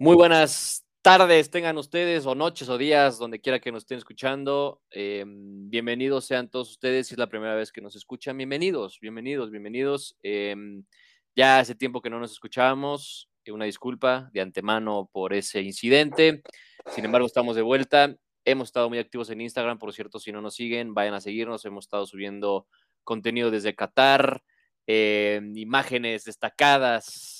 Muy 0.00 0.14
buenas 0.14 0.86
tardes, 1.02 1.50
tengan 1.50 1.76
ustedes, 1.76 2.24
o 2.24 2.36
noches 2.36 2.68
o 2.68 2.78
días, 2.78 3.18
donde 3.18 3.40
quiera 3.40 3.58
que 3.58 3.72
nos 3.72 3.82
estén 3.82 3.98
escuchando. 3.98 4.80
Eh, 4.92 5.24
bienvenidos 5.26 6.24
sean 6.24 6.48
todos 6.48 6.70
ustedes. 6.70 7.08
Si 7.08 7.14
es 7.14 7.18
la 7.18 7.26
primera 7.26 7.56
vez 7.56 7.72
que 7.72 7.80
nos 7.80 7.96
escuchan, 7.96 8.36
bienvenidos, 8.36 9.00
bienvenidos, 9.00 9.50
bienvenidos. 9.50 10.16
Eh, 10.22 10.54
ya 11.34 11.58
hace 11.58 11.74
tiempo 11.74 12.00
que 12.00 12.10
no 12.10 12.20
nos 12.20 12.30
escuchábamos. 12.30 13.28
Eh, 13.44 13.50
una 13.50 13.64
disculpa 13.64 14.30
de 14.32 14.40
antemano 14.40 15.10
por 15.12 15.34
ese 15.34 15.62
incidente. 15.62 16.42
Sin 16.94 17.04
embargo, 17.04 17.26
estamos 17.26 17.56
de 17.56 17.62
vuelta. 17.62 18.14
Hemos 18.44 18.68
estado 18.68 18.88
muy 18.88 18.98
activos 18.98 19.30
en 19.30 19.40
Instagram, 19.40 19.80
por 19.80 19.92
cierto, 19.92 20.20
si 20.20 20.30
no 20.30 20.40
nos 20.40 20.54
siguen, 20.54 20.94
vayan 20.94 21.14
a 21.14 21.20
seguirnos. 21.20 21.64
Hemos 21.64 21.86
estado 21.86 22.06
subiendo 22.06 22.68
contenido 23.02 23.50
desde 23.50 23.74
Qatar, 23.74 24.44
imágenes 24.86 26.22
destacadas, 26.22 27.37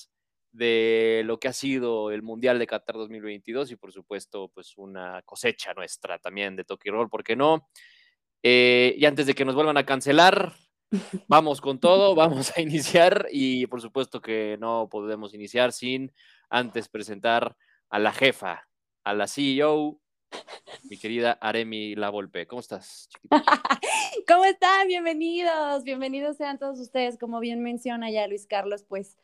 de 0.58 1.22
lo 1.24 1.38
que 1.38 1.48
ha 1.48 1.52
sido 1.52 2.10
el 2.10 2.22
Mundial 2.22 2.58
de 2.58 2.66
Qatar 2.66 2.96
2022 2.96 3.70
y 3.70 3.76
por 3.76 3.92
supuesto 3.92 4.50
pues 4.52 4.76
una 4.76 5.22
cosecha 5.22 5.72
nuestra 5.72 6.18
también 6.18 6.56
de 6.56 6.64
Toki 6.64 6.90
Roll, 6.90 7.08
¿por 7.08 7.22
qué 7.22 7.36
no? 7.36 7.68
Eh, 8.42 8.94
y 8.98 9.04
antes 9.06 9.26
de 9.26 9.34
que 9.34 9.44
nos 9.44 9.54
vuelvan 9.54 9.76
a 9.76 9.86
cancelar, 9.86 10.52
vamos 11.28 11.60
con 11.60 11.78
todo, 11.78 12.16
vamos 12.16 12.52
a 12.56 12.60
iniciar 12.60 13.28
y 13.30 13.66
por 13.68 13.80
supuesto 13.80 14.20
que 14.20 14.56
no 14.58 14.88
podemos 14.90 15.32
iniciar 15.32 15.72
sin 15.72 16.12
antes 16.50 16.88
presentar 16.88 17.56
a 17.88 18.00
la 18.00 18.12
jefa, 18.12 18.68
a 19.04 19.14
la 19.14 19.28
CEO, 19.28 20.00
mi 20.90 20.98
querida 20.98 21.38
Aremi 21.40 21.94
La 21.94 22.10
Volpe. 22.10 22.48
¿Cómo 22.48 22.60
estás? 22.60 23.08
¿Cómo 24.26 24.44
están? 24.44 24.88
Bienvenidos, 24.88 25.84
bienvenidos 25.84 26.36
sean 26.36 26.58
todos 26.58 26.80
ustedes. 26.80 27.16
Como 27.16 27.38
bien 27.38 27.62
menciona 27.62 28.10
ya 28.10 28.26
Luis 28.26 28.46
Carlos, 28.46 28.84
pues 28.86 29.16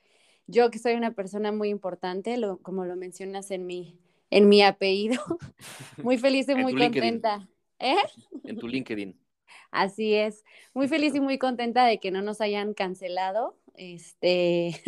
yo 0.47 0.71
que 0.71 0.79
soy 0.79 0.95
una 0.95 1.13
persona 1.13 1.53
muy 1.53 1.69
importante, 1.69 2.39
como 2.63 2.85
lo 2.85 2.97
mencionas 2.97 3.51
en 3.51 3.67
mi, 3.67 3.99
en 4.31 4.49
mi 4.49 4.63
apellido, 4.63 5.23
muy 6.03 6.19
feliz 6.19 6.49
y 6.49 6.55
muy 6.55 6.75
contenta. 6.75 7.49
¿Eh? 7.79 7.97
En 8.45 8.59
tu 8.59 8.69
LinkedIn. 8.69 9.19
Así 9.71 10.15
es, 10.15 10.45
muy 10.73 10.87
feliz 10.87 11.15
y 11.15 11.21
muy 11.21 11.37
contenta 11.37 11.85
de 11.85 11.99
que 11.99 12.13
no 12.13 12.23
nos 12.23 12.41
hayan 12.41 12.75
cancelado, 12.75 13.59
este, 13.75 14.81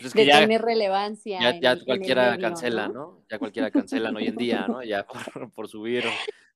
pues 0.00 0.12
de 0.14 0.26
tener 0.26 0.62
relevancia. 0.62 1.58
Ya, 1.60 1.76
cualquiera 1.84 2.38
cancela, 2.38 2.88
¿no? 2.88 3.24
Ya 3.28 3.38
cualquiera 3.38 3.70
cancela 3.72 4.10
hoy 4.10 4.28
en 4.28 4.36
día, 4.36 4.66
¿no? 4.68 4.84
Ya 4.84 5.04
por, 5.04 5.50
por 5.52 5.68
subir 5.68 6.04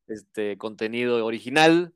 este 0.06 0.56
contenido 0.56 1.24
original. 1.24 1.92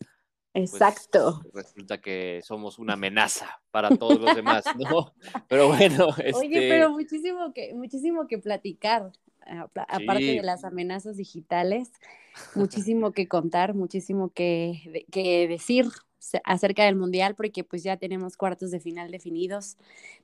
Pues, 0.57 0.73
Exacto. 0.73 1.43
resulta 1.53 2.01
que 2.01 2.41
somos 2.43 2.79
una 2.79 2.95
amenaza 2.95 3.61
para 3.71 3.91
todos 3.95 4.19
los 4.19 4.35
demás, 4.35 4.65
¿no? 4.79 5.13
Pero 5.49 5.69
bueno. 5.69 6.09
Este... 6.17 6.35
Oye, 6.35 6.69
pero 6.71 6.91
muchísimo 6.91 7.53
que, 7.53 7.75
muchísimo 7.75 8.27
que 8.27 8.39
platicar, 8.39 9.13
aparte 9.75 10.25
de 10.25 10.43
las 10.43 10.65
amenazas 10.65 11.19
digitales, 11.19 11.93
muchísimo 12.55 13.13
que 13.13 13.29
contar, 13.29 13.75
muchísimo 13.75 14.31
que, 14.31 15.05
que 15.13 15.47
decir 15.47 15.89
acerca 16.43 16.87
del 16.87 16.97
mundial, 16.97 17.35
porque 17.35 17.63
pues 17.63 17.83
ya 17.83 17.99
tenemos 17.99 18.39
cuartos 18.39 18.71
de 18.71 18.81
final 18.81 19.11
definidos, 19.11 19.77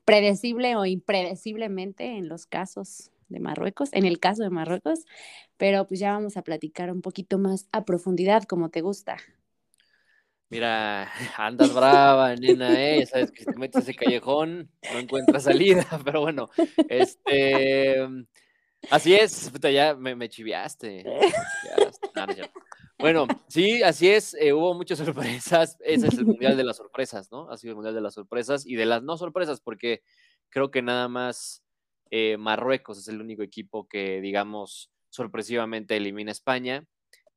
predecible 0.06 0.76
o 0.76 0.86
impredeciblemente 0.86 2.16
en 2.16 2.30
los 2.30 2.46
casos 2.46 3.10
de 3.28 3.38
Marruecos, 3.38 3.90
en 3.92 4.06
el 4.06 4.18
caso 4.18 4.44
de 4.44 4.50
Marruecos, 4.50 5.00
pero 5.58 5.86
pues 5.86 6.00
ya 6.00 6.12
vamos 6.12 6.38
a 6.38 6.42
platicar 6.42 6.90
un 6.90 7.02
poquito 7.02 7.36
más 7.36 7.68
a 7.70 7.84
profundidad 7.84 8.44
como 8.44 8.70
te 8.70 8.80
gusta. 8.80 9.18
Mira, 10.52 11.10
andas 11.38 11.72
brava, 11.72 12.36
nena, 12.36 12.78
¿eh? 12.78 13.06
Sabes 13.06 13.32
que 13.32 13.42
si 13.42 13.46
te 13.46 13.58
metes 13.58 13.84
ese 13.84 13.94
callejón 13.94 14.70
no 14.92 14.98
encuentras 14.98 15.44
salida, 15.44 15.86
pero 16.04 16.20
bueno, 16.20 16.50
este, 16.90 17.96
así 18.90 19.14
es, 19.14 19.48
puta, 19.48 19.70
ya 19.70 19.94
me, 19.94 20.14
me 20.14 20.28
chiviaste. 20.28 21.06
bueno, 22.98 23.26
sí, 23.48 23.82
así 23.82 24.10
es, 24.10 24.34
eh, 24.34 24.52
hubo 24.52 24.74
muchas 24.74 24.98
sorpresas, 25.06 25.78
ese 25.80 26.08
es 26.08 26.18
el 26.18 26.26
Mundial 26.26 26.54
de 26.58 26.64
las 26.64 26.76
Sorpresas, 26.76 27.32
¿no? 27.32 27.48
Ha 27.48 27.56
sido 27.56 27.70
el 27.70 27.76
Mundial 27.76 27.94
de 27.94 28.02
las 28.02 28.12
Sorpresas 28.12 28.66
y 28.66 28.74
de 28.74 28.84
las 28.84 29.02
no 29.02 29.16
sorpresas, 29.16 29.62
porque 29.62 30.02
creo 30.50 30.70
que 30.70 30.82
nada 30.82 31.08
más 31.08 31.64
eh, 32.10 32.36
Marruecos 32.36 32.98
es 32.98 33.08
el 33.08 33.22
único 33.22 33.42
equipo 33.42 33.88
que, 33.88 34.20
digamos, 34.20 34.90
sorpresivamente 35.08 35.96
elimina 35.96 36.30
España 36.30 36.84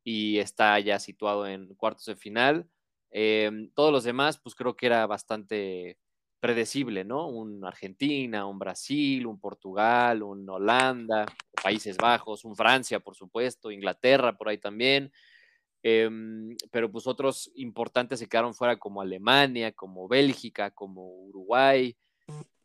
y 0.04 0.40
está 0.40 0.78
ya 0.82 1.00
situado 1.00 1.48
en 1.48 1.74
cuartos 1.76 2.04
de 2.04 2.18
final 2.18 2.70
Em, 3.18 3.70
todos 3.74 3.94
los 3.94 4.04
demás, 4.04 4.38
pues 4.38 4.56
creo 4.56 4.76
que 4.76 4.88
era 4.88 5.08
bastante 5.08 5.98
predecible, 6.42 7.06
¿no? 7.06 7.30
Un 7.30 7.64
Argentina, 7.64 8.46
un 8.46 8.60
Brasil, 8.60 9.26
un 9.26 9.40
Portugal, 9.40 10.22
un 10.22 10.50
Holanda, 10.50 11.26
Países 11.64 11.96
Bajos, 11.96 12.44
un 12.44 12.58
Francia, 12.58 13.00
por 13.00 13.16
supuesto, 13.16 13.72
Inglaterra 13.72 14.38
por 14.38 14.50
ahí 14.50 14.58
también. 14.58 15.14
Em, 15.82 16.58
pero 16.70 16.92
pues 16.92 17.08
otros 17.08 17.50
importantes 17.56 18.20
se 18.20 18.28
quedaron 18.28 18.54
fuera 18.54 18.78
como 18.78 19.00
Alemania, 19.00 19.72
como 19.72 20.10
Bélgica, 20.10 20.72
como 20.72 21.08
Uruguay. 21.08 21.96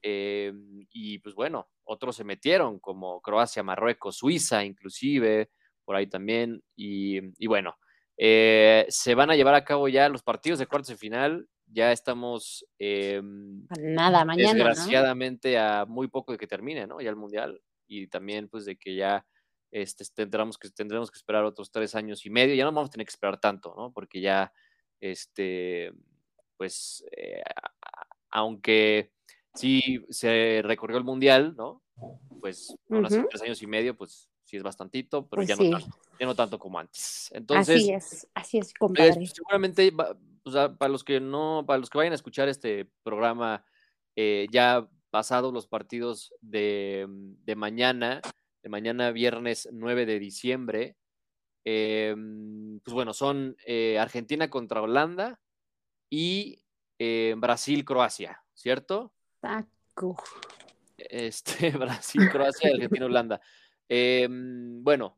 Em, 0.02 0.84
y 0.90 1.18
pues 1.18 1.36
bueno, 1.36 1.68
otros 1.84 2.16
se 2.16 2.24
metieron 2.24 2.80
como 2.80 3.20
Croacia, 3.22 3.62
Marruecos, 3.62 4.16
Suiza 4.16 4.64
inclusive, 4.64 5.48
por 5.84 5.94
ahí 5.94 6.08
también. 6.08 6.60
y 6.74 7.46
bueno, 7.46 7.76
eh, 8.22 8.84
se 8.90 9.14
van 9.14 9.30
a 9.30 9.34
llevar 9.34 9.54
a 9.54 9.64
cabo 9.64 9.88
ya 9.88 10.10
los 10.10 10.22
partidos 10.22 10.58
de 10.58 10.66
cuartos 10.66 10.88
de 10.88 10.96
final. 10.96 11.48
Ya 11.66 11.90
estamos. 11.90 12.66
Em, 12.78 13.66
Nada, 13.78 14.26
mañana. 14.26 14.52
Desgraciadamente, 14.52 15.58
a 15.58 15.86
muy 15.86 16.06
poco 16.08 16.32
de 16.32 16.36
que 16.36 16.46
termine, 16.46 16.86
¿no? 16.86 17.00
Ya 17.00 17.08
el 17.08 17.16
mundial. 17.16 17.62
Y 17.86 18.08
también, 18.08 18.50
pues, 18.50 18.66
de 18.66 18.76
que 18.76 18.94
ya 18.94 19.26
este, 19.70 20.04
tendremos, 20.14 20.58
que, 20.58 20.68
tendremos 20.68 21.10
que 21.10 21.16
esperar 21.16 21.44
otros 21.44 21.70
tres 21.70 21.94
años 21.94 22.26
y 22.26 22.30
medio. 22.30 22.54
Ya 22.54 22.64
no 22.64 22.72
vamos 22.72 22.90
a 22.90 22.92
tener 22.92 23.06
que 23.06 23.12
esperar 23.12 23.40
tanto, 23.40 23.74
¿no? 23.74 23.90
Porque 23.90 24.20
ya, 24.20 24.52
este, 25.00 25.90
pues, 26.58 27.02
eh, 27.16 27.42
aunque 28.28 29.12
sí 29.54 30.04
se 30.10 30.60
recorrió 30.62 30.98
el 30.98 31.04
mundial, 31.04 31.54
¿no? 31.56 31.82
Pues, 32.38 32.76
aún 32.90 33.06
así, 33.06 33.18
tres 33.30 33.40
años 33.40 33.62
y 33.62 33.66
medio, 33.66 33.96
pues 33.96 34.29
sí 34.50 34.56
es 34.56 34.62
bastantito, 34.64 35.28
pero 35.28 35.40
pues 35.40 35.48
ya, 35.48 35.54
no 35.54 35.70
tanto, 35.70 35.98
ya, 36.18 36.26
no 36.26 36.34
tanto, 36.34 36.58
como 36.58 36.78
antes. 36.80 37.30
Entonces, 37.32 37.76
así 37.76 37.92
es, 37.92 38.28
así 38.34 38.58
es, 38.58 38.74
compadre. 38.74 39.24
seguramente, 39.26 39.92
para 39.92 40.88
los 40.88 41.04
que 41.04 41.20
no, 41.20 41.62
para 41.66 41.78
los 41.78 41.88
que 41.88 41.98
vayan 41.98 42.12
a 42.12 42.16
escuchar 42.16 42.48
este 42.48 42.90
programa 43.04 43.64
eh, 44.16 44.48
ya 44.50 44.88
pasados 45.10 45.54
los 45.54 45.68
partidos 45.68 46.34
de, 46.40 47.06
de, 47.08 47.54
mañana, 47.54 48.20
de 48.62 48.68
mañana 48.68 49.12
viernes 49.12 49.68
9 49.70 50.04
de 50.04 50.18
diciembre, 50.18 50.96
eh, 51.64 52.16
pues 52.82 52.92
bueno, 52.92 53.12
son 53.12 53.56
eh, 53.64 53.98
Argentina 54.00 54.50
contra 54.50 54.82
Holanda 54.82 55.40
y 56.10 56.60
Brasil-Croacia, 56.98 58.42
¿cierto? 58.52 59.14
Taco. 59.40 60.22
Este, 60.98 61.70
Brasil, 61.78 62.28
Croacia, 62.30 62.70
Argentina, 62.74 63.06
Holanda. 63.06 63.40
Em, 63.92 64.84
bueno, 64.84 65.16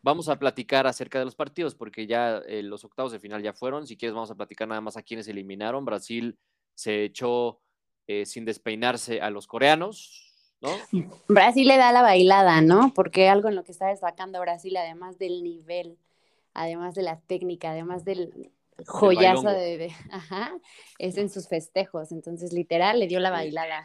vamos 0.00 0.30
a 0.30 0.38
platicar 0.38 0.86
acerca 0.86 1.18
de 1.18 1.26
los 1.26 1.34
partidos 1.34 1.74
porque 1.74 2.06
ya 2.06 2.38
eh, 2.46 2.62
los 2.62 2.82
octavos 2.82 3.12
de 3.12 3.20
final 3.20 3.42
ya 3.42 3.52
fueron. 3.52 3.86
Si 3.86 3.98
quieres, 3.98 4.14
vamos 4.14 4.30
a 4.30 4.34
platicar 4.34 4.66
nada 4.66 4.80
más 4.80 4.96
a 4.96 5.02
quienes 5.02 5.28
eliminaron. 5.28 5.84
Brasil 5.84 6.38
se 6.74 7.04
echó 7.04 7.60
eh, 8.06 8.24
sin 8.24 8.46
despeinarse 8.46 9.20
a 9.20 9.28
los 9.28 9.46
coreanos, 9.46 10.32
¿no? 10.62 10.70
Brasil 11.28 11.68
le 11.68 11.76
da 11.76 11.92
la 11.92 12.00
bailada, 12.00 12.62
¿no? 12.62 12.94
Porque 12.94 13.28
algo 13.28 13.50
en 13.50 13.56
lo 13.56 13.62
que 13.62 13.72
está 13.72 13.88
destacando 13.88 14.40
Brasil, 14.40 14.74
además 14.78 15.18
del 15.18 15.42
nivel, 15.42 15.98
además 16.54 16.94
de 16.94 17.02
la 17.02 17.20
técnica, 17.20 17.72
además 17.72 18.06
del 18.06 18.50
joyazo 18.86 19.50
de, 19.50 19.92
ajá, 20.10 20.54
es 20.98 21.18
en 21.18 21.28
sus 21.28 21.46
festejos. 21.46 22.10
Entonces, 22.10 22.54
literal, 22.54 23.00
le 23.00 23.06
dio 23.06 23.20
la 23.20 23.28
bailada. 23.30 23.84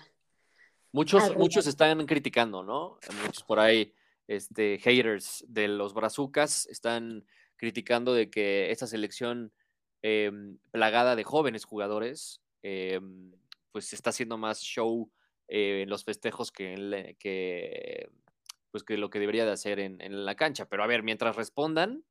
Muchos, 0.93 1.35
muchos 1.35 1.67
están 1.67 2.05
criticando, 2.05 2.63
¿no? 2.63 2.99
Muchos 3.25 3.43
por 3.43 3.59
ahí 3.59 3.93
este, 4.27 4.79
haters 4.79 5.45
de 5.47 5.67
los 5.67 5.93
brazucas 5.93 6.65
están 6.67 7.25
criticando 7.55 8.13
de 8.13 8.29
que 8.29 8.71
esta 8.71 8.87
selección 8.87 9.53
em, 10.01 10.57
plagada 10.71 11.15
de 11.15 11.23
jóvenes 11.23 11.65
jugadores, 11.65 12.41
em, 12.61 13.31
pues 13.71 13.93
está 13.93 14.09
haciendo 14.11 14.37
más 14.37 14.61
show 14.61 15.11
eh, 15.47 15.81
en 15.83 15.89
los 15.89 16.03
festejos 16.03 16.51
que, 16.51 17.15
que, 17.19 18.09
pues 18.71 18.83
que 18.83 18.97
lo 18.97 19.09
que 19.09 19.19
debería 19.19 19.45
de 19.45 19.51
hacer 19.51 19.79
en, 19.79 20.25
la 20.25 20.35
cancha. 20.35 20.67
Pero 20.67 20.83
a 20.83 20.87
ver, 20.87 21.03
mientras 21.03 21.35
respondan, 21.35 22.03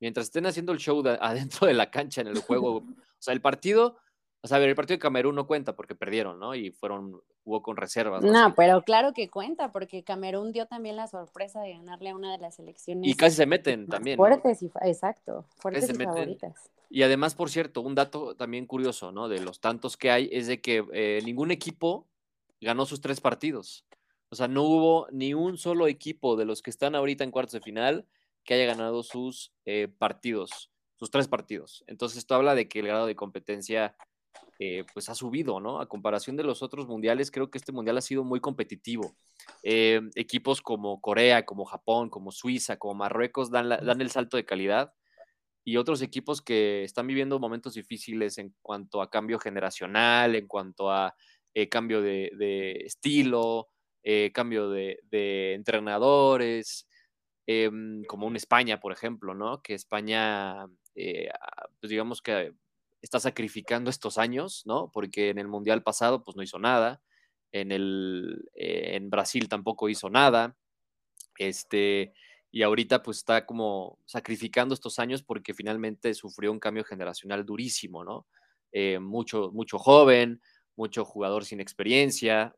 mientras 0.00 0.26
estén 0.26 0.46
haciendo 0.46 0.72
el 0.72 0.78
show 0.78 1.02
adentro 1.20 1.66
de 1.66 1.74
la 1.74 1.90
cancha 1.90 2.20
en 2.20 2.28
el 2.28 2.38
juego, 2.38 2.76
o 2.86 2.96
sea, 3.18 3.34
el 3.34 3.40
partido 3.40 3.98
o 4.40 4.46
sea, 4.46 4.58
a 4.58 4.60
ver, 4.60 4.68
el 4.68 4.74
partido 4.76 4.96
de 4.96 5.00
Camerún 5.00 5.34
no 5.34 5.46
cuenta 5.46 5.74
porque 5.74 5.94
perdieron, 5.94 6.38
¿no? 6.38 6.54
Y 6.54 6.70
fueron, 6.70 7.20
jugó 7.48 7.62
con 7.62 7.78
reservas. 7.78 8.22
No, 8.22 8.54
pero 8.54 8.82
claro 8.82 9.14
que 9.14 9.30
cuenta, 9.30 9.72
porque 9.72 10.04
Camerún 10.04 10.52
dio 10.52 10.66
también 10.66 10.96
la 10.96 11.06
sorpresa 11.06 11.62
de 11.62 11.72
ganarle 11.72 12.10
a 12.10 12.14
una 12.14 12.30
de 12.30 12.38
las 12.38 12.56
selecciones. 12.56 13.08
Y 13.08 13.14
casi 13.14 13.36
se 13.36 13.46
meten 13.46 13.86
también. 13.86 14.18
Fuertes, 14.18 14.62
y, 14.62 14.70
exacto, 14.82 15.46
fuertes 15.56 15.88
y 15.88 15.94
favoritas. 15.94 16.70
Y 16.90 17.02
además, 17.02 17.34
por 17.34 17.48
cierto, 17.48 17.80
un 17.80 17.94
dato 17.94 18.34
también 18.34 18.66
curioso, 18.66 19.12
¿no? 19.12 19.28
De 19.28 19.40
los 19.40 19.60
tantos 19.60 19.96
que 19.96 20.10
hay, 20.10 20.28
es 20.30 20.46
de 20.46 20.60
que 20.60 20.84
eh, 20.92 21.20
ningún 21.24 21.50
equipo 21.50 22.06
ganó 22.60 22.84
sus 22.84 23.00
tres 23.00 23.20
partidos. 23.22 23.86
O 24.28 24.36
sea, 24.36 24.46
no 24.46 24.62
hubo 24.64 25.06
ni 25.10 25.32
un 25.32 25.56
solo 25.56 25.86
equipo 25.86 26.36
de 26.36 26.44
los 26.44 26.60
que 26.60 26.70
están 26.70 26.94
ahorita 26.94 27.24
en 27.24 27.30
cuartos 27.30 27.54
de 27.54 27.60
final 27.60 28.06
que 28.44 28.54
haya 28.54 28.66
ganado 28.66 29.02
sus 29.02 29.54
eh, 29.64 29.88
partidos, 29.98 30.70
sus 30.96 31.10
tres 31.10 31.28
partidos. 31.28 31.82
Entonces, 31.86 32.18
esto 32.18 32.34
habla 32.34 32.54
de 32.54 32.68
que 32.68 32.80
el 32.80 32.88
grado 32.88 33.06
de 33.06 33.16
competencia 33.16 33.96
eh, 34.60 34.84
pues 34.92 35.08
ha 35.08 35.14
subido, 35.14 35.60
¿no? 35.60 35.80
A 35.80 35.86
comparación 35.86 36.36
de 36.36 36.42
los 36.42 36.62
otros 36.64 36.88
mundiales, 36.88 37.30
creo 37.30 37.48
que 37.48 37.58
este 37.58 37.70
mundial 37.70 37.96
ha 37.96 38.00
sido 38.00 38.24
muy 38.24 38.40
competitivo. 38.40 39.14
Eh, 39.62 40.00
equipos 40.16 40.60
como 40.60 41.00
Corea, 41.00 41.44
como 41.46 41.64
Japón, 41.64 42.10
como 42.10 42.32
Suiza, 42.32 42.76
como 42.76 42.94
Marruecos 42.94 43.52
dan, 43.52 43.68
dan 43.68 44.00
el 44.00 44.10
salto 44.10 44.36
de 44.36 44.44
calidad 44.44 44.92
y 45.64 45.76
otros 45.76 46.02
equipos 46.02 46.42
que 46.42 46.82
están 46.82 47.06
viviendo 47.06 47.38
momentos 47.38 47.74
difíciles 47.74 48.38
en 48.38 48.52
cuanto 48.60 49.00
a 49.00 49.10
cambio 49.10 49.38
generacional, 49.38 50.34
en 50.34 50.48
cuanto 50.48 50.90
a 50.90 51.14
eh, 51.54 51.68
cambio 51.68 52.02
de, 52.02 52.82
estilo, 52.84 53.68
cambio 54.32 54.70
de, 54.70 55.54
entrenadores, 55.54 56.88
em, 57.46 58.02
como 58.04 58.26
un 58.26 58.34
España, 58.34 58.80
por 58.80 58.92
ejemplo, 58.92 59.34
¿no? 59.34 59.62
Que 59.62 59.74
España, 59.74 60.66
pues 60.94 61.90
digamos 61.90 62.22
que 62.22 62.54
está 63.02 63.20
sacrificando 63.20 63.90
estos 63.90 64.18
años, 64.18 64.62
¿no? 64.66 64.90
Porque 64.92 65.30
en 65.30 65.38
el 65.38 65.48
Mundial 65.48 65.82
pasado, 65.82 66.24
pues 66.24 66.36
no 66.36 66.42
hizo 66.42 66.58
nada. 66.58 67.00
En, 67.52 67.72
el, 67.72 68.50
eh, 68.54 68.96
en 68.96 69.10
Brasil 69.10 69.48
tampoco 69.48 69.88
hizo 69.88 70.10
nada. 70.10 70.56
Este, 71.38 72.12
y 72.50 72.62
ahorita 72.62 73.02
pues 73.02 73.18
está 73.18 73.46
como 73.46 73.98
sacrificando 74.04 74.74
estos 74.74 74.98
años 74.98 75.22
porque 75.22 75.54
finalmente 75.54 76.14
sufrió 76.14 76.50
un 76.50 76.58
cambio 76.58 76.84
generacional 76.84 77.44
durísimo, 77.44 78.04
¿no? 78.04 78.26
Eh, 78.72 78.98
mucho, 78.98 79.50
mucho 79.52 79.78
joven, 79.78 80.40
mucho 80.76 81.04
jugador 81.04 81.44
sin 81.44 81.60
experiencia. 81.60 82.54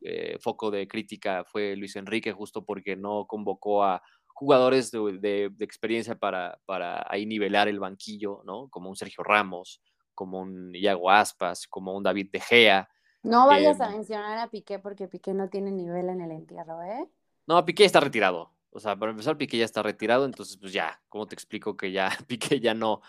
Eh, 0.00 0.38
foco 0.40 0.70
de 0.70 0.86
crítica 0.86 1.44
fue 1.44 1.74
Luis 1.74 1.96
Enrique 1.96 2.32
justo 2.32 2.64
porque 2.64 2.96
no 2.96 3.26
convocó 3.26 3.84
a 3.84 4.02
jugadores 4.36 4.90
de, 4.90 5.50
experiencia 5.60 6.14
para, 6.14 6.60
para, 6.66 7.06
ahí 7.08 7.24
nivelar 7.24 7.68
el 7.68 7.80
banquillo, 7.80 8.42
¿no? 8.44 8.68
Como 8.68 8.90
un 8.90 8.96
Sergio 8.96 9.24
Ramos, 9.24 9.80
como 10.14 10.40
un 10.40 10.74
Iago 10.74 11.10
Aspas, 11.10 11.66
como 11.66 11.96
un 11.96 12.02
David 12.02 12.28
De 12.30 12.40
Gea. 12.40 12.86
No 13.22 13.46
vayas 13.46 13.80
a 13.80 13.86
em, 13.86 13.94
mencionar 13.94 14.38
a 14.38 14.50
Piqué 14.50 14.78
porque 14.78 15.08
Piqué 15.08 15.32
no 15.32 15.48
tiene 15.48 15.70
nivel 15.70 16.10
en 16.10 16.20
el 16.20 16.32
entierro, 16.32 16.82
¿eh? 16.82 17.08
No, 17.46 17.64
Piqué 17.64 17.86
está 17.86 17.98
retirado. 17.98 18.52
O 18.72 18.78
sea, 18.78 18.94
para 18.94 19.12
empezar, 19.12 19.38
Piqué 19.38 19.56
ya 19.56 19.64
está 19.64 19.82
retirado, 19.82 20.26
entonces, 20.26 20.58
pues 20.58 20.70
ya, 20.70 21.00
¿cómo 21.08 21.26
te 21.26 21.34
explico 21.34 21.74
que 21.74 21.90
ya 21.90 22.10
Piqué 22.28 22.60
ya 22.60 22.74
no, 22.74 23.00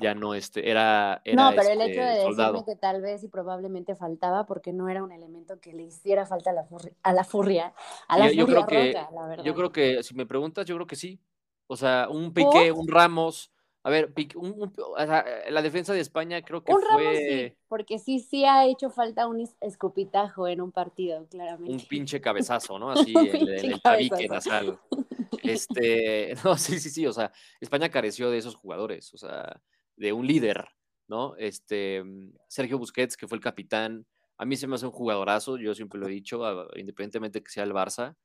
ya 0.00 0.14
no 0.14 0.34
este, 0.34 0.70
era, 0.70 1.22
No, 1.34 1.52
pero 1.54 1.68
el 1.70 1.80
hecho 1.80 2.00
de 2.00 2.28
este, 2.28 2.42
decirme 2.42 2.64
que 2.64 2.76
tal 2.76 3.00
vez 3.02 3.22
y 3.24 3.28
probablemente 3.28 3.94
faltaba 3.94 4.46
porque 4.46 4.72
no 4.72 4.88
era 4.88 5.02
un 5.02 5.12
elemento 5.12 5.60
que 5.60 5.72
le 5.72 5.84
hiciera 5.84 6.26
falta 6.26 6.50
a 6.50 6.52
la, 6.52 6.64
furria, 6.64 6.92
a 7.02 7.12
la 7.12 7.24
furia, 7.24 7.74
a 8.08 8.18
la 8.18 8.32
yo, 8.32 8.46
creo 8.46 8.66
que, 8.66 8.92
la 8.92 9.26
verdad. 9.26 9.44
Yo 9.44 9.54
creo 9.54 9.72
que, 9.72 10.02
si 10.02 10.14
me 10.14 10.26
preguntas, 10.26 10.66
yo 10.66 10.74
creo 10.76 10.86
que 10.86 10.96
sí. 10.96 11.20
O 11.66 11.76
sea, 11.76 12.08
un 12.10 12.32
Piqué, 12.32 12.72
un 12.72 12.88
Ramos, 12.88 13.50
a 13.82 13.90
ver, 13.90 14.12
la 15.50 15.62
defensa 15.62 15.92
de 15.92 16.00
España 16.00 16.42
creo 16.42 16.62
que 16.62 16.72
un 16.72 16.80
fue... 16.80 16.88
Ramos 16.88 17.16
sí, 17.16 17.52
porque 17.68 17.98
sí, 17.98 18.18
sí 18.18 18.44
ha 18.44 18.66
hecho 18.66 18.90
falta 18.90 19.26
un 19.26 19.48
escupitajo 19.60 20.48
en 20.48 20.60
un 20.60 20.72
partido, 20.72 21.26
claramente. 21.28 21.72
Un 21.72 21.80
pinche 21.80 22.20
cabezazo, 22.20 22.78
¿no? 22.78 22.90
Así, 22.92 23.14
el, 23.14 23.48
el, 23.48 23.82
tabique 23.82 24.28
nasal. 24.28 24.78
Este, 25.44 26.34
no, 26.44 26.56
sí, 26.56 26.80
sí, 26.80 26.90
sí, 26.90 27.06
o 27.06 27.12
sea, 27.12 27.30
España 27.60 27.90
careció 27.90 28.30
de 28.30 28.38
esos 28.38 28.54
jugadores, 28.54 29.12
o 29.14 29.18
sea, 29.18 29.60
de 29.96 30.12
un 30.12 30.26
líder, 30.26 30.66
¿no? 31.08 31.36
Este, 31.36 32.02
mm, 32.02 32.34
Sergio 32.48 32.78
Busquets, 32.78 33.16
que 33.16 33.28
fue 33.28 33.36
el 33.36 33.42
capitán, 33.42 34.06
a 34.36 34.44
mí 34.44 34.56
se 34.56 34.66
me 34.66 34.74
hace 34.74 34.86
un 34.86 34.92
jugadorazo, 34.92 35.58
yo 35.58 35.74
siempre 35.74 36.00
lo 36.00 36.08
he 36.08 36.10
dicho, 36.10 36.42
independientemente 36.76 37.42
que 37.42 37.50
sea 37.50 37.64
el 37.64 37.72
Barça, 37.72 38.16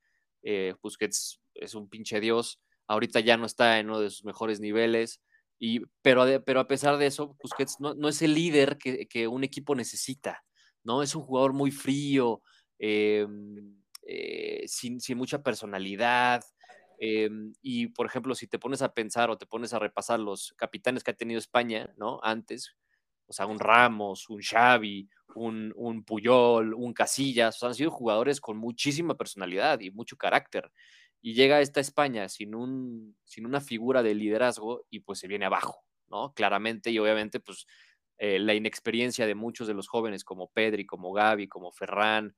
eh, 0.42 0.74
Busquets 0.82 1.40
es 1.54 1.74
un 1.74 1.88
pinche 1.88 2.20
dios, 2.20 2.60
ahorita 2.88 3.20
ya 3.20 3.36
no 3.36 3.46
está 3.46 3.78
en 3.78 3.86
uno 3.86 4.00
de 4.00 4.10
sus 4.10 4.24
mejores 4.24 4.60
niveles, 4.60 5.20
y, 5.58 5.80
pero, 6.02 6.24
pero 6.44 6.60
a 6.60 6.66
pesar 6.66 6.96
de 6.96 7.06
eso, 7.06 7.36
Busquets 7.42 7.76
no, 7.80 8.08
es 8.08 8.22
el 8.22 8.34
líder 8.34 8.78
que, 8.78 9.28
un 9.28 9.44
equipo 9.44 9.74
necesita, 9.74 10.42
¿no? 10.82 11.02
Es 11.02 11.14
un 11.14 11.22
jugador 11.22 11.52
muy 11.52 11.70
frío, 11.70 12.42
em, 12.78 13.76
eh, 14.06 14.64
sin, 14.66 15.00
sin, 15.00 15.18
mucha 15.18 15.42
personalidad, 15.42 16.42
Em, 17.02 17.54
y 17.62 17.88
por 17.88 18.06
ejemplo, 18.06 18.34
si 18.34 18.46
te 18.46 18.58
pones 18.58 18.82
a 18.82 18.92
pensar 18.94 19.30
o 19.30 19.38
te 19.38 19.46
pones 19.46 19.72
a 19.72 19.78
repasar 19.78 20.20
los 20.20 20.52
capitanes 20.58 21.02
que 21.02 21.12
ha 21.12 21.16
tenido 21.16 21.38
España, 21.38 21.94
¿no? 21.96 22.20
Antes, 22.22 22.76
o 23.26 23.32
sea, 23.32 23.46
un 23.46 23.58
Ramos, 23.58 24.28
un 24.28 24.42
Xavi, 24.42 25.08
un, 25.34 25.72
un 25.76 26.04
Puyol, 26.04 26.74
un 26.74 26.92
Casillas, 26.92 27.62
han 27.62 27.74
sido 27.74 27.90
jugadores 27.90 28.40
con 28.40 28.58
muchísima 28.58 29.16
personalidad 29.16 29.80
y 29.80 29.90
mucho 29.90 30.16
carácter. 30.18 30.70
Y 31.22 31.34
llega 31.34 31.60
esta 31.62 31.80
España 31.80 32.28
sin, 32.28 32.54
un, 32.54 33.16
sin 33.24 33.46
una 33.46 33.60
figura 33.62 34.02
de 34.02 34.14
liderazgo 34.14 34.84
y 34.90 35.00
pues 35.00 35.18
se 35.20 35.28
viene 35.28 35.46
abajo, 35.46 35.84
¿no? 36.08 36.32
Claramente 36.34 36.90
y 36.90 36.98
obviamente 36.98 37.40
pues 37.40 37.66
eh, 38.18 38.38
la 38.38 38.54
inexperiencia 38.54 39.26
de 39.26 39.34
muchos 39.34 39.66
de 39.68 39.74
los 39.74 39.88
jóvenes 39.88 40.24
como 40.24 40.50
Pedri, 40.50 40.84
como 40.86 41.12
Gaby, 41.12 41.48
como 41.48 41.72
Ferran, 41.72 42.34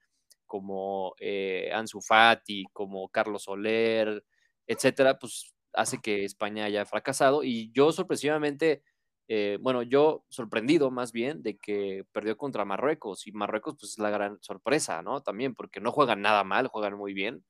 como 0.47 1.15
eh, 1.19 1.71
Ansu 1.75 2.01
Fati, 2.01 2.65
como 2.73 3.09
Carlos 3.09 3.45
Soler, 3.45 4.25
etcétera, 4.67 5.19
pues 5.19 5.55
hace 5.73 5.99
que 6.01 6.25
España 6.25 6.65
haya 6.65 6.85
fracasado. 6.85 7.43
Y 7.45 7.71
yo 7.73 7.93
sorpresivamente, 7.93 8.83
eh, 9.29 9.59
bueno, 9.61 9.83
yo 9.83 10.25
sorprendido 10.29 10.91
más 10.91 11.13
bien 11.13 11.43
de 11.43 11.57
que 11.57 12.05
perdió 12.13 12.37
contra 12.37 12.65
Marruecos. 12.65 13.27
Y 13.27 13.33
Marruecos, 13.33 13.77
pues 13.79 13.93
es 13.93 13.99
la 13.99 14.11
gran 14.11 14.39
sorpresa, 14.43 15.03
¿no? 15.03 15.23
También, 15.23 15.55
porque 15.55 15.81
no 15.81 15.93
juegan 15.93 16.23
nada 16.23 16.45
mal, 16.45 16.69
juegan 16.69 16.95
muy 16.95 17.15
bien. 17.15 17.45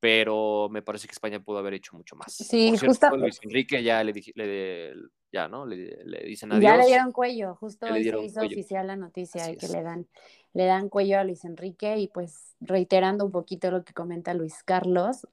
Pero 0.00 0.68
me 0.70 0.80
parece 0.80 1.08
que 1.08 1.12
España 1.12 1.40
pudo 1.40 1.58
haber 1.58 1.74
hecho 1.74 1.96
mucho 1.96 2.14
más. 2.14 2.32
Sí, 2.32 2.76
justo. 2.78 3.16
Luis 3.16 3.40
Enrique 3.42 3.82
ya 3.82 4.04
le, 4.04 4.12
le, 4.36 4.94
ya, 5.32 5.48
¿no? 5.48 5.66
Le, 5.66 6.22
dicen 6.24 6.52
adiós. 6.52 6.62
Ya 6.62 6.76
le 6.76 6.86
dieron 6.86 7.10
cuello, 7.10 7.56
justo 7.56 7.86
hoy 7.86 8.04
se 8.04 8.24
hizo 8.24 8.40
oficial 8.40 8.86
la 8.86 8.94
noticia 8.94 9.44
de 9.44 9.56
que 9.56 9.66
le 9.66 9.82
dan, 9.82 10.06
le 10.52 10.66
dan 10.66 10.88
cuello 10.88 11.18
a 11.18 11.24
Luis 11.24 11.44
Enrique 11.44 11.98
y 11.98 12.06
pues 12.06 12.54
reiterando 12.60 13.24
un 13.24 13.32
poquito 13.32 13.72
lo 13.72 13.84
que 13.84 13.92
comenta 13.92 14.34
Luis 14.34 14.62
Carlos, 14.62 15.26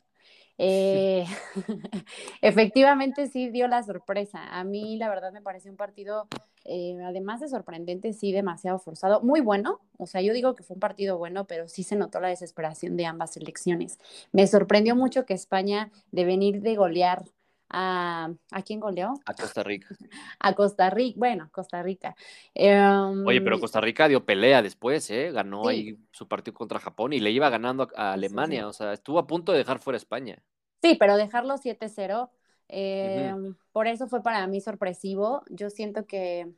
eh, 0.57 1.25
efectivamente 2.41 3.27
sí 3.27 3.49
dio 3.49 3.67
la 3.67 3.83
sorpresa. 3.83 4.43
A 4.57 4.63
mí 4.63 4.97
la 4.97 5.09
verdad 5.09 5.31
me 5.31 5.41
pareció 5.41 5.71
un 5.71 5.77
partido, 5.77 6.27
eh, 6.65 6.97
además 7.03 7.41
de 7.41 7.49
sorprendente, 7.49 8.13
sí 8.13 8.31
demasiado 8.31 8.79
forzado, 8.79 9.21
muy 9.21 9.41
bueno. 9.41 9.79
O 9.97 10.07
sea, 10.07 10.21
yo 10.21 10.33
digo 10.33 10.55
que 10.55 10.63
fue 10.63 10.75
un 10.75 10.79
partido 10.79 11.17
bueno, 11.17 11.45
pero 11.45 11.67
sí 11.67 11.83
se 11.83 11.95
notó 11.95 12.19
la 12.19 12.29
desesperación 12.29 12.97
de 12.97 13.05
ambas 13.05 13.33
selecciones. 13.33 13.99
Me 14.31 14.47
sorprendió 14.47 14.95
mucho 14.95 15.25
que 15.25 15.33
España, 15.33 15.91
de 16.11 16.25
venir 16.25 16.61
de 16.61 16.75
golear 16.75 17.25
a, 17.69 18.31
¿a 18.51 18.61
quién 18.61 18.79
goleó? 18.79 19.13
A 19.25 19.33
Costa 19.33 19.63
Rica. 19.63 19.87
A 20.39 20.53
Costa 20.53 20.89
Rica, 20.89 21.19
bueno, 21.19 21.49
Costa 21.51 21.81
Rica. 21.81 22.15
Oye, 22.55 23.41
pero 23.41 23.55
em, 23.55 23.61
Costa 23.61 23.81
Rica 23.81 24.07
dio 24.07 24.25
pelea 24.25 24.61
después, 24.61 25.09
¿eh? 25.09 25.31
Ganó 25.31 25.67
ahí 25.67 25.97
su 26.11 26.27
partido 26.27 26.55
contra 26.55 26.79
Japón 26.79 27.13
y 27.13 27.19
le 27.19 27.31
iba 27.31 27.49
ganando 27.49 27.87
a, 27.95 28.13
Alemania, 28.13 28.67
o 28.67 28.73
sea, 28.73 28.93
estuvo 28.93 29.19
a 29.19 29.27
punto 29.27 29.51
de 29.51 29.59
dejar 29.59 29.79
fuera 29.79 29.97
España. 29.97 30.41
Sí, 30.81 30.95
pero 30.99 31.17
dejarlo 31.17 31.55
7-0, 31.57 32.29
em, 32.67 33.55
por 33.71 33.87
eso 33.87 34.07
fue 34.07 34.21
para 34.21 34.45
mí 34.47 34.61
sorpresivo. 34.61 35.43
Yo 35.49 35.69
siento 35.69 36.05
que, 36.05 36.51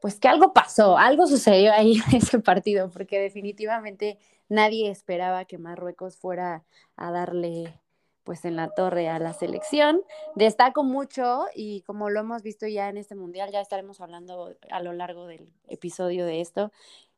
pues 0.00 0.18
que 0.18 0.28
algo 0.28 0.52
pasó, 0.54 0.96
algo 0.96 1.26
sucedió 1.26 1.72
ahí 1.72 2.00
en 2.10 2.16
ese 2.16 2.38
partido, 2.38 2.90
porque 2.90 3.18
definitivamente 3.18 4.18
nadie 4.48 4.90
esperaba 4.90 5.44
que 5.44 5.58
Marruecos 5.58 6.16
fuera 6.16 6.64
a 6.96 7.10
darle 7.10 7.80
pues 8.24 8.44
en 8.44 8.56
la 8.56 8.68
torre 8.70 9.08
a 9.08 9.18
la 9.18 9.32
selección. 9.32 10.02
Destaco 10.34 10.84
mucho 10.84 11.44
y 11.54 11.82
como 11.82 12.10
lo 12.10 12.20
hemos 12.20 12.42
visto 12.42 12.66
ya 12.66 12.88
en 12.88 12.96
este 12.96 13.14
mundial, 13.14 13.50
ya 13.52 13.60
estaremos 13.60 14.00
hablando 14.00 14.54
a 14.70 14.82
lo 14.82 14.92
largo 14.92 15.26
del 15.26 15.48
episodio 15.68 16.26
de 16.26 16.40
esto, 16.40 16.72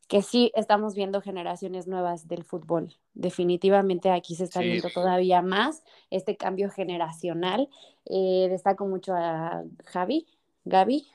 que 0.09 0.23
sí 0.23 0.53
estamos 0.55 0.95
viendo 0.95 1.21
generaciones 1.21 1.87
nuevas 1.87 2.29
del 2.29 2.45
fútbol. 2.45 2.95
Definitivamente 3.15 4.11
aquí 4.11 4.35
se 4.35 4.45
está 4.45 4.61
viendo 4.61 4.91
todavía 4.91 5.43
más 5.43 5.83
este 6.11 6.37
cambio 6.37 6.71
generacional. 6.71 7.69
Eh, 8.05 8.49
destaco 8.51 8.87
mucho 8.87 9.15
a 9.15 9.65
Javi, 9.87 10.27
Gaby. 10.65 11.07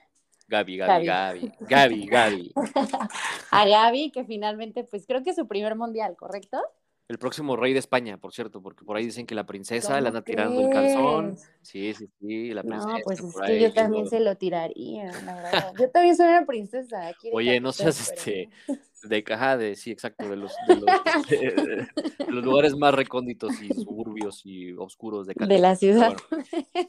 Gaby, 0.47 0.77
Gaby, 0.77 1.05
Gaby, 1.05 1.51
Gaby, 1.59 2.05
Gaby. 2.07 2.53
a 3.51 3.67
Gaby, 3.67 4.11
que 4.11 4.23
finalmente, 4.23 4.83
pues 4.85 5.05
creo 5.05 5.21
que 5.21 5.31
es 5.31 5.35
su 5.35 5.47
primer 5.47 5.75
mundial, 5.75 6.15
¿correcto? 6.15 6.61
El 7.09 7.19
próximo 7.19 7.55
rey 7.55 7.71
de 7.71 7.79
España, 7.79 8.17
por 8.17 8.33
cierto, 8.33 8.61
porque 8.61 8.83
por 8.83 8.97
ahí 8.97 9.05
dicen 9.05 9.25
que 9.25 9.33
la 9.33 9.45
princesa 9.45 10.01
le 10.01 10.09
anda 10.09 10.21
tirando 10.21 10.59
el 10.59 10.69
calzón. 10.69 11.37
Sí, 11.61 11.93
sí, 11.93 12.09
sí, 12.19 12.49
la 12.53 12.63
princesa. 12.63 12.85
No, 12.85 12.99
pues 13.05 13.19
es 13.21 13.35
que 13.45 13.61
yo 13.61 13.73
también 13.73 14.07
se 14.09 14.19
lo 14.19 14.35
tiraría, 14.35 15.05
la 15.23 15.35
verdad. 15.35 15.73
Yo 15.79 15.89
también 15.89 16.17
soy 16.17 16.27
una 16.27 16.45
princesa. 16.45 17.13
Oye, 17.31 17.61
no 17.61 17.71
seas 17.71 18.09
este, 18.09 18.49
de 19.03 19.23
caja 19.23 19.55
de, 19.55 19.77
sí, 19.77 19.91
exacto, 19.91 20.27
de 20.27 20.35
los, 20.35 20.53
de 20.67 20.75
los, 20.75 22.27
los, 22.27 22.43
lugares 22.43 22.75
más 22.75 22.93
recónditos 22.93 23.61
y 23.61 23.69
suburbios 23.69 24.41
y 24.43 24.73
oscuros 24.73 25.27
de 25.27 25.33
De 25.37 25.59
la 25.59 25.77
ciudad. 25.77 26.13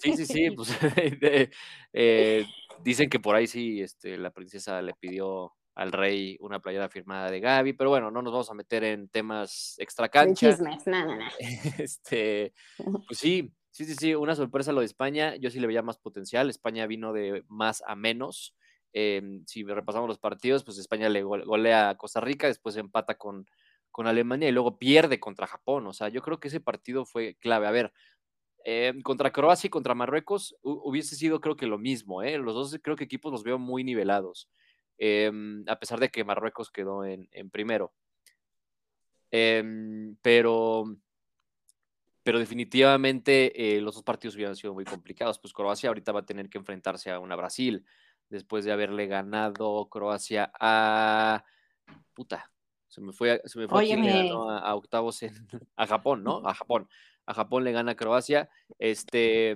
sí, 0.00 0.16
sí, 0.16 0.26
sí, 0.26 0.50
pues 0.50 0.70
eh, 1.92 2.44
dicen 2.82 3.08
que 3.08 3.20
por 3.20 3.36
ahí 3.36 3.46
sí, 3.46 3.82
este, 3.82 4.18
la 4.18 4.30
princesa 4.30 4.82
le 4.82 4.94
pidió 4.94 5.52
al 5.78 5.92
Rey 5.92 6.36
una 6.40 6.60
playera 6.60 6.88
firmada 6.88 7.30
de 7.30 7.38
Gaby, 7.38 7.72
pero 7.74 7.90
bueno, 7.90 8.10
no 8.10 8.20
nos 8.20 8.32
vamos 8.32 8.50
a 8.50 8.54
meter 8.54 8.82
en 8.82 9.08
temas 9.08 9.76
extra 9.78 10.08
cancha. 10.08 10.50
Chismes, 10.50 10.86
nada, 10.88 11.16
nada. 11.16 11.30
Este, 11.78 12.52
pues 13.06 13.16
sí, 13.18 13.54
sí, 13.70 13.84
sí, 13.84 13.94
sí, 13.94 14.14
una 14.16 14.34
sorpresa 14.34 14.72
lo 14.72 14.80
de 14.80 14.86
España, 14.86 15.36
yo 15.36 15.50
sí 15.50 15.60
le 15.60 15.68
veía 15.68 15.82
más 15.82 15.96
potencial, 15.96 16.50
España 16.50 16.88
vino 16.88 17.12
de 17.12 17.44
más 17.46 17.84
a 17.86 17.94
menos, 17.94 18.56
em, 18.92 19.44
si 19.46 19.62
repasamos 19.62 20.08
los 20.08 20.18
partidos, 20.18 20.64
pues 20.64 20.78
España 20.78 21.08
le 21.08 21.22
golea 21.22 21.90
a 21.90 21.96
Costa 21.96 22.20
Rica, 22.20 22.48
después 22.48 22.76
empata 22.76 23.16
con, 23.16 23.46
con 23.92 24.08
Alemania 24.08 24.48
y 24.48 24.52
luego 24.52 24.78
pierde 24.78 25.20
contra 25.20 25.46
Japón, 25.46 25.86
o 25.86 25.92
sea, 25.92 26.08
yo 26.08 26.22
creo 26.22 26.40
que 26.40 26.48
ese 26.48 26.60
partido 26.60 27.04
fue 27.06 27.36
clave, 27.36 27.68
a 27.68 27.70
ver, 27.70 27.92
em, 28.64 29.00
contra 29.00 29.30
Croacia 29.30 29.68
y 29.68 29.70
contra 29.70 29.94
Marruecos 29.94 30.56
hubiese 30.62 31.14
sido 31.14 31.40
creo 31.40 31.54
que 31.56 31.66
lo 31.66 31.78
mismo, 31.78 32.24
¿eh? 32.24 32.36
los 32.36 32.54
dos 32.54 32.80
creo 32.82 32.96
que 32.96 33.04
equipos 33.04 33.30
los 33.30 33.44
veo 33.44 33.60
muy 33.60 33.84
nivelados. 33.84 34.48
Em, 34.98 35.64
a 35.68 35.78
pesar 35.78 36.00
de 36.00 36.08
que 36.08 36.24
Marruecos 36.24 36.70
quedó 36.70 37.04
en, 37.04 37.28
primero. 37.50 37.92
Em, 39.30 40.16
pero, 40.20 40.96
pero 42.22 42.38
definitivamente 42.38 43.76
eh, 43.76 43.80
los 43.80 43.94
dos 43.94 44.02
partidos 44.02 44.34
hubieran 44.34 44.56
sido 44.56 44.74
muy 44.74 44.84
complicados. 44.84 45.38
Pues 45.38 45.52
Croacia 45.52 45.88
ahorita 45.88 46.12
va 46.12 46.20
a 46.20 46.26
tener 46.26 46.48
que 46.48 46.58
enfrentarse 46.58 47.10
a 47.10 47.20
una 47.20 47.36
Brasil 47.36 47.84
después 48.28 48.64
de 48.64 48.72
haberle 48.72 49.06
ganado 49.06 49.88
Croacia 49.88 50.50
a. 50.58 51.44
Puta, 52.12 52.50
se 52.88 53.00
me 53.00 53.12
fue, 53.12 53.40
se 53.44 53.58
me 53.58 53.68
fue 53.68 53.92
a, 54.62 54.74
octavos 54.74 55.22
en, 55.22 55.32
a 55.76 55.86
Japón, 55.86 56.24
¿no? 56.24 56.42
A 56.44 56.54
Japón. 56.54 56.88
A 57.26 57.34
Japón 57.34 57.62
le 57.62 57.72
gana 57.72 57.94
Croacia. 57.94 58.48
Este, 58.78 59.54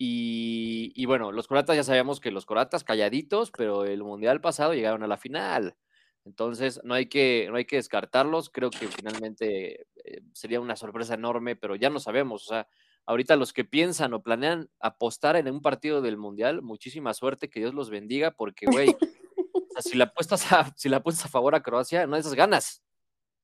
y, 0.00 1.04
bueno, 1.06 1.32
los 1.32 1.48
coratas 1.48 1.74
ya 1.74 1.82
sabíamos 1.82 2.20
que 2.20 2.30
los 2.30 2.46
coratas 2.46 2.84
calladitos, 2.84 3.50
pero 3.50 3.84
el 3.84 4.04
mundial 4.04 4.40
pasado 4.40 4.72
llegaron 4.72 5.02
a 5.02 5.08
la 5.08 5.16
final. 5.16 5.76
Entonces, 6.24 6.80
no 6.84 6.94
hay 6.94 7.06
que, 7.06 7.48
no 7.50 7.56
hay 7.56 7.64
que 7.64 7.76
descartarlos. 7.76 8.48
Creo 8.50 8.70
que 8.70 8.86
finalmente 8.86 9.86
eh, 10.04 10.20
sería 10.32 10.60
una 10.60 10.76
sorpresa 10.76 11.14
enorme, 11.14 11.56
pero 11.56 11.74
ya 11.74 11.90
no 11.90 11.98
sabemos. 11.98 12.44
O 12.44 12.48
sea, 12.50 12.68
ahorita 13.06 13.34
los 13.34 13.52
que 13.52 13.64
piensan 13.64 14.14
o 14.14 14.22
planean 14.22 14.70
apostar 14.78 15.34
en 15.34 15.50
un 15.50 15.62
partido 15.62 16.00
del 16.00 16.16
mundial, 16.16 16.62
muchísima 16.62 17.12
suerte, 17.12 17.50
que 17.50 17.58
Dios 17.58 17.74
los 17.74 17.90
bendiga, 17.90 18.30
porque, 18.30 18.66
güey, 18.66 18.94
si, 19.80 19.96
la 19.96 20.04
apuestas 20.04 20.52
a, 20.52 20.72
si 20.76 20.88
la 20.88 20.98
apuestas 20.98 21.24
a 21.24 21.28
favor 21.28 21.56
a 21.56 21.62
Croacia, 21.62 22.06
no 22.06 22.16
esas 22.16 22.34
ganas, 22.34 22.84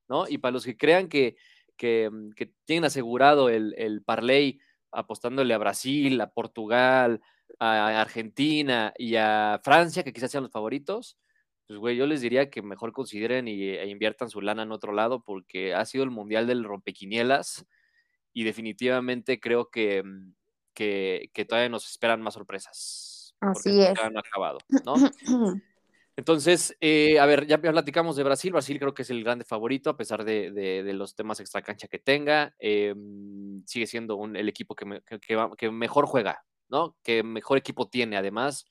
¿no? 0.08 0.28
Y 0.28 0.38
para 0.38 0.52
los 0.52 0.64
que 0.64 0.76
crean 0.76 1.08
que, 1.08 1.36
que, 1.76 2.10
que 2.36 2.52
tienen 2.64 2.84
asegurado 2.84 3.48
el, 3.48 3.74
el 3.76 4.02
parlay 4.02 4.60
apostándole 4.94 5.54
a 5.54 5.58
Brasil, 5.58 6.20
a 6.20 6.30
Portugal, 6.30 7.20
a 7.58 8.00
Argentina 8.00 8.92
y 8.96 9.16
a 9.16 9.60
Francia, 9.62 10.02
que 10.02 10.12
quizás 10.12 10.30
sean 10.30 10.44
los 10.44 10.52
favoritos, 10.52 11.18
pues 11.66 11.78
güey, 11.78 11.96
yo 11.96 12.06
les 12.06 12.20
diría 12.20 12.50
que 12.50 12.62
mejor 12.62 12.92
consideren 12.92 13.48
y, 13.48 13.62
e 13.70 13.88
inviertan 13.88 14.28
su 14.28 14.40
lana 14.40 14.64
en 14.64 14.72
otro 14.72 14.92
lado 14.92 15.22
porque 15.22 15.74
ha 15.74 15.84
sido 15.86 16.04
el 16.04 16.10
mundial 16.10 16.46
del 16.46 16.64
rompequinielas 16.64 17.66
y 18.32 18.44
definitivamente 18.44 19.40
creo 19.40 19.70
que, 19.70 20.02
mm, 20.02 20.34
que, 20.74 21.30
que 21.32 21.44
todavía 21.44 21.70
nos 21.70 21.90
esperan 21.90 22.20
más 22.20 22.34
sorpresas. 22.34 23.34
Así 23.40 23.80
es. 23.80 23.98
Han 23.98 24.18
acabado, 24.18 24.58
¿no? 24.84 24.94
Entonces, 26.16 26.76
eh, 26.80 27.18
a 27.18 27.26
ver, 27.26 27.46
ya 27.46 27.60
platicamos 27.60 28.14
de 28.16 28.22
Brasil. 28.22 28.52
Brasil 28.52 28.78
creo 28.78 28.94
que 28.94 29.02
es 29.02 29.10
el 29.10 29.24
grande 29.24 29.44
favorito, 29.44 29.90
a 29.90 29.96
pesar 29.96 30.24
de, 30.24 30.82
los 30.94 31.16
temas 31.16 31.40
extra 31.40 31.62
cancha 31.62 31.88
que 31.88 31.98
tenga. 31.98 32.54
Em, 32.58 33.64
sigue 33.66 33.86
siendo 33.86 34.22
el 34.24 34.48
equipo 34.48 34.76
que, 34.76 35.02
que, 35.56 35.70
mejor 35.70 36.06
juega, 36.06 36.44
¿no? 36.68 36.96
Que 37.02 37.24
mejor 37.24 37.58
equipo 37.58 37.88
tiene. 37.88 38.16
Además, 38.16 38.64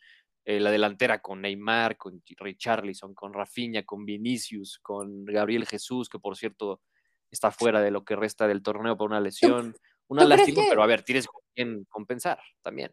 eh, 0.46 0.62
la 0.62 0.72
delantera 0.72 1.22
con 1.22 1.42
Neymar, 1.42 1.98
con 1.98 2.24
Richarlison, 2.38 3.14
con 3.14 3.34
Rafinha, 3.34 3.84
con 3.84 4.06
Vinicius, 4.06 4.80
con 4.80 5.26
Gabriel 5.26 5.66
Jesús, 5.66 6.08
que 6.08 6.20
por 6.20 6.38
cierto 6.38 6.82
está 7.30 7.52
fuera 7.52 7.82
de 7.82 7.92
lo 7.92 8.06
que 8.06 8.16
resta 8.16 8.48
del 8.48 8.64
torneo 8.64 8.96
por 8.96 9.10
una 9.10 9.20
lesión. 9.20 9.76
Una 10.08 10.26
lástima, 10.26 10.64
pero 10.70 10.84
a 10.84 10.88
ver, 10.88 11.02
tienes 11.02 11.28
que 11.56 11.84
compensar 11.90 12.40
también. 12.62 12.92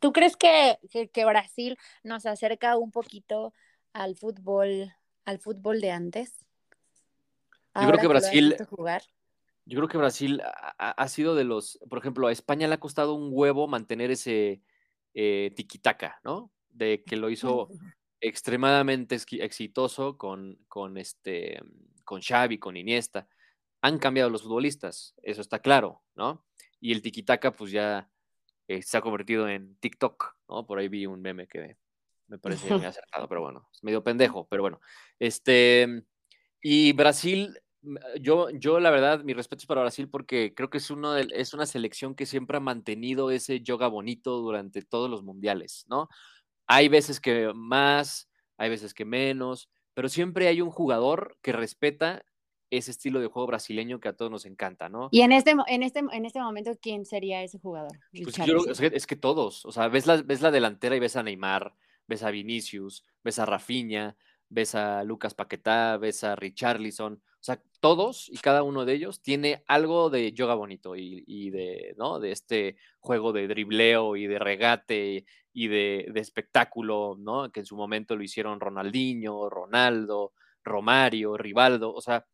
¿Tú 0.00 0.12
crees 0.12 0.36
que, 0.36 0.78
que 1.12 1.24
Brasil 1.24 1.76
nos 2.02 2.26
acerca 2.26 2.76
un 2.76 2.90
poquito 2.90 3.52
al 3.94 4.16
fútbol, 4.16 4.92
al 5.24 5.38
fútbol 5.38 5.80
de 5.80 5.90
antes? 5.90 6.44
Yo 7.74 7.88
creo 7.88 8.00
que 8.00 8.08
Brasil. 8.08 8.54
Yo 9.66 9.78
creo 9.78 9.88
que 9.88 9.96
Brasil 9.96 10.42
ha, 10.44 11.08
sido 11.08 11.34
de 11.34 11.44
los, 11.44 11.78
por 11.88 11.98
ejemplo, 11.98 12.26
a 12.26 12.32
España 12.32 12.68
le 12.68 12.74
ha 12.74 12.80
costado 12.80 13.14
un 13.14 13.30
huevo 13.32 13.66
mantener 13.66 14.10
ese 14.10 14.62
eh, 15.14 15.52
tiquitaca, 15.56 16.20
¿no? 16.22 16.52
De 16.68 17.02
que 17.02 17.16
lo 17.16 17.30
hizo 17.30 17.68
extremadamente 18.20 19.16
exitoso 19.40 20.18
con, 20.18 20.58
con, 20.68 20.98
este, 20.98 21.62
con 22.04 22.20
Xavi, 22.20 22.58
con 22.58 22.76
Iniesta. 22.76 23.26
Han 23.80 23.98
cambiado 23.98 24.28
los 24.28 24.42
futbolistas, 24.42 25.14
eso 25.22 25.40
está 25.40 25.60
claro, 25.60 26.02
¿no? 26.14 26.44
Y 26.78 26.92
el 26.92 27.00
tiquitaca, 27.00 27.52
pues 27.52 27.70
ya 27.70 28.10
eh, 28.68 28.82
se 28.82 28.98
ha 28.98 29.00
convertido 29.00 29.48
en 29.48 29.76
TikTok, 29.76 30.36
¿no? 30.48 30.66
Por 30.66 30.78
ahí 30.78 30.88
vi 30.88 31.06
un 31.06 31.22
meme 31.22 31.46
que 31.46 31.78
me 32.28 32.38
parece 32.38 32.72
muy 32.72 32.84
acertado, 32.84 33.28
pero 33.28 33.40
bueno, 33.40 33.68
es 33.72 33.82
medio 33.82 34.02
pendejo, 34.02 34.46
pero 34.48 34.62
bueno. 34.62 34.80
Este, 35.18 36.04
y 36.62 36.92
Brasil, 36.92 37.58
yo, 38.20 38.50
yo 38.50 38.80
la 38.80 38.90
verdad, 38.90 39.22
mi 39.24 39.34
respeto 39.34 39.60
es 39.60 39.66
para 39.66 39.82
Brasil 39.82 40.08
porque 40.08 40.54
creo 40.54 40.70
que 40.70 40.78
es, 40.78 40.90
uno 40.90 41.12
de, 41.12 41.28
es 41.32 41.54
una 41.54 41.66
selección 41.66 42.14
que 42.14 42.26
siempre 42.26 42.56
ha 42.56 42.60
mantenido 42.60 43.30
ese 43.30 43.60
yoga 43.60 43.88
bonito 43.88 44.38
durante 44.38 44.82
todos 44.82 45.10
los 45.10 45.22
mundiales, 45.22 45.84
¿no? 45.88 46.08
Hay 46.66 46.88
veces 46.88 47.20
que 47.20 47.52
más, 47.54 48.30
hay 48.56 48.70
veces 48.70 48.94
que 48.94 49.04
menos, 49.04 49.68
pero 49.92 50.08
siempre 50.08 50.48
hay 50.48 50.60
un 50.60 50.70
jugador 50.70 51.36
que 51.42 51.52
respeta 51.52 52.24
ese 52.70 52.90
estilo 52.90 53.20
de 53.20 53.28
juego 53.28 53.46
brasileño 53.46 54.00
que 54.00 54.08
a 54.08 54.16
todos 54.16 54.30
nos 54.30 54.46
encanta, 54.46 54.88
¿no? 54.88 55.08
Y 55.12 55.20
en 55.20 55.32
este, 55.32 55.54
en 55.66 55.82
este, 55.82 56.00
en 56.00 56.24
este 56.24 56.40
momento, 56.40 56.72
¿quién 56.80 57.04
sería 57.04 57.42
ese 57.42 57.58
jugador? 57.58 57.92
Pues 58.10 58.36
yo, 58.36 58.64
es, 58.68 58.80
que, 58.80 58.90
es, 58.92 59.06
que, 59.06 59.16
todos, 59.16 59.64
o 59.64 59.72
sea, 59.72 59.88
ves 59.88 60.06
la, 60.06 60.22
ves 60.22 60.40
la 60.40 60.50
delantera 60.50 60.96
y 60.96 61.00
ves 61.00 61.16
a 61.16 61.22
Neymar, 61.22 61.74
ves 62.06 62.22
a 62.22 62.30
Vinicius, 62.30 63.04
ves 63.22 63.38
a 63.38 63.46
Rafinha, 63.46 64.16
ves 64.48 64.74
a 64.74 65.04
Lucas 65.04 65.34
Paquetá, 65.34 65.96
ves 65.96 66.24
a 66.24 66.36
Richarlison, 66.36 67.14
o 67.14 67.44
sea, 67.44 67.60
todos 67.80 68.30
y 68.30 68.38
cada 68.38 68.62
uno 68.62 68.86
de 68.86 68.94
ellos 68.94 69.20
tiene 69.20 69.62
algo 69.66 70.08
de 70.08 70.32
yoga 70.32 70.54
bonito 70.54 70.96
y, 70.96 71.50
de, 71.50 71.94
¿no? 71.98 72.18
de 72.18 72.32
este 72.32 72.78
juego 73.00 73.32
de 73.34 73.48
dribleo 73.48 74.16
y 74.16 74.26
de 74.26 74.38
regate 74.38 75.26
y 75.52 75.68
de, 75.68 76.10
espectáculo, 76.14 77.16
¿no? 77.18 77.52
Que 77.52 77.60
en 77.60 77.66
su 77.66 77.76
momento 77.76 78.16
lo 78.16 78.22
hicieron 78.22 78.60
Ronaldinho, 78.60 79.50
Ronaldo, 79.50 80.32
Romario, 80.64 81.36
Rivaldo, 81.36 81.92
o 81.92 82.00
sea, 82.00 82.26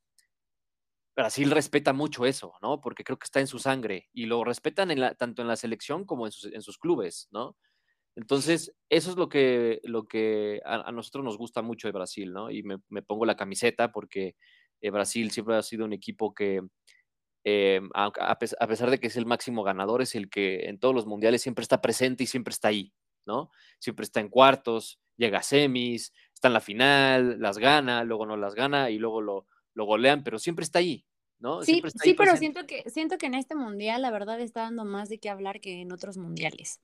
Brasil 1.16 1.50
respeta 1.50 1.92
mucho 1.92 2.24
eso, 2.24 2.54
¿no? 2.62 2.80
Porque 2.80 3.02
creo 3.02 3.18
que 3.18 3.24
está 3.24 3.40
en 3.40 3.48
su 3.48 3.58
sangre 3.58 4.08
y 4.12 4.26
lo 4.26 4.44
respetan 4.44 4.90
tanto 5.18 5.42
en 5.42 5.48
la 5.48 5.56
selección 5.56 6.04
como 6.04 6.26
en 6.26 6.32
sus, 6.32 6.52
en 6.52 6.62
sus 6.62 6.78
clubes, 6.78 7.28
¿no? 7.32 7.56
Entonces, 8.16 8.74
eso 8.88 9.10
es 9.10 9.16
lo 9.16 9.28
que, 9.28 9.80
lo 9.84 10.06
que 10.06 10.60
a, 10.64 10.90
nosotros 10.92 11.24
nos 11.24 11.38
gusta 11.38 11.62
mucho 11.62 11.88
de 11.88 11.92
Brasil, 11.92 12.32
¿no? 12.32 12.50
Y 12.50 12.62
me, 12.62 12.78
pongo 13.02 13.24
la 13.24 13.36
camiseta 13.36 13.92
porque 13.92 14.36
eh, 14.80 14.90
Brasil 14.90 15.30
siempre 15.30 15.56
ha 15.56 15.62
sido 15.62 15.84
un 15.84 15.92
equipo 15.92 16.34
que, 16.34 16.60
eh, 17.44 17.80
a, 17.94 18.38
pesar 18.38 18.90
de 18.90 18.98
que 18.98 19.06
es 19.06 19.16
el 19.16 19.26
máximo 19.26 19.62
ganador, 19.62 20.02
es 20.02 20.14
el 20.14 20.28
que 20.28 20.68
en 20.68 20.78
todos 20.78 20.94
los 20.94 21.06
mundiales 21.06 21.42
siempre 21.42 21.62
está 21.62 21.80
presente 21.80 22.24
y 22.24 22.26
siempre 22.26 22.52
está 22.52 22.68
ahí, 22.68 22.92
¿no? 23.26 23.50
Siempre 23.78 24.04
está 24.04 24.20
en 24.20 24.28
cuartos, 24.28 25.00
llega 25.16 25.38
a 25.38 25.42
semis, 25.42 26.12
está 26.34 26.48
en 26.48 26.54
la 26.54 26.60
final, 26.60 27.40
las 27.40 27.58
gana, 27.58 28.04
luego 28.04 28.26
no 28.26 28.36
las 28.36 28.54
gana 28.54 28.90
y 28.90 28.98
luego 28.98 29.22
lo, 29.22 29.46
lo 29.74 29.84
golean, 29.84 30.24
pero 30.24 30.38
siempre 30.38 30.64
está 30.64 30.80
ahí, 30.80 31.06
¿no? 31.38 31.62
Sí, 31.62 31.82
sí 32.02 32.14
pero 32.14 32.36
siento 32.36 32.66
que, 32.66 32.88
siento 32.90 33.18
que 33.18 33.26
en 33.26 33.34
este 33.34 33.54
mundial 33.54 34.02
la 34.02 34.10
verdad 34.10 34.40
está 34.40 34.62
dando 34.62 34.84
más 34.84 35.08
de 35.08 35.18
qué 35.18 35.30
hablar 35.30 35.60
que 35.60 35.80
en 35.80 35.92
otros 35.92 36.18
mundiales. 36.18 36.80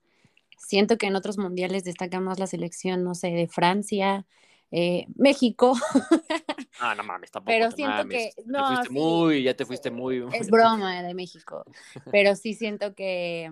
Siento 0.57 0.97
que 0.97 1.07
en 1.07 1.15
otros 1.15 1.37
mundiales 1.37 1.83
destaca 1.83 2.19
más 2.19 2.39
la 2.39 2.47
selección, 2.47 3.03
no 3.03 3.15
sé, 3.15 3.27
de 3.27 3.47
Francia, 3.47 4.25
eh, 4.71 5.05
México. 5.15 5.73
Ah, 6.79 6.93
no 6.93 7.03
mames, 7.03 7.31
tampoco. 7.31 7.51
Pero 7.51 7.71
siento 7.71 8.07
que. 8.07 8.29
No, 8.45 8.69
te 8.69 8.75
fuiste 8.75 8.89
muy, 8.91 9.41
ya 9.41 9.55
te 9.55 9.65
fuiste 9.65 9.89
muy. 9.89 10.23
Es 10.33 10.51
broma 10.51 11.01
de 11.01 11.15
México. 11.15 11.65
Pero 12.11 12.35
sí 12.35 12.53
siento 12.53 12.93
que, 12.93 13.49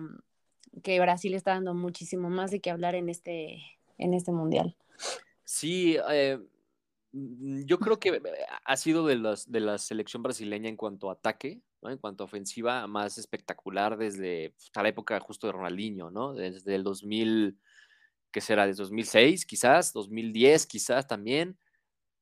que 0.84 1.00
Brasil 1.00 1.34
está 1.34 1.54
dando 1.54 1.74
muchísimo 1.74 2.30
más 2.30 2.52
de 2.52 2.60
qué 2.60 2.70
hablar 2.70 2.94
en 2.94 3.08
este, 3.08 3.64
en 3.98 4.14
este 4.14 4.30
mundial. 4.30 4.76
Sí, 5.42 5.96
eh, 6.08 6.38
yo 7.12 7.78
creo 7.80 7.98
que 7.98 8.20
ha 8.64 8.76
sido 8.76 9.06
de, 9.06 9.16
los, 9.16 9.50
de 9.50 9.60
la 9.60 9.78
selección 9.78 10.22
brasileña 10.22 10.68
en 10.68 10.76
cuanto 10.76 11.10
a 11.10 11.14
ataque. 11.14 11.60
En 11.82 11.98
cuanto 11.98 12.24
a 12.24 12.26
ofensiva, 12.26 12.86
más 12.86 13.18
espectacular 13.18 13.96
desde 13.96 14.50
pues, 14.50 14.70
la 14.74 14.88
época 14.88 15.20
justo 15.20 15.46
de 15.46 15.52
Ronaldinho, 15.52 16.10
¿no? 16.10 16.34
Desde 16.34 16.74
el 16.74 16.82
2000, 16.82 17.58
¿qué 18.32 18.40
será? 18.40 18.66
Desde 18.66 18.82
2006 18.82 19.46
quizás, 19.46 19.92
2010 19.92 20.66
quizás 20.66 21.06
también, 21.06 21.58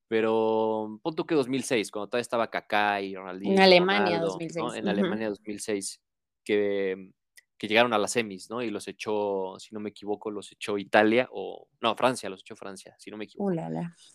pero 0.08 1.00
punto 1.02 1.24
que 1.24 1.34
2006, 1.34 1.90
cuando 1.90 2.08
todavía 2.08 2.22
estaba 2.22 2.50
Kaká 2.50 3.00
y 3.00 3.14
Ronaldinho. 3.14 3.54
En 3.54 3.60
Alemania 3.60 4.20
2006. 4.20 4.74
En 4.76 4.88
Alemania 4.88 5.28
2006, 5.30 6.02
que, 6.44 7.10
que 7.56 7.68
llegaron 7.68 7.92
a 7.94 7.98
las 7.98 8.12
semis, 8.12 8.50
¿no? 8.50 8.62
Y 8.62 8.70
los 8.70 8.86
echó, 8.86 9.58
si 9.58 9.74
no 9.74 9.80
me 9.80 9.90
equivoco, 9.90 10.30
los 10.30 10.52
echó 10.52 10.76
Italia 10.76 11.28
o, 11.32 11.68
no, 11.80 11.96
Francia, 11.96 12.28
los 12.28 12.40
echó 12.40 12.54
Francia, 12.54 12.94
si 12.98 13.10
no 13.10 13.16
me 13.16 13.24
equivoco. 13.24 13.50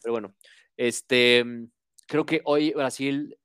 Pero 0.04 0.14
bueno, 0.14 0.36
este, 0.78 1.44
creo 2.06 2.26
que 2.26 2.42
hoy 2.46 2.72
Brasil 2.74 3.36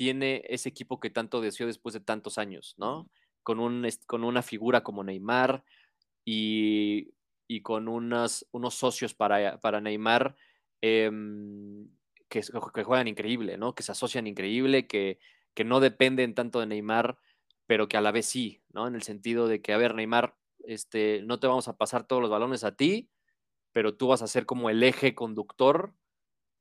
tiene 0.00 0.42
ese 0.48 0.70
equipo 0.70 0.98
que 0.98 1.10
tanto 1.10 1.42
deseó 1.42 1.66
después 1.66 1.92
de 1.92 2.00
tantos 2.00 2.38
años, 2.38 2.74
¿no? 2.78 3.10
Con, 3.42 3.60
un, 3.60 3.86
con 4.06 4.24
una 4.24 4.40
figura 4.40 4.82
como 4.82 5.04
Neymar 5.04 5.62
y, 6.24 7.12
y 7.46 7.60
con 7.60 7.86
unas, 7.86 8.46
unos 8.50 8.76
socios 8.76 9.12
para, 9.12 9.60
para 9.60 9.82
Neymar 9.82 10.36
em, 10.80 11.86
que, 12.30 12.40
que, 12.72 12.82
juegan 12.82 13.08
increíble, 13.08 13.58
¿no? 13.58 13.74
Que 13.74 13.82
se 13.82 13.92
asocian 13.92 14.26
increíble, 14.26 14.86
que, 14.86 15.18
que 15.52 15.64
no 15.64 15.80
dependen 15.80 16.34
tanto 16.34 16.60
de 16.60 16.66
Neymar 16.66 17.18
pero 17.66 17.86
que 17.86 17.98
a 17.98 18.00
la 18.00 18.10
vez 18.10 18.24
sí, 18.24 18.62
¿no? 18.72 18.88
En 18.88 18.94
el 18.94 19.02
sentido 19.02 19.48
de 19.48 19.60
que, 19.60 19.74
a 19.74 19.76
ver, 19.76 19.94
Neymar, 19.94 20.34
este, 20.60 21.20
no 21.26 21.40
te 21.40 21.46
vamos 21.46 21.68
a 21.68 21.76
pasar 21.76 22.06
todos 22.06 22.22
los 22.22 22.30
balones 22.30 22.64
a 22.64 22.74
ti, 22.74 23.10
pero 23.72 23.94
tú 23.98 24.08
vas 24.08 24.22
a 24.22 24.28
ser 24.28 24.46
como 24.46 24.70
el 24.70 24.82
eje 24.82 25.14
conductor 25.14 25.92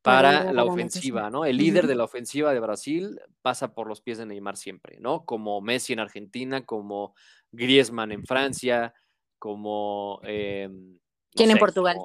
para 0.02 0.52
la 0.54 0.64
ofensiva, 0.64 1.30
¿no? 1.30 1.46
El 1.46 1.58
líder 1.58 1.88
de 1.88 1.96
la 1.96 2.06
ofensiva 2.06 2.54
de 2.54 2.60
Brasil 2.60 3.20
pasa 3.42 3.74
por 3.74 3.88
los 3.88 4.02
pies 4.02 4.18
de 4.18 4.26
Neymar 4.26 4.58
siempre, 4.58 4.98
¿no? 5.00 5.26
Como 5.26 5.62
Messi 5.62 5.94
en 5.94 6.00
Argentina, 6.00 6.66
como 6.66 7.14
Griezmann 7.52 8.12
en 8.12 8.26
Francia, 8.26 8.94
como... 9.38 10.20
Em, 10.24 10.98
¿Quién 11.32 11.52
en 11.52 11.58
Portugal? 11.58 11.98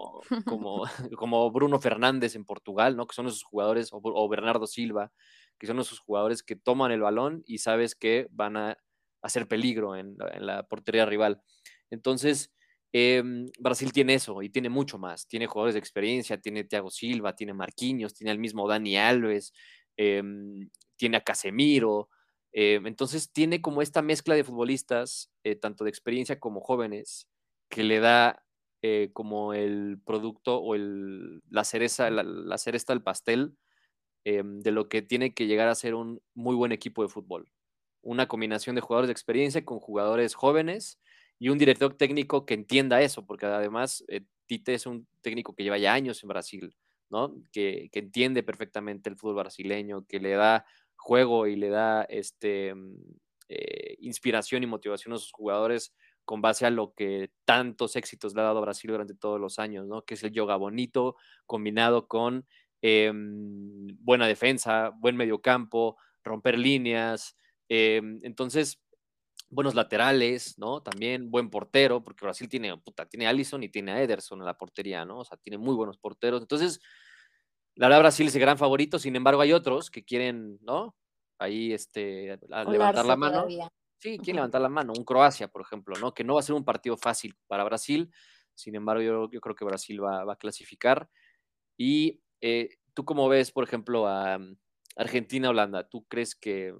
Como, 0.45 0.85
como, 1.19 1.51
Bruno 1.51 1.81
Fernández 1.81 2.35
en 2.35 2.45
Portugal, 2.45 2.97
¿no? 2.97 3.07
Que 3.07 3.15
son 3.15 3.27
esos 3.27 3.43
jugadores, 3.43 3.91
o 3.93 4.29
Bernardo 4.29 4.67
Silva, 4.67 5.13
que 5.59 5.67
son 5.67 5.79
esos 5.79 5.99
jugadores 5.99 6.43
que 6.43 6.57
toman 6.57 6.93
el 6.93 7.01
balón 7.01 7.43
y 7.47 7.59
sabes 7.59 7.95
que 7.95 8.27
van 8.31 8.57
a 8.57 8.77
hacer 9.23 9.49
peligro 9.49 9.97
en, 9.97 10.17
la 10.39 10.65
portería 10.65 11.07
rival. 11.07 11.41
Entonces, 11.91 12.53
em, 12.95 13.49
Brasil 13.61 13.93
tiene 13.93 14.15
eso 14.15 14.43
y 14.43 14.51
tiene 14.51 14.71
mucho 14.71 14.99
más. 14.99 15.29
Tiene 15.29 15.49
jugadores 15.49 15.75
de 15.75 15.81
experiencia, 15.81 16.41
tiene 16.41 16.65
Thiago 16.65 16.91
Silva, 16.91 17.35
tiene 17.37 17.55
Marquinhos, 17.55 18.15
tiene 18.15 18.33
el 18.33 18.39
mismo 18.39 18.69
Dani 18.69 18.97
Alves, 18.99 19.53
em, 19.99 20.71
tiene 20.97 21.19
a 21.19 21.23
Casemiro. 21.25 22.09
Em, 22.53 22.87
entonces, 22.87 23.33
tiene 23.33 23.61
como 23.63 23.83
esta 23.83 24.03
mezcla 24.03 24.35
de 24.37 24.45
futbolistas, 24.45 25.33
eh, 25.45 25.57
tanto 25.57 25.85
de 25.85 25.91
experiencia 25.91 26.39
como 26.41 26.61
jóvenes, 26.61 27.29
que 27.71 27.85
le 27.85 28.01
da 28.01 28.45
eh, 28.83 29.11
como 29.15 29.55
el 29.55 29.99
producto 30.05 30.61
o 30.63 30.77
la 30.77 31.65
cereza, 31.65 32.11
la, 32.11 32.23
la 32.23 32.59
cereza 32.59 32.93
del 32.93 33.03
pastel 33.03 33.57
de 34.25 34.71
lo 34.73 34.89
que 34.89 35.03
tiene 35.03 35.35
que 35.35 35.47
llegar 35.47 35.69
a 35.69 35.75
ser 35.75 35.95
un 35.95 36.21
muy 36.35 36.55
buen 36.57 36.73
equipo 36.73 37.03
de 37.03 37.09
fútbol. 37.09 37.51
Una 38.03 38.29
combinación 38.29 38.75
de 38.77 38.81
jugadores 38.83 39.09
de 39.09 39.13
experiencia 39.13 39.65
con 39.65 39.81
jugadores 39.81 40.35
jóvenes 40.35 40.99
y 41.45 41.51
un 41.51 41.59
director 41.59 41.95
técnico 41.95 42.47
que 42.47 42.55
entienda 42.55 43.03
eso, 43.03 43.27
porque 43.27 43.47
además 43.47 44.05
eh, 44.09 44.23
Tite 44.47 44.75
es 44.75 44.87
un 44.87 45.07
técnico 45.21 45.55
que 45.55 45.63
lleva 45.63 45.79
ya 45.79 45.93
años 45.93 46.23
en 46.23 46.29
Brasil, 46.29 46.75
¿no? 47.11 47.35
Que, 47.53 47.91
entiende 47.93 48.43
perfectamente 48.43 49.11
el 49.11 49.17
fútbol 49.17 49.37
brasileño, 49.37 50.07
que 50.07 50.21
le 50.21 50.31
da 50.31 50.65
juego 50.97 51.47
y 51.47 51.57
le 51.57 51.69
da 51.69 52.05
este, 52.05 52.75
mm, 52.75 52.97
eh, 53.49 53.97
inspiración 54.01 54.63
y 54.63 54.67
motivación 54.67 55.13
a 55.15 55.19
sus 55.19 55.33
jugadores 55.33 55.95
con 56.25 56.41
base 56.41 56.65
a 56.65 56.71
lo 56.71 56.95
que 56.95 57.31
tantos 57.45 57.97
éxitos 57.97 58.35
le 58.35 58.41
ha 58.41 58.45
dado 58.45 58.59
a 58.59 58.63
Brasil 58.63 58.91
durante 58.91 59.15
todos 59.15 59.39
los 59.39 59.59
años, 59.59 59.87
¿no? 59.87 60.03
Que 60.03 60.15
es 60.15 60.23
el 60.23 60.33
yoga 60.33 60.57
bonito 60.57 61.17
combinado 61.47 62.09
con 62.09 62.47
Em, 62.87 63.97
buena 64.01 64.27
defensa, 64.27 64.91
buen 65.01 65.17
mediocampo, 65.17 65.97
romper 66.23 66.59
líneas. 66.59 67.35
Em, 67.67 68.21
entonces, 68.23 68.79
buenos 69.55 69.75
laterales, 69.75 70.59
¿no? 70.59 70.83
También 70.83 71.31
buen 71.31 71.51
portero, 71.51 72.03
porque 72.03 72.25
Brasil 72.25 72.49
tiene, 72.49 72.77
puta, 72.79 73.07
tiene 73.07 73.27
a 73.27 73.31
Allison 73.31 73.63
y 73.63 73.69
tiene 73.69 73.93
a 73.93 74.03
Ederson 74.03 74.41
en 74.41 74.47
la 74.47 74.59
portería, 74.59 75.05
¿no? 75.05 75.21
O 75.21 75.25
sea, 75.25 75.37
tiene 75.39 75.59
muy 75.59 75.75
buenos 75.75 75.99
porteros. 75.99 76.43
Entonces, 76.43 76.81
la 77.75 77.89
verdad, 77.89 78.01
Brasil 78.01 78.27
es 78.27 78.35
el 78.35 78.41
gran 78.41 78.59
favorito, 78.59 78.99
sin 78.99 79.17
embargo, 79.17 79.41
hay 79.41 79.53
otros 79.53 79.91
que 79.91 80.05
quieren, 80.05 80.59
¿no? 80.63 80.97
Ahí, 81.39 81.73
este, 81.73 82.39
levantar 82.69 83.07
la 83.07 83.17
mano. 83.17 83.47
Sí, 83.99 84.19
quieren 84.19 84.37
levantar 84.37 84.61
la 84.61 84.69
mano. 84.69 84.93
Un 84.97 85.05
Croacia, 85.05 85.49
por 85.49 85.63
ejemplo, 85.63 85.95
¿no? 86.01 86.13
Que 86.13 86.25
no 86.25 86.35
va 86.35 86.41
a 86.41 86.43
ser 86.43 86.55
un 86.55 86.65
partido 86.65 86.97
fácil 86.97 87.35
para 87.47 87.65
Brasil. 87.65 88.11
Sin 88.55 88.75
embargo, 88.75 89.03
yo, 89.03 89.31
yo 89.31 89.41
creo 89.41 89.55
que 89.55 89.65
Brasil 89.65 90.03
va, 90.03 90.25
va 90.25 90.35
a 90.35 90.37
clasificar. 90.37 91.09
Y 91.77 92.21
eh, 92.41 92.69
¿Tú 92.95 93.05
cómo 93.05 93.29
ves, 93.29 93.51
por 93.51 93.65
ejemplo, 93.65 94.07
a 94.07 94.39
mm, 94.39 94.57
Argentina-Holanda? 94.97 95.89
¿Tú 95.89 96.05
crees 96.07 96.37
que 96.37 96.75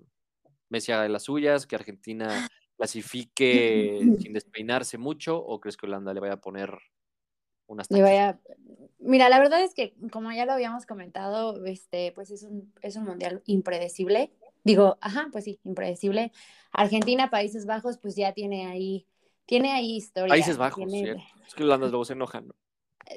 Messi 0.69 0.93
haga 0.93 1.09
las 1.09 1.25
suyas, 1.25 1.67
que 1.67 1.75
Argentina 1.75 2.49
clasifique 2.77 4.01
sin 4.21 4.33
despeinarse 4.33 4.99
mucho 4.99 5.39
o 5.39 5.61
crees 5.61 5.77
que 5.77 5.87
Holanda 5.87 6.15
le 6.15 6.21
vaya 6.21 6.35
a 6.35 6.41
poner 6.41 6.77
unas 7.67 7.91
le 7.91 8.03
vaya... 8.03 8.39
Mira, 8.99 9.29
la 9.29 9.39
verdad 9.39 9.63
es 9.63 9.75
que 9.75 9.95
como 10.11 10.33
ya 10.33 10.47
lo 10.47 10.53
habíamos 10.53 10.87
comentado, 10.87 11.65
este, 11.67 12.13
pues 12.13 12.31
es 12.31 12.43
un, 12.43 12.73
es 12.81 12.97
un 12.97 13.05
mundial 13.05 13.43
impredecible. 13.47 14.33
Digo, 14.65 14.97
ajá, 15.01 15.29
pues 15.31 15.45
sí, 15.45 15.61
impredecible. 15.65 16.33
Argentina, 16.73 17.29
Países 17.29 17.67
Bajos, 17.67 17.99
pues 17.99 18.17
ya 18.17 18.33
tiene 18.33 18.67
ahí, 18.67 19.07
tiene 19.45 19.73
ahí 19.73 19.97
historia. 19.97 20.33
Países 20.33 20.57
Bajos, 20.57 20.91
¿cierto? 20.91 21.23
Es 21.47 21.55
que 21.55 21.65
Holanda 21.65 21.89
luego 21.89 22.05
se 22.07 22.15
enojan, 22.15 22.49
¿no? 22.49 22.55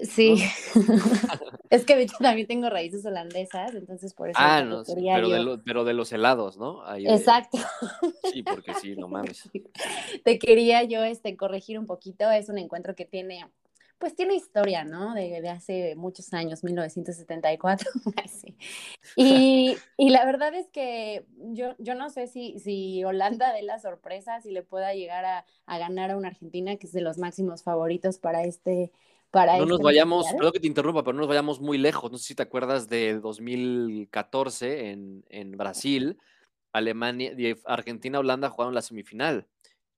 Sí, 0.03 0.43
es 1.69 1.85
que 1.85 1.95
de 1.95 2.03
hecho 2.03 2.17
también 2.19 2.47
tengo 2.47 2.69
raíces 2.69 3.05
holandesas, 3.05 3.73
entonces 3.73 4.13
por 4.13 4.29
eso. 4.29 4.39
Ah, 4.39 4.61
no, 4.61 4.83
pero, 4.83 5.29
de 5.29 5.59
pero, 5.63 5.83
de 5.85 5.93
los 5.93 6.11
helados, 6.11 6.57
¿no? 6.57 6.83
Exacto. 6.95 7.57
Sí, 8.31 8.43
porque 8.43 8.73
sí, 8.75 8.95
no 8.95 9.07
mames. 9.07 9.49
Te 10.23 10.39
quería 10.39 10.83
yo 10.83 11.03
este, 11.03 11.35
corregir 11.37 11.79
un 11.79 11.85
poquito, 11.85 12.29
es 12.29 12.49
un 12.49 12.57
encuentro 12.57 12.95
que 12.95 13.05
tiene, 13.05 13.47
pues 13.97 14.15
tiene 14.15 14.35
historia, 14.35 14.83
¿no? 14.83 15.13
De, 15.13 15.41
de 15.41 15.49
hace 15.49 15.95
muchos 15.95 16.33
años, 16.33 16.63
1974. 16.63 17.89
sí. 18.27 18.55
y, 19.15 19.77
y, 19.97 20.09
la 20.09 20.25
verdad 20.25 20.53
es 20.53 20.67
que 20.67 21.25
yo, 21.53 21.75
yo 21.79 21.95
no 21.95 22.09
sé 22.09 22.27
si, 22.27 22.59
si 22.59 23.03
Holanda 23.05 23.53
dé 23.53 23.63
la 23.63 23.79
sorpresa, 23.79 24.41
si 24.41 24.51
le 24.51 24.63
pueda 24.63 24.93
llegar 24.93 25.23
a, 25.25 25.45
a 25.65 25.77
ganar 25.77 26.11
a 26.11 26.17
una 26.17 26.27
Argentina, 26.27 26.75
que 26.75 26.87
es 26.87 26.93
de 26.93 27.01
los 27.01 27.17
máximos 27.17 27.63
favoritos 27.63 28.19
para 28.19 28.43
este 28.43 28.91
no 29.33 29.65
nos 29.65 29.81
vayamos, 29.81 30.27
perdón 30.33 30.51
que 30.51 30.59
te 30.59 30.67
interrumpa, 30.67 31.03
pero 31.03 31.13
no 31.13 31.21
nos 31.21 31.27
vayamos 31.27 31.59
muy 31.59 31.77
lejos. 31.77 32.11
No 32.11 32.17
sé 32.17 32.25
si 32.25 32.35
te 32.35 32.43
acuerdas 32.43 32.87
de 32.87 33.19
2014 33.19 34.89
en, 34.91 35.25
en 35.29 35.51
Brasil, 35.57 36.17
Alemania, 36.73 37.33
Argentina, 37.65 38.19
Holanda 38.19 38.49
jugaron 38.49 38.75
la 38.75 38.81
semifinal. 38.81 39.47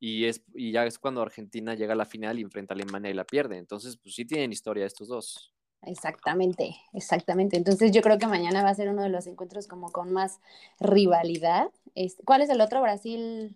Y, 0.02 0.26
es, 0.26 0.44
y 0.54 0.72
ya 0.72 0.86
es 0.86 0.98
cuando 0.98 1.22
Argentina 1.22 1.76
llega 1.76 1.94
a 1.94 1.98
la 1.98 2.06
final 2.06 2.39
y 2.39 2.42
enfrenta 2.42 2.74
a 2.74 2.76
Alemania 2.76 3.12
y 3.12 3.13
la 3.13 3.26
pierde. 3.26 3.58
Entonces, 3.58 3.98
pues 3.98 4.15
sí 4.15 4.26
tienen 4.26 4.52
historia 4.52 4.86
estos 4.86 5.10
dos. 5.10 5.54
Exactamente, 5.82 6.76
exactamente. 6.94 7.58
Entonces 7.58 7.92
yo 7.92 8.02
creo 8.02 8.18
que 8.18 8.28
mañana 8.28 8.63
va 8.63 8.70
a 8.70 8.76
ser 8.76 8.89
uno 8.89 9.04
de 9.04 9.10
los 9.10 9.28
encuentros 9.28 9.68
como 9.68 9.92
con 9.92 10.12
más 10.12 10.39
rivalidad. 10.80 11.70
Este, 11.96 12.24
¿Cuál 12.24 12.42
es 12.42 12.50
el 12.50 12.62
otro? 12.62 12.82
Brasil. 12.82 13.56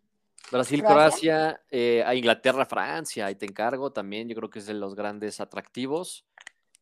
Brasil, 0.52 0.84
Croacia, 0.84 1.62
eh, 1.72 2.04
a 2.06 2.16
Inglaterra, 2.16 2.66
Francia, 2.66 3.26
ahí 3.26 3.36
te 3.36 3.46
encargo 3.46 3.92
también, 3.92 4.28
yo 4.28 4.36
creo 4.36 4.50
que 4.50 4.60
es 4.60 4.66
de 4.66 4.74
los 4.74 4.96
grandes 4.96 5.40
atractivos. 5.40 6.26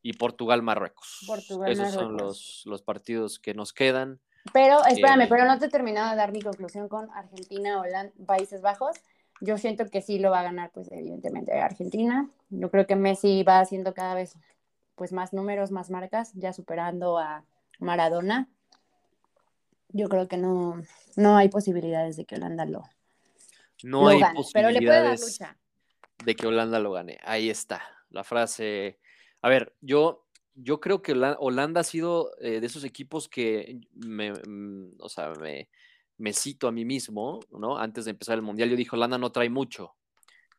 Y 0.04 0.14
Portugal, 0.14 0.64
Marruecos. 0.64 1.20
Esos 1.68 1.92
son 1.92 2.18
los, 2.18 2.64
los, 2.66 2.82
partidos 2.82 3.38
que 3.38 3.54
nos 3.54 3.72
quedan. 3.72 4.20
Pero, 4.52 4.84
espérame, 4.86 5.22
eh, 5.22 5.28
pero 5.30 5.46
no 5.46 5.60
te 5.60 5.68
he 5.68 5.70
terminado 5.70 6.10
de 6.10 6.16
dar 6.16 6.32
mi 6.32 6.42
conclusión 6.42 6.88
con 6.88 7.08
Argentina, 7.12 7.80
Holanda, 7.80 8.12
Países 8.26 8.62
Bajos. 8.62 8.98
Yo 9.42 9.60
siento 9.60 9.86
que 9.86 10.02
sí 10.02 10.18
lo 10.18 10.32
va 10.32 10.40
a 10.40 10.44
ganar, 10.44 10.72
pues 10.72 10.92
evidentemente 10.92 11.60
Argentina. 11.60 12.28
Yo 12.50 12.72
creo 12.72 12.88
que 12.88 12.96
Messi 12.96 13.44
va 13.44 13.60
haciendo 13.60 13.94
cada 13.94 14.16
vez 14.16 14.38
pues 14.96 15.14
más 15.14 15.34
números, 15.34 15.72
más 15.72 15.90
marcas, 15.90 16.32
ya 16.34 16.52
superando 16.52 17.20
a 17.20 17.44
Maradona. 17.80 18.50
Yo 19.90 20.10
creo 20.10 20.28
que 20.28 20.38
no, 20.38 20.82
no 21.16 21.38
hay 21.38 21.50
posibilidades 21.50 22.18
de 22.18 22.26
que 22.26 22.36
Holanda 22.36 22.66
lo, 22.66 22.84
no 23.84 24.08
hay 24.08 24.22
posibilidades 24.36 25.40
de 26.24 26.36
que 26.36 26.48
Holanda 26.48 26.80
lo 26.80 26.92
gane. 26.92 27.20
Ahí 27.24 27.50
está, 27.50 27.82
la 28.10 28.24
frase. 28.24 29.00
A 29.42 29.50
ver, 29.50 29.76
yo, 29.82 30.28
yo 30.54 30.80
creo 30.80 31.02
que 31.02 31.14
Holanda 31.14 31.82
ha 31.82 31.84
sido 31.84 32.32
eh, 32.40 32.60
de 32.60 32.68
esos 32.68 32.84
equipos 32.84 33.28
que 33.28 33.80
me, 33.94 34.34
mm, 34.34 34.96
o 35.00 35.10
sea, 35.10 35.34
me, 35.40 35.70
me, 36.18 36.34
cito 36.34 36.68
a 36.68 36.72
mí 36.72 36.86
mismo, 36.86 37.40
¿no? 37.52 37.78
Antes 37.78 38.06
de 38.06 38.12
empezar 38.12 38.36
el 38.36 38.44
Mundial, 38.44 38.70
yo 38.70 38.76
dije, 38.76 38.96
Holanda 38.96 39.18
no 39.18 39.32
trae 39.32 39.50
mucho. 39.50 39.96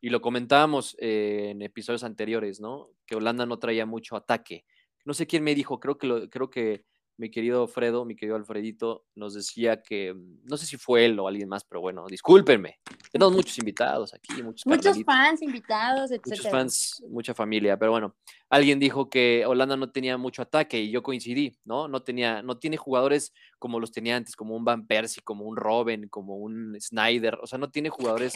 Y 0.01 0.09
lo 0.09 0.21
comentábamos 0.21 0.97
eh, 0.99 1.51
en 1.51 1.61
episodios 1.61 2.03
anteriores, 2.03 2.59
¿no? 2.59 2.89
Que 3.05 3.15
Holanda 3.15 3.45
no 3.45 3.57
traía 3.57 3.85
mucho 3.85 4.17
ataque. 4.17 4.65
No 5.05 5.13
sé 5.13 5.27
quién 5.27 5.43
me 5.43 5.55
dijo, 5.55 5.79
creo 5.79 5.97
que, 5.97 6.07
lo, 6.07 6.29
creo 6.29 6.49
que 6.49 6.83
mi 7.17 7.29
querido 7.29 7.67
Fredo, 7.67 8.05
mi 8.05 8.15
querido 8.15 8.35
Alfredito, 8.35 9.05
nos 9.15 9.33
decía 9.33 9.81
que, 9.81 10.13
mm, 10.13 10.45
no 10.45 10.57
sé 10.57 10.65
si 10.65 10.77
fue 10.77 11.05
él 11.05 11.19
o 11.19 11.27
alguien 11.27 11.47
más, 11.47 11.63
pero 11.63 11.81
bueno, 11.81 12.05
discúlpenme, 12.07 12.79
Tenemos 13.11 13.33
muchos 13.33 13.57
invitados 13.59 14.13
aquí, 14.13 14.41
muchos, 14.41 14.65
muchos 14.65 15.03
fans 15.03 15.41
invitados, 15.41 16.11
etc. 16.11 16.27
Muchos 16.27 16.49
fans, 16.49 17.03
mucha 17.09 17.33
familia, 17.33 17.77
pero 17.77 17.91
bueno, 17.91 18.15
alguien 18.49 18.79
dijo 18.79 19.09
que 19.09 19.45
Holanda 19.45 19.77
no 19.77 19.91
tenía 19.91 20.17
mucho 20.17 20.41
ataque 20.41 20.81
y 20.81 20.89
yo 20.89 21.03
coincidí, 21.03 21.57
¿no? 21.63 21.87
No 21.87 22.01
tenía, 22.01 22.41
no 22.41 22.57
tiene 22.57 22.77
jugadores 22.77 23.33
como 23.59 23.79
los 23.79 23.91
tenía 23.91 24.15
antes, 24.15 24.35
como 24.35 24.55
un 24.55 24.65
Van 24.65 24.87
Persie, 24.87 25.21
como 25.23 25.45
un 25.45 25.55
Robben, 25.55 26.09
como 26.09 26.37
un 26.37 26.75
Snyder, 26.79 27.37
o 27.41 27.47
sea, 27.47 27.59
no 27.59 27.69
tiene 27.69 27.89
jugadores 27.89 28.33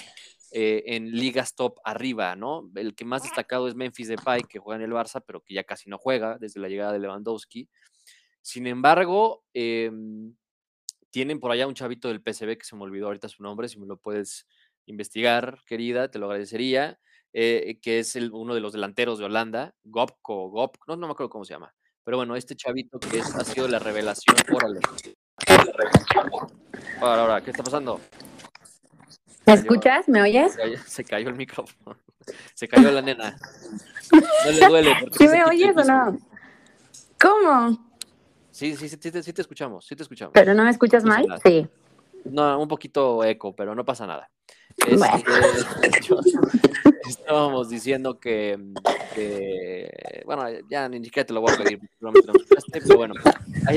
eh, 0.51 0.83
en 0.87 1.11
ligas 1.11 1.55
top 1.55 1.79
arriba, 1.83 2.35
¿no? 2.35 2.69
El 2.75 2.95
que 2.95 3.03
más 3.03 3.23
destacado 3.23 3.67
es 3.67 3.75
Memphis 3.75 4.07
Depay, 4.07 4.43
que 4.43 4.59
juega 4.59 4.81
en 4.81 4.89
el 4.89 4.95
Barça, 4.95 5.21
pero 5.25 5.41
que 5.41 5.53
ya 5.53 5.63
casi 5.63 5.89
no 5.89 5.97
juega 5.97 6.37
desde 6.37 6.61
la 6.61 6.69
llegada 6.69 6.93
de 6.93 6.99
Lewandowski. 6.99 7.67
Sin 8.47 8.65
embargo, 8.65 9.43
em, 9.53 10.33
tienen 11.09 11.37
por 11.41 11.51
allá 11.51 11.67
un 11.67 11.73
chavito 11.73 12.07
del 12.07 12.21
PCB 12.21 12.57
que 12.57 12.63
se 12.63 12.77
me 12.77 12.83
olvidó 12.83 13.07
ahorita 13.07 13.27
su 13.27 13.43
nombre, 13.43 13.67
si 13.67 13.77
me 13.77 13.85
lo 13.85 13.97
puedes 13.97 14.47
investigar, 14.85 15.59
querida, 15.65 16.09
te 16.09 16.17
lo 16.17 16.27
agradecería, 16.27 16.97
eh, 17.33 17.77
que 17.81 17.99
es 17.99 18.15
el, 18.15 18.31
uno 18.31 18.55
de 18.55 18.61
los 18.61 18.71
delanteros 18.71 19.19
de 19.19 19.25
Holanda, 19.25 19.75
Gopko, 19.83 20.49
Gop, 20.49 20.77
no, 20.87 20.95
no 20.95 21.07
me 21.07 21.11
acuerdo 21.11 21.29
cómo 21.29 21.43
se 21.43 21.55
llama, 21.55 21.75
pero 22.05 22.15
bueno, 22.15 22.37
este 22.37 22.55
chavito 22.55 23.01
que 23.01 23.19
es, 23.19 23.35
ha 23.35 23.43
sido 23.43 23.67
la 23.67 23.79
revelación, 23.79 24.37
órale. 24.55 24.79
Ahora, 27.01 27.21
ahora, 27.23 27.41
¿qué 27.41 27.51
está 27.51 27.63
pasando? 27.63 27.99
¿Me 29.45 29.55
escuchas? 29.55 30.07
¿Me 30.07 30.21
oyes? 30.21 30.57
Se 30.85 31.03
cayó, 31.03 31.27
el 31.27 31.35
micrófono. 31.35 31.97
Se 32.53 32.69
cayó 32.69 32.91
la 32.91 33.01
nena. 33.01 33.35
No 34.13 34.51
le 34.51 34.67
duele. 34.67 34.95
¿Sí 35.17 35.27
me 35.27 35.43
oyes 35.43 35.75
o 35.75 35.83
no? 35.83 36.17
¿Cómo? 37.19 37.86
Sí, 38.57 38.75
sí, 38.75 38.89
sí, 38.89 38.97
sí, 38.99 39.33
te 39.33 39.41
escuchamos, 39.41 39.85
sí 39.85 39.95
te 39.95 40.01
escuchamos. 40.01 40.33
¿Pero 40.33 40.55
no 40.55 40.63
me 40.63 40.71
escuchas 40.71 41.03
mal? 41.03 41.27
Sí. 41.45 41.67
No, 42.25 42.59
un 42.59 42.67
poquito 42.67 43.23
eco, 43.23 43.55
pero 43.55 43.75
no 43.75 43.85
pasa 43.85 44.07
nada. 44.07 44.31
Este, 44.75 44.95
estábamos 47.07 47.69
diciendo 47.69 48.19
que, 48.19 48.57
bueno, 50.25 50.45
ya 50.67 50.89
ni 50.89 51.05
siquiera 51.05 51.27
te 51.27 51.33
lo 51.33 51.41
voy 51.41 51.53
a 51.53 51.57
pedir, 51.57 51.79
pero 51.99 52.97
bueno, 52.97 53.13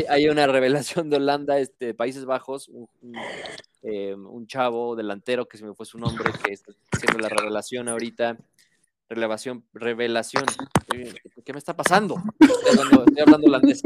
hay, 0.09 0.29
una 0.31 0.47
revelación 0.47 1.11
de 1.11 1.17
Holanda, 1.17 1.59
este, 1.59 1.93
Países 1.93 2.25
Bajos, 2.25 2.69
un, 2.69 2.89
eh, 3.83 4.17
chavo 4.47 4.97
delantero 4.97 5.47
que 5.47 5.59
se 5.59 5.67
me 5.67 5.75
fue 5.75 5.85
su 5.85 5.99
nombre, 5.99 6.33
que 6.43 6.55
está 6.55 6.73
haciendo 6.91 7.19
la 7.19 7.29
revelación 7.29 7.87
ahorita, 7.87 8.39
revelación, 9.11 9.65
revelación. 9.75 10.45
¿Qué 11.45 11.53
me 11.53 11.59
está 11.59 11.77
pasando? 11.77 12.23
Estoy 12.39 13.21
hablando, 13.21 13.47
holandés. 13.47 13.83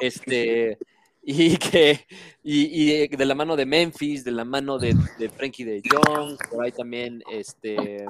Este, 0.00 0.78
y 1.22 1.56
que, 1.56 2.06
y, 2.42 3.08
de 3.08 3.24
la 3.24 3.34
mano 3.34 3.56
de 3.56 3.64
Memphis, 3.64 4.22
de 4.22 4.32
la 4.32 4.44
mano 4.44 4.78
de, 4.78 4.94
de 5.18 5.30
Frankie 5.30 5.64
de 5.64 5.82
Jong, 5.90 6.36
por 6.50 6.64
ahí 6.64 6.72
también 6.72 7.22
este, 7.30 8.04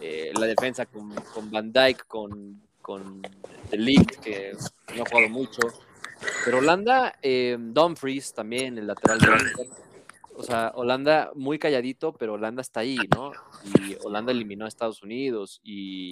eh, 0.00 0.32
la 0.38 0.46
defensa 0.46 0.84
con, 0.84 1.14
con, 1.34 1.50
Van 1.50 1.72
Dyke, 1.72 2.04
con, 2.06 2.60
con 2.82 3.22
The 3.70 3.78
League, 3.78 4.18
que 4.22 4.52
no 4.94 5.02
ha 5.02 5.08
jugado 5.08 5.30
mucho. 5.30 5.60
Pero 6.44 6.58
Holanda, 6.58 7.14
eh, 7.22 7.56
Dumfries 7.58 8.34
también, 8.34 8.76
el 8.76 8.88
lateral 8.88 9.18
de 9.18 9.26
o 10.38 10.42
sea, 10.44 10.72
Holanda 10.76 11.32
muy 11.34 11.58
calladito, 11.58 12.12
pero 12.12 12.34
Holanda 12.34 12.62
está 12.62 12.80
ahí, 12.80 12.96
¿no? 13.16 13.32
Y 13.64 13.96
Holanda 14.04 14.30
eliminó 14.30 14.66
a 14.66 14.68
Estados 14.68 15.02
Unidos 15.02 15.60
y, 15.64 16.10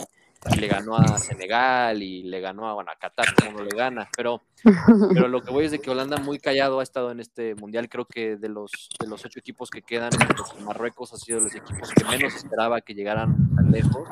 le 0.59 0.69
ganó 0.69 0.97
a 0.97 1.19
Senegal 1.19 2.03
y 2.03 2.23
le 2.23 2.41
ganó 2.41 2.69
a, 2.69 2.75
bueno, 2.75 2.91
a 2.91 2.97
Qatar, 2.97 3.35
como 3.35 3.59
no 3.59 3.65
le 3.65 3.77
gana. 3.77 4.09
Pero, 4.17 4.43
pero 5.13 5.29
lo 5.29 5.43
que 5.43 5.51
voy 5.51 5.67
es 5.67 5.71
de 5.71 5.81
que 5.81 5.91
Holanda 5.91 6.19
muy 6.19 6.39
callado 6.39 6.81
ha 6.81 6.83
estado 6.83 7.11
en 7.11 7.21
este 7.21 7.55
mundial. 7.55 7.89
Creo 7.89 8.05
que 8.05 8.37
de 8.37 8.49
los, 8.49 8.89
de 8.99 9.07
los 9.07 9.25
ocho 9.25 9.39
equipos 9.39 9.71
que 9.71 9.83
quedan, 9.83 10.11
Marruecos 10.65 11.13
ha 11.13 11.17
sido 11.17 11.39
de 11.39 11.45
los 11.45 11.55
equipos 11.55 11.91
que 11.91 12.05
menos 12.05 12.35
esperaba 12.35 12.81
que 12.81 12.95
llegaran 12.95 13.35
tan 13.55 13.71
lejos. 13.71 14.09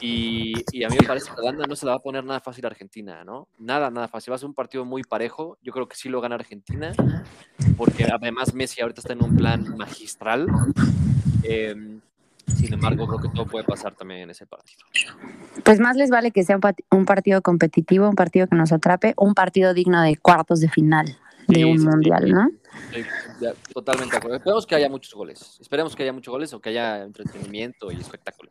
Y, 0.00 0.84
a 0.84 0.88
mí 0.88 0.96
me 1.00 1.06
parece 1.06 1.30
que 1.32 1.40
Holanda 1.40 1.64
no 1.66 1.76
se 1.76 1.86
la 1.86 1.92
va 1.92 1.98
a 1.98 2.02
poner 2.02 2.24
nada 2.24 2.40
fácil 2.40 2.64
a 2.64 2.68
Argentina, 2.68 3.22
¿no? 3.22 3.46
Nada, 3.58 3.88
nada 3.88 4.08
fácil. 4.08 4.32
Va 4.32 4.34
a 4.34 4.38
ser 4.38 4.48
un 4.48 4.54
partido 4.54 4.84
muy 4.84 5.04
parejo. 5.04 5.58
Yo 5.62 5.72
creo 5.72 5.86
que 5.86 5.94
sí 5.94 6.08
lo 6.08 6.20
gana 6.20 6.34
Argentina, 6.34 6.92
porque 7.76 8.04
además 8.12 8.52
Messi 8.52 8.82
ahorita 8.82 9.00
está 9.00 9.12
en 9.12 9.22
un 9.22 9.36
plan 9.36 9.76
magistral. 9.76 10.48
Em, 11.44 12.00
sin 12.46 12.72
embargo, 12.72 13.06
creo 13.06 13.20
que 13.20 13.28
todo 13.28 13.46
puede 13.46 13.64
pasar 13.64 13.94
también 13.94 14.20
en 14.20 14.30
ese 14.30 14.46
partido. 14.46 14.80
Pues 15.64 15.80
más 15.80 15.96
les 15.96 16.10
vale 16.10 16.30
que 16.30 16.42
sea 16.42 16.58
un, 16.90 17.04
partido 17.04 17.42
competitivo, 17.42 18.08
un 18.08 18.14
partido 18.14 18.46
que 18.46 18.56
nos 18.56 18.72
atrape, 18.72 19.14
un 19.16 19.34
partido 19.34 19.74
digno 19.74 20.02
de 20.02 20.16
cuartos 20.16 20.60
de 20.60 20.68
final 20.68 21.16
de 21.48 21.64
un 21.64 21.82
mundial, 21.82 22.30
¿no? 22.30 22.48
totalmente 23.72 24.12
de 24.12 24.16
acuerdo. 24.18 24.36
Esperemos 24.36 24.66
que 24.66 24.74
haya 24.74 24.88
muchos 24.88 25.14
goles. 25.14 25.58
Esperemos 25.60 25.96
que 25.96 26.02
haya 26.04 26.12
muchos 26.12 26.32
goles 26.32 26.52
o 26.54 26.60
que 26.60 26.70
haya 26.70 27.02
entretenimiento 27.02 27.90
y 27.92 28.00
espectáculo. 28.00 28.50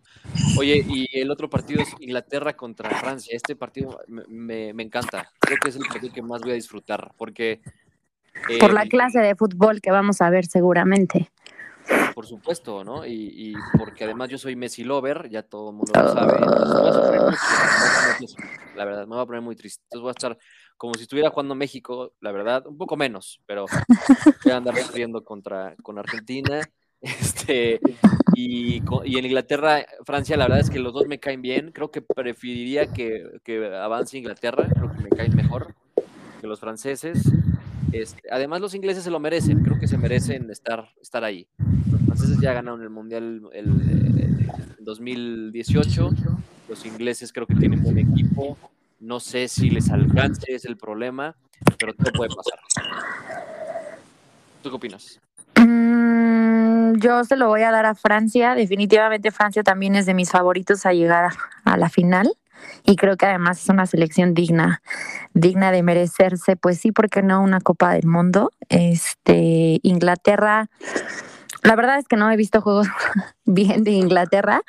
Oye, 0.57 0.85
y 0.87 1.07
el 1.19 1.31
otro 1.31 1.49
partido 1.49 1.81
es 1.81 1.89
Inglaterra 1.99 2.53
contra 2.53 2.89
Francia. 2.89 3.35
Este 3.35 3.55
partido 3.55 3.99
me, 4.07 4.69
encanta. 4.69 5.29
Creo 5.39 5.57
que 5.61 5.69
es 5.69 5.75
el 5.75 5.83
partido 5.87 6.13
que 6.13 6.21
más 6.21 6.41
voy 6.41 6.51
a 6.51 6.55
disfrutar 6.55 7.11
porque... 7.17 7.61
Por 8.59 8.73
la 8.73 8.83
eh, 8.83 8.89
clase 8.89 9.19
de 9.19 9.35
fútbol 9.35 9.81
que 9.81 9.91
vamos 9.91 10.21
a 10.21 10.29
ver 10.29 10.45
seguramente. 10.45 11.31
Por 12.13 12.25
supuesto, 12.25 12.83
¿no? 12.83 13.05
Y, 13.05 13.53
porque 13.77 14.03
además 14.03 14.29
yo 14.29 14.37
soy 14.37 14.55
Messi 14.55 14.83
lover, 14.83 15.29
ya 15.29 15.43
todo 15.43 15.69
el 15.69 15.75
mundo 15.77 15.91
lo 15.95 16.13
sabe. 16.13 16.39
la 18.75 18.85
verdad, 18.85 19.07
me 19.07 19.15
voy 19.15 19.23
a 19.23 19.25
poner 19.25 19.41
muy 19.41 19.55
triste. 19.55 19.81
Entonces 19.85 20.01
voy 20.01 20.09
a 20.09 20.11
estar 20.11 20.37
como 20.77 20.95
si 20.95 21.03
estuviera 21.03 21.29
jugando 21.29 21.53
México, 21.55 22.13
la 22.21 22.31
verdad, 22.31 22.65
un 22.65 22.77
poco 22.77 22.97
menos, 22.97 23.39
pero 23.45 23.65
voy 24.43 24.51
a 24.51 24.57
andar 24.57 24.75
sufriendo 24.77 25.23
contra 25.23 25.75
con 25.83 25.99
Argentina. 25.99 26.61
Este, 27.03 27.79
y, 28.35 28.77
en 28.77 29.25
Inglaterra, 29.25 29.83
Francia, 30.05 30.37
la 30.37 30.45
verdad 30.45 30.59
es 30.59 30.69
que 30.69 30.77
los 30.77 30.93
dos 30.93 31.07
me 31.07 31.19
caen 31.19 31.41
bien. 31.41 31.71
Creo 31.71 31.89
que 31.89 32.03
preferiría 32.03 32.93
que, 32.93 33.39
que 33.43 33.75
avance 33.75 34.19
Inglaterra, 34.19 34.67
creo 34.71 34.91
que 34.91 35.01
me 35.01 35.09
caen 35.09 35.35
mejor 35.35 35.73
que 36.39 36.45
los 36.45 36.59
franceses. 36.59 37.23
Este, 37.91 38.21
además, 38.31 38.61
los 38.61 38.73
ingleses 38.73 39.03
se 39.03 39.11
lo 39.11 39.19
merecen, 39.19 39.63
creo 39.63 39.79
que 39.79 39.87
se 39.87 39.97
merecen 39.97 40.49
estar, 40.49 40.89
estar 41.01 41.23
ahí. 41.23 41.47
Franceses 42.11 42.41
ya 42.41 42.51
ganaron 42.51 42.81
el 42.81 42.89
Mundial 42.89 43.41
el, 43.53 44.49
2018, 44.79 46.09
los 46.67 46.85
ingleses 46.85 47.31
creo 47.31 47.47
que 47.47 47.55
tienen 47.55 47.81
buen 47.81 47.97
equipo, 47.99 48.57
no 48.99 49.21
sé 49.21 49.47
si 49.47 49.69
les 49.69 49.89
alcance, 49.89 50.53
es 50.53 50.65
el 50.65 50.75
problema, 50.75 51.35
pero 51.79 51.93
todo 51.93 52.11
puede 52.11 52.35
pasar. 52.35 52.59
¿Tú 54.61 54.69
qué 54.69 54.75
opinas? 54.75 55.21
Mm, 55.55 56.99
yo 56.99 57.23
se 57.23 57.37
lo 57.37 57.47
voy 57.47 57.61
a 57.61 57.71
dar 57.71 57.85
a 57.85 57.95
Francia. 57.95 58.55
Definitivamente 58.55 59.31
Francia 59.31 59.63
también 59.63 59.95
es 59.95 60.05
de 60.05 60.13
mis 60.13 60.31
favoritos 60.31 60.85
a 60.85 60.91
llegar 60.91 61.31
a 61.63 61.77
la 61.77 61.89
final. 61.89 62.29
Y 62.83 62.97
creo 62.97 63.15
que 63.15 63.25
además 63.25 63.61
es 63.63 63.69
una 63.69 63.85
selección 63.85 64.33
digna, 64.33 64.81
digna 65.33 65.71
de 65.71 65.81
merecerse, 65.81 66.57
pues 66.57 66.79
sí, 66.79 66.91
porque 66.91 67.23
no 67.23 67.41
una 67.41 67.61
Copa 67.61 67.93
del 67.93 68.05
Mundo. 68.05 68.51
Este, 68.69 69.79
Inglaterra, 69.81 70.69
la 71.63 71.75
verdad 71.75 71.99
es 71.99 72.07
que 72.07 72.17
no 72.17 72.31
he 72.31 72.37
visto 72.37 72.61
juegos 72.61 72.87
bien 73.45 73.83
de 73.83 73.91
Inglaterra, 73.91 74.61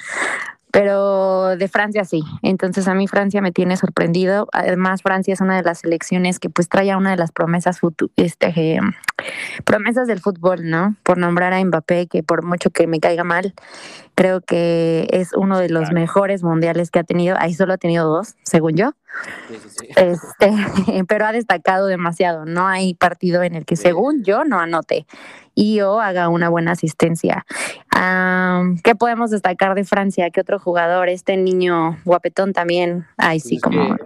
pero 0.72 1.56
de 1.56 1.68
Francia 1.68 2.04
sí. 2.04 2.24
Entonces 2.42 2.88
a 2.88 2.94
mí 2.94 3.06
Francia 3.06 3.42
me 3.42 3.52
tiene 3.52 3.76
sorprendido. 3.76 4.48
Además 4.52 5.02
Francia 5.02 5.34
es 5.34 5.40
una 5.40 5.56
de 5.56 5.62
las 5.62 5.80
selecciones 5.80 6.38
que 6.38 6.48
pues 6.48 6.68
trae 6.68 6.96
una 6.96 7.10
de 7.10 7.18
las 7.18 7.30
promesas 7.30 7.78
este 8.16 8.80
promesas 9.64 10.08
del 10.08 10.20
fútbol, 10.20 10.68
¿no? 10.68 10.96
Por 11.02 11.18
nombrar 11.18 11.52
a 11.52 11.62
Mbappé, 11.62 12.06
que 12.08 12.22
por 12.22 12.42
mucho 12.42 12.70
que 12.70 12.86
me 12.86 13.00
caiga 13.00 13.22
mal, 13.22 13.54
creo 14.14 14.40
que 14.40 15.08
es 15.10 15.32
uno 15.34 15.58
de 15.58 15.68
los 15.68 15.90
mejores 15.92 16.42
mundiales 16.42 16.90
que 16.90 16.98
ha 16.98 17.04
tenido. 17.04 17.36
Ahí 17.38 17.54
solo 17.54 17.74
ha 17.74 17.78
tenido 17.78 18.08
dos, 18.08 18.34
según 18.44 18.76
yo. 18.76 18.92
Este, 19.96 20.52
pero 21.08 21.26
ha 21.26 21.32
destacado 21.32 21.86
demasiado. 21.86 22.44
No 22.44 22.66
hay 22.66 22.94
partido 22.94 23.42
en 23.42 23.54
el 23.54 23.64
que, 23.64 23.76
según 23.76 24.24
yo, 24.24 24.44
no 24.44 24.60
anote 24.60 25.06
y 25.54 25.80
o 25.80 26.00
haga 26.00 26.28
una 26.28 26.48
buena 26.48 26.72
asistencia. 26.72 27.44
¿Qué 28.82 28.94
podemos 28.94 29.30
destacar 29.30 29.74
de 29.74 29.84
Francia? 29.84 30.30
¿Qué 30.30 30.40
otro 30.40 30.58
jugador? 30.58 31.08
Este 31.08 31.36
niño 31.36 31.98
guapetón 32.04 32.52
también. 32.52 33.06
Ay, 33.16 33.38
sí, 33.40 33.58
pues 33.62 33.76
como. 33.76 33.96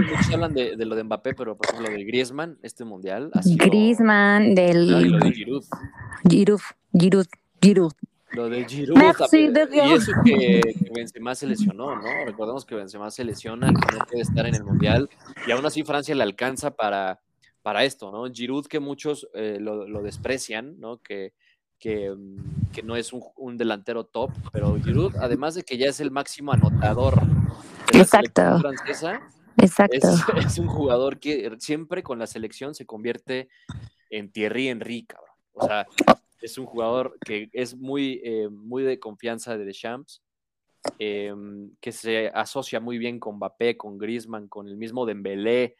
muchos 0.00 0.32
hablan 0.32 0.54
de, 0.54 0.76
lo 0.76 0.94
de 0.94 1.04
Mbappé, 1.04 1.34
pero 1.34 1.56
por 1.56 1.66
ejemplo, 1.66 1.92
de 1.92 2.04
Griezmann, 2.04 2.58
este 2.62 2.84
mundial. 2.84 3.30
Griezmann, 3.56 4.54
del. 4.54 4.84
y 4.84 5.08
lo 5.08 5.18
de 5.18 5.32
Giroud. 5.32 5.64
Giroud, 6.28 6.60
Giroud, 6.92 7.26
Giroud. 7.60 7.92
Lo 8.34 8.48
de 8.48 8.64
Giroud. 8.64 8.98
y 9.00 9.92
eso 9.92 10.12
que, 10.24 10.60
que, 10.60 10.90
Benzema 10.92 11.34
se 11.34 11.46
lesionó, 11.46 11.94
¿no? 11.96 12.24
Recordemos 12.26 12.64
que 12.64 12.74
Benzema 12.74 13.10
se 13.10 13.24
lesiona, 13.24 13.68
que 13.68 13.96
no 13.96 14.04
puede 14.06 14.22
estar 14.22 14.46
en 14.46 14.54
el 14.54 14.64
mundial. 14.64 15.08
Y 15.46 15.52
aún 15.52 15.64
así 15.64 15.84
Francia 15.84 16.14
le 16.14 16.22
alcanza 16.22 16.72
para 16.72 17.20
para 17.64 17.82
esto, 17.82 18.12
¿no? 18.12 18.30
Giroud 18.30 18.66
que 18.66 18.78
muchos 18.78 19.26
eh, 19.32 19.56
lo, 19.58 20.02
desprecian, 20.02 20.78
¿no? 20.78 20.98
Que, 20.98 21.32
que, 21.78 22.10
mm, 22.10 22.84
no 22.84 22.94
es 22.94 23.10
un, 23.14 23.56
delantero 23.56 24.04
top, 24.04 24.32
pero 24.52 24.78
Giroud, 24.84 25.16
además 25.16 25.54
de 25.54 25.62
que 25.62 25.78
ya 25.78 25.86
es 25.86 25.98
el 25.98 26.10
máximo 26.10 26.52
anotador 26.52 27.22
de 27.22 27.98
la 27.98 28.02
Exacto. 28.02 28.58
francesa, 28.60 29.22
Exacto. 29.56 29.96
Es, 30.46 30.58
un 30.58 30.66
jugador 30.66 31.18
que 31.18 31.56
siempre 31.58 32.02
con 32.02 32.18
la 32.18 32.26
selección 32.26 32.74
se 32.74 32.84
convierte 32.84 33.48
en 34.10 34.30
Thierry 34.30 34.68
Henry, 34.68 35.04
cabrón. 35.04 35.34
O 35.54 35.66
sea, 35.66 35.86
Es 36.44 36.58
un 36.58 36.66
jugador 36.66 37.16
que 37.24 37.48
es 37.54 37.74
muy, 37.74 38.20
eh, 38.22 38.50
muy 38.50 38.82
de 38.82 39.00
confianza 39.00 39.56
de 39.56 39.64
Deschamps, 39.64 40.22
em, 40.98 41.74
que 41.80 41.90
se 41.90 42.28
asocia 42.28 42.80
muy 42.80 42.98
bien 42.98 43.18
con 43.18 43.36
Mbappé, 43.36 43.78
con 43.78 43.96
Griezmann, 43.96 44.48
con 44.48 44.68
el 44.68 44.76
mismo 44.76 45.06
Dembélé, 45.06 45.74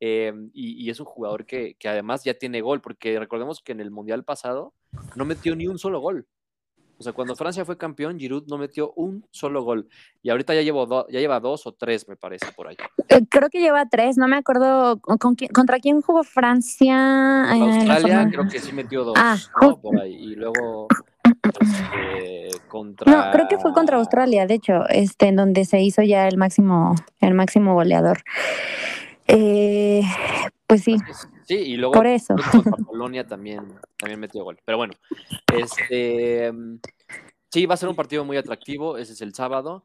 em, 0.00 0.50
y, 0.52 0.90
es 0.90 0.98
un 0.98 1.06
jugador 1.06 1.46
que, 1.46 1.76
que, 1.76 1.88
además 1.88 2.24
ya 2.24 2.34
tiene 2.34 2.60
gol, 2.60 2.80
porque 2.80 3.16
recordemos 3.16 3.62
que 3.62 3.70
en 3.70 3.80
el 3.80 3.92
Mundial 3.92 4.24
pasado 4.24 4.74
no 5.14 5.24
metió 5.24 5.54
ni 5.54 5.68
un 5.68 5.78
solo 5.78 6.00
gol. 6.00 6.26
O 6.98 7.02
sea, 7.02 7.12
cuando 7.12 7.36
Francia 7.36 7.64
fue 7.64 7.78
campeón, 7.78 8.18
Giroud 8.18 8.46
no 8.48 8.58
metió 8.58 8.92
un 8.96 9.24
solo 9.30 9.62
gol. 9.62 9.88
Y 10.22 10.30
ahorita 10.30 10.54
ya, 10.54 10.62
llevo 10.62 11.06
ya 11.08 11.20
lleva 11.20 11.38
dos 11.38 11.66
o 11.66 11.72
tres, 11.72 12.08
me 12.08 12.16
parece, 12.16 12.46
por 12.56 12.68
ahí. 12.68 12.76
Eh, 13.08 13.20
creo 13.28 13.48
que 13.50 13.60
lleva 13.60 13.86
tres, 13.86 14.16
no 14.18 14.26
me 14.26 14.36
acuerdo 14.36 15.00
con 15.00 15.36
quién, 15.36 15.50
contra 15.52 15.78
quién 15.78 16.02
jugó 16.02 16.24
Francia. 16.24 17.50
Australia, 17.52 18.28
creo 18.30 18.48
que 18.48 18.58
sí 18.58 18.72
metió 18.72 19.04
dos, 19.04 19.14
ah, 19.16 19.36
Por 19.80 20.00
ahí. 20.00 20.14
Y 20.14 20.34
luego 20.34 20.88
este, 21.60 22.48
contra... 22.68 23.10
No, 23.10 23.32
creo 23.32 23.48
que 23.48 23.58
fue 23.58 23.72
contra 23.72 23.96
Australia, 23.98 24.46
de 24.46 24.54
hecho, 24.54 24.88
este, 24.88 25.28
en 25.28 25.36
donde 25.36 25.64
se 25.64 25.80
hizo 25.80 26.02
ya 26.02 26.26
el 26.26 26.36
máximo, 26.36 26.94
el 27.20 27.34
máximo 27.34 27.74
goleador. 27.74 28.18
Eh, 29.26 30.02
pues 30.66 30.82
sí. 30.82 30.96
Sí, 31.48 31.54
y 31.54 31.76
luego 31.78 31.94
Por 31.94 32.06
eso. 32.06 32.36
Polonia 32.86 33.26
también, 33.26 33.66
también 33.96 34.20
metió 34.20 34.44
gol. 34.44 34.58
Pero 34.66 34.76
bueno, 34.76 34.92
este 35.54 36.52
sí, 37.48 37.64
va 37.64 37.72
a 37.72 37.78
ser 37.78 37.88
un 37.88 37.96
partido 37.96 38.22
muy 38.26 38.36
atractivo. 38.36 38.98
Ese 38.98 39.14
es 39.14 39.22
el 39.22 39.34
sábado. 39.34 39.82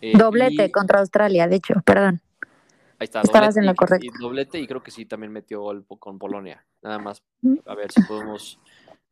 Eh, 0.00 0.18
doblete 0.18 0.72
contra 0.72 0.98
Australia, 0.98 1.46
de 1.46 1.56
hecho, 1.56 1.74
perdón. 1.84 2.20
Ahí 2.98 3.04
está, 3.04 3.20
Estabas 3.20 3.56
en 3.56 3.66
lo 3.66 3.76
correcto. 3.76 4.04
Y, 4.04 4.10
doblete, 4.20 4.58
y 4.58 4.66
creo 4.66 4.82
que 4.82 4.90
sí 4.90 5.06
también 5.06 5.32
metió 5.32 5.60
gol 5.60 5.86
con 5.86 6.18
Polonia. 6.18 6.64
Nada 6.82 6.98
más, 6.98 7.22
mm. 7.42 7.58
a 7.64 7.74
ver 7.76 7.92
si 7.92 8.02
podemos 8.02 8.58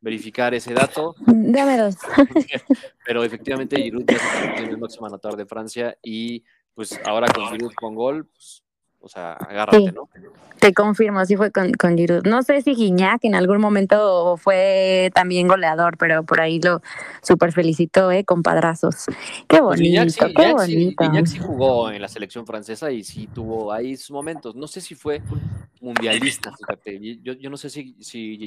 verificar 0.01 0.53
ese 0.55 0.75
dato. 0.75 1.15
Dame 1.27 1.79
dos. 1.79 1.97
Pero 3.07 3.23
efectivamente, 3.23 3.81
Giroud 3.81 4.11
es 4.11 4.23
el 4.61 4.77
máximo 4.77 5.07
anotador 5.07 5.39
de 5.39 5.47
Francia 5.47 5.97
y 6.03 6.43
pues 6.75 6.99
ahora 7.05 7.29
con 7.33 7.47
Giroud 7.47 7.73
con 7.75 7.95
gol, 7.95 8.27
pues 8.27 8.62
o 9.03 9.09
sea, 9.09 9.33
agárrate, 9.35 9.93
¿no? 9.93 10.09
Te 10.59 10.73
confirmo, 10.73 11.25
sí 11.25 11.37
fue 11.37 11.51
con, 11.51 11.73
con 11.73 11.99
Giroud. 11.99 12.25
No 12.25 12.45
sé 12.45 12.63
si 12.63 12.77
Guiñac 12.77 13.25
en 13.25 13.35
algún 13.35 13.61
momento 13.61 14.37
fue 14.37 15.11
también 15.13 15.49
goleador, 15.49 15.97
pero 15.99 16.23
por 16.23 16.41
ahí 16.41 16.61
lo 16.61 16.81
súper 17.21 17.51
felicito, 17.51 18.13
¿eh? 18.13 18.25
Compadrazos. 18.25 19.07
Qué 19.49 19.59
pues 19.59 19.63
bonito, 19.63 20.09
sí, 20.09 20.21
qué 20.37 20.53
bonito. 20.53 21.27
Sí 21.27 21.39
jugó 21.41 21.91
en 21.91 22.01
la 22.01 22.07
selección 22.07 22.47
francesa 22.47 22.93
y 22.93 23.03
sí 23.03 23.27
tuvo 23.27 23.73
ahí 23.73 23.97
sus 23.97 24.13
momentos. 24.13 24.55
No 24.55 24.69
sé 24.69 24.81
si 24.81 24.95
fue 24.95 25.21
mundialista, 25.81 26.53
fíjate. 26.57 27.19
Yo, 27.23 27.33
yo 27.33 27.51
no 27.51 27.57
sé 27.57 27.69
si, 27.69 27.97
si 27.99 28.39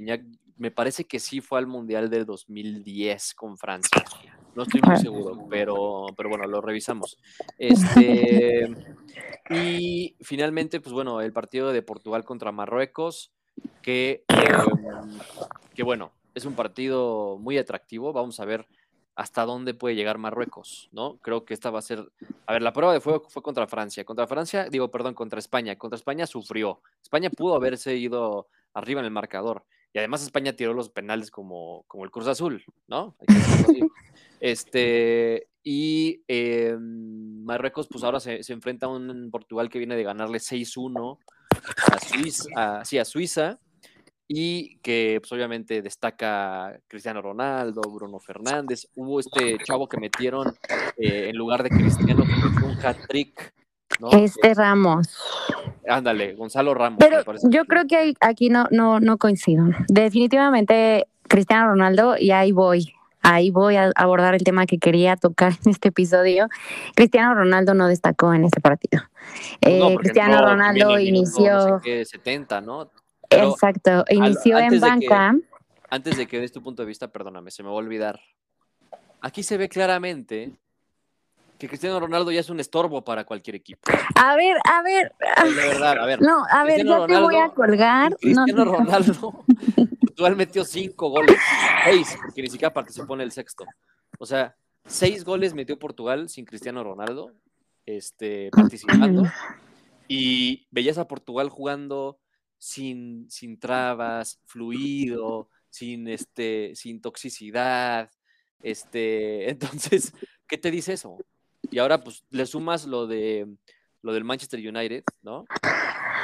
me 0.57 0.71
parece 0.71 1.03
que 1.03 1.19
sí 1.19 1.41
fue 1.41 1.59
al 1.59 1.67
Mundial 1.67 2.09
del 2.09 2.25
2010 2.25 3.33
con 3.33 3.57
Francia. 3.57 4.05
No 4.55 4.63
estoy 4.63 4.81
muy 4.81 4.97
seguro, 4.97 5.45
pero, 5.49 6.07
pero 6.15 6.29
bueno, 6.29 6.45
lo 6.45 6.61
revisamos. 6.61 7.17
Este, 7.57 8.73
y 9.49 10.15
finalmente, 10.21 10.79
pues 10.79 10.93
bueno, 10.93 11.21
el 11.21 11.33
partido 11.33 11.73
de 11.73 11.81
Portugal 11.81 12.23
contra 12.23 12.51
Marruecos, 12.51 13.31
que, 13.81 14.23
em, 14.27 15.19
que 15.75 15.83
bueno, 15.83 16.11
es 16.33 16.45
un 16.45 16.55
partido 16.55 17.37
muy 17.39 17.57
atractivo. 17.57 18.13
Vamos 18.13 18.39
a 18.39 18.45
ver 18.45 18.65
hasta 19.15 19.45
dónde 19.45 19.73
puede 19.73 19.95
llegar 19.95 20.17
Marruecos, 20.17 20.89
¿no? 20.91 21.17
Creo 21.17 21.45
que 21.45 21.53
esta 21.53 21.69
va 21.69 21.79
a 21.79 21.81
ser, 21.81 22.11
a 22.45 22.53
ver, 22.53 22.61
la 22.61 22.73
prueba 22.73 22.93
de 22.93 22.99
fuego 22.99 23.25
fue 23.29 23.41
contra 23.41 23.65
Francia, 23.65 24.03
contra 24.03 24.27
Francia, 24.27 24.67
digo, 24.69 24.91
perdón, 24.91 25.13
contra 25.13 25.39
España, 25.39 25.77
contra 25.77 25.95
España 25.95 26.27
sufrió, 26.27 26.81
España 27.01 27.29
pudo 27.29 27.55
haberse 27.55 27.95
ido 27.95 28.47
arriba 28.73 28.99
en 28.99 29.05
el 29.05 29.11
marcador, 29.11 29.63
y 29.95 29.97
además 29.97 30.23
España 30.23 30.51
tiró 30.51 30.73
los 30.73 30.89
penales 30.89 31.31
como, 31.31 31.85
como 31.87 32.03
el 32.03 32.11
Cruz 32.11 32.27
Azul, 32.27 32.63
¿no? 32.87 33.15
Este, 34.41 35.47
y 35.63 36.21
em, 36.27 37.43
Marruecos, 37.45 37.87
pues 37.89 38.03
ahora 38.03 38.19
se, 38.19 38.41
enfrenta 38.49 38.85
a 38.85 38.89
un 38.89 39.29
Portugal 39.31 39.69
que 39.69 39.79
viene 39.79 39.95
de 39.95 40.03
ganarle 40.03 40.39
6-1 40.39 41.17
a 41.91 41.99
Suiza, 41.99 42.49
a, 42.55 42.81
a 42.81 43.05
Suiza, 43.05 43.59
y 44.27 44.77
que 44.79 45.19
pues 45.21 45.31
obviamente 45.31 45.81
destaca 45.81 46.77
Cristiano 46.87 47.21
Ronaldo, 47.21 47.81
Bruno 47.81 48.19
Fernández. 48.19 48.87
Hubo 48.95 49.21
este 49.21 49.57
chavo 49.63 49.87
que 49.87 49.97
metieron 49.97 50.53
eh, 50.97 51.29
en 51.29 51.37
lugar 51.37 51.63
de 51.63 51.69
Cristiano, 51.69 52.25
que 52.25 52.49
metió 52.49 52.67
un 52.67 52.85
hat-trick. 52.85 53.53
Este 54.11 54.53
Ramos. 54.53 55.07
Ándale, 55.87 56.33
Gonzalo 56.33 56.73
Ramos. 56.73 56.99
Pero 56.99 57.23
yo 57.43 57.65
creo 57.65 57.85
que 57.87 58.13
aquí 58.19 58.49
no, 58.49 58.67
no, 58.71 58.99
no 58.99 59.17
coincido. 59.17 59.65
Definitivamente 59.87 61.07
Cristiano 61.27 61.69
Ronaldo, 61.69 62.15
y 62.17 62.31
ahí 62.31 62.51
voy 62.51 62.93
ahí 63.25 63.49
voy 63.49 63.75
a 63.75 63.91
abordar 63.95 64.35
el 64.35 64.43
tema 64.43 64.65
que 64.65 64.77
quería 64.77 65.15
tocar 65.15 65.53
en 65.65 65.71
este 65.71 65.89
episodio. 65.89 66.47
Cristiano 66.95 67.33
Ronaldo 67.33 67.73
no 67.73 67.87
destacó 67.87 68.33
en 68.33 68.45
este 68.45 68.61
partido. 68.61 69.01
Eh, 69.61 69.95
Cristiano 69.97 70.41
Ronaldo 70.41 70.99
inició... 70.99 71.81
70, 71.83 72.61
¿no? 72.61 72.91
Exacto, 73.29 74.05
inició 74.09 74.59
en 74.59 74.79
banca. 74.79 75.35
antes 75.89 76.17
de 76.17 76.27
que 76.27 76.39
des 76.39 76.51
tu 76.51 76.61
punto 76.61 76.83
de 76.83 76.87
vista, 76.87 77.07
perdóname, 77.07 77.49
se 77.49 77.63
me 77.63 77.69
va 77.69 77.75
a 77.75 77.77
olvidar. 77.77 78.19
Aquí 79.21 79.41
se 79.41 79.57
ve 79.57 79.67
claramente 79.67 80.51
que 81.57 81.67
Cristiano 81.67 81.99
Ronaldo 81.99 82.31
ya 82.31 82.39
es 82.39 82.49
un 82.49 82.59
estorbo 82.59 83.03
para 83.03 83.23
cualquier 83.23 83.55
equipo. 83.55 83.91
A 84.15 84.35
ver, 84.35 84.57
a 84.63 84.81
ver. 84.81 85.13
De 85.43 85.53
verdad, 85.53 85.97
a 85.99 86.05
ver. 86.05 86.21
No, 86.21 86.43
a 86.49 86.63
ver, 86.63 86.85
ya 86.85 87.05
te 87.05 87.19
voy 87.19 87.35
a 87.37 87.49
colgar. 87.49 88.15
Cristiano 88.17 88.65
Ronaldo 88.65 89.45
Portugal 90.01 90.35
metió 90.35 90.63
cinco 90.63 91.09
goles, 91.09 91.37
seis, 91.83 92.17
porque 92.23 92.41
ni 92.41 92.49
siquiera 92.49 92.73
participó 92.73 93.15
en 93.15 93.21
el 93.21 93.31
sexto. 93.31 93.65
O 94.19 94.25
sea, 94.25 94.55
seis 94.85 95.23
goles 95.23 95.53
metió 95.53 95.77
Portugal 95.77 96.29
sin 96.29 96.45
Cristiano 96.45 96.83
Ronaldo 96.83 97.33
este, 97.85 98.49
participando. 98.51 99.23
Y 100.07 100.67
veías 100.71 100.97
a 100.97 101.07
Portugal 101.07 101.49
jugando 101.49 102.19
sin, 102.57 103.29
sin 103.29 103.59
trabas, 103.59 104.39
fluido, 104.45 105.49
sin, 105.69 106.07
este, 106.07 106.71
sin 106.75 107.01
toxicidad. 107.01 108.09
Este, 108.61 109.49
entonces, 109.49 110.13
¿qué 110.47 110.57
te 110.57 110.71
dice 110.71 110.93
eso? 110.93 111.17
Y 111.71 111.79
ahora, 111.79 112.03
pues, 112.03 112.23
le 112.29 112.45
sumas 112.45 112.85
lo 112.85 113.07
de 113.07 113.47
lo 114.01 114.13
del 114.13 114.23
Manchester 114.23 114.59
United, 114.59 115.03
¿no? 115.23 115.45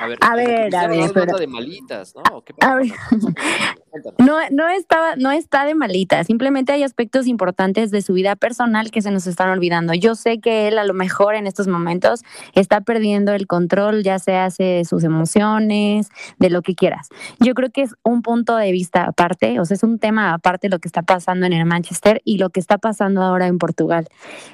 A 0.02 0.08
ver, 0.08 0.18
a 0.22 0.36
ver, 0.36 0.76
a 0.76 0.88
ver, 0.88 1.12
de 1.12 1.48
malitas, 1.48 2.16
¿no? 2.16 2.24
no, 4.18 4.38
no, 4.50 4.68
estaba, 4.70 5.16
no 5.16 5.32
está 5.32 5.66
de 5.66 5.76
malitas, 5.76 6.26
simplemente 6.26 6.72
hay 6.72 6.82
aspectos 6.82 7.28
importantes 7.28 7.92
de 7.92 8.02
su 8.02 8.14
vida 8.14 8.36
personal 8.36 8.90
que 8.90 9.04
se 9.04 9.12
nos 9.12 9.28
están 9.28 9.50
olvidando. 9.50 9.94
Yo 9.94 10.16
sé 10.16 10.40
que 10.40 10.68
él 10.68 10.80
a 10.80 10.86
lo 10.86 10.96
mejor 10.96 11.36
en 11.36 11.46
estos 11.46 11.68
momentos 11.68 12.22
está 12.56 12.82
perdiendo 12.82 13.34
el 13.34 13.46
control, 13.46 14.02
ya 14.02 14.18
sea 14.18 14.50
de 14.58 14.84
sus 14.90 15.04
emociones, 15.04 16.10
de 16.40 16.50
lo 16.50 16.64
que 16.64 16.74
quieras. 16.74 17.10
Yo 17.40 17.54
creo 17.54 17.70
que 17.70 17.84
es 17.84 17.94
un 18.04 18.24
punto 18.24 18.56
de 18.56 18.72
vista 18.72 19.04
aparte, 19.04 19.60
o 19.60 19.66
sea, 19.66 19.76
es 19.76 19.84
un 19.84 20.00
tema 20.00 20.34
aparte 20.34 20.68
lo 20.68 20.80
que 20.80 20.88
está 20.88 21.04
pasando 21.04 21.46
en 21.46 21.54
el 21.54 21.66
Manchester 21.66 22.22
y 22.26 22.40
lo 22.40 22.50
que 22.50 22.60
está 22.60 22.80
pasando 22.80 23.22
ahora 23.22 23.46
en 23.46 23.60
Portugal. 23.60 24.08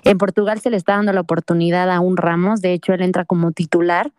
En 0.03 0.17
Portugal 0.17 0.59
se 0.59 0.69
le 0.69 0.77
está 0.77 0.97
dando 0.97 1.13
la 1.13 1.21
oportunidad 1.21 1.89
a 1.89 2.01
un 2.01 2.17
Ramos, 2.17 2.59
de 2.61 2.73
hecho 2.73 2.93
él 2.93 3.01
entra 3.01 3.23
como 3.23 3.51
titular 3.53 4.11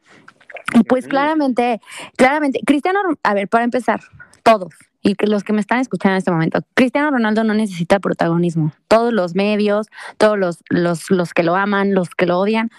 y 0.74 0.84
pues 0.84 1.06
claramente, 1.06 1.80
claramente, 2.16 2.60
Cristiano, 2.66 3.00
a 3.22 3.34
ver, 3.34 3.48
para 3.48 3.64
empezar, 3.64 4.00
todos, 4.42 4.74
y 5.02 5.14
que 5.14 5.26
los 5.26 5.44
que 5.44 5.52
me 5.52 5.60
están 5.60 5.78
escuchando 5.78 6.14
en 6.14 6.18
este 6.18 6.30
momento, 6.30 6.60
Cristiano 6.74 7.10
Ronaldo 7.10 7.44
no 7.44 7.54
necesita 7.54 8.00
protagonismo. 8.00 8.72
Todos 8.88 9.12
los 9.12 9.34
medios, 9.34 9.86
todos 10.16 10.38
los, 10.38 10.58
los, 10.68 11.10
los 11.10 11.34
que 11.34 11.42
lo 11.42 11.56
aman, 11.56 11.94
los 11.94 12.10
que 12.10 12.26
lo 12.26 12.38
odian, 12.38 12.70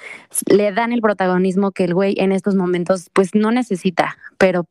le 0.48 0.72
dan 0.72 0.92
el 0.92 1.02
protagonismo 1.02 1.72
que 1.72 1.86
el 1.86 1.94
güey 1.94 2.16
en 2.18 2.32
estos 2.32 2.56
momentos 2.56 3.10
pues 3.14 3.36
no 3.36 3.52
necesita, 3.52 4.18
pero 4.38 4.68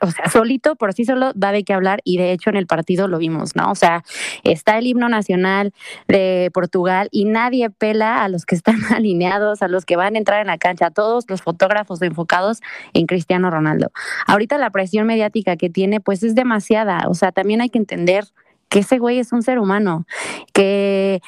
o 0.00 0.10
sea, 0.10 0.28
solito, 0.28 0.76
por 0.76 0.92
sí 0.92 1.04
solo, 1.04 1.32
da 1.34 1.52
de 1.52 1.64
qué 1.64 1.72
hablar 1.72 2.00
y 2.04 2.16
de 2.18 2.32
hecho 2.32 2.50
en 2.50 2.56
el 2.56 2.66
partido 2.66 3.08
lo 3.08 3.18
vimos, 3.18 3.56
¿no? 3.56 3.70
O 3.70 3.74
sea, 3.74 4.04
está 4.42 4.78
el 4.78 4.86
himno 4.86 5.08
nacional 5.08 5.72
de 6.08 6.50
Portugal 6.52 7.08
y 7.10 7.24
nadie 7.24 7.70
pela 7.70 8.24
a 8.24 8.28
los 8.28 8.46
que 8.46 8.54
están 8.54 8.76
alineados, 8.94 9.62
a 9.62 9.68
los 9.68 9.84
que 9.84 9.96
van 9.96 10.14
a 10.14 10.18
entrar 10.18 10.40
en 10.40 10.46
la 10.46 10.58
cancha, 10.58 10.86
a 10.86 10.90
todos 10.90 11.24
los 11.28 11.42
fotógrafos 11.42 12.02
enfocados 12.02 12.60
en 12.92 13.06
Cristiano 13.06 13.50
Ronaldo. 13.50 13.90
Ahorita 14.26 14.58
la 14.58 14.70
presión 14.70 15.06
mediática 15.06 15.56
que 15.56 15.70
tiene, 15.70 16.00
pues 16.00 16.22
es 16.22 16.34
demasiada, 16.34 17.04
o 17.08 17.14
sea, 17.14 17.32
también 17.32 17.60
hay 17.60 17.70
que 17.70 17.78
entender 17.78 18.24
que 18.68 18.80
ese 18.80 18.98
güey 18.98 19.18
es 19.18 19.32
un 19.32 19.42
ser 19.42 19.58
humano, 19.58 20.06
que 20.52 21.20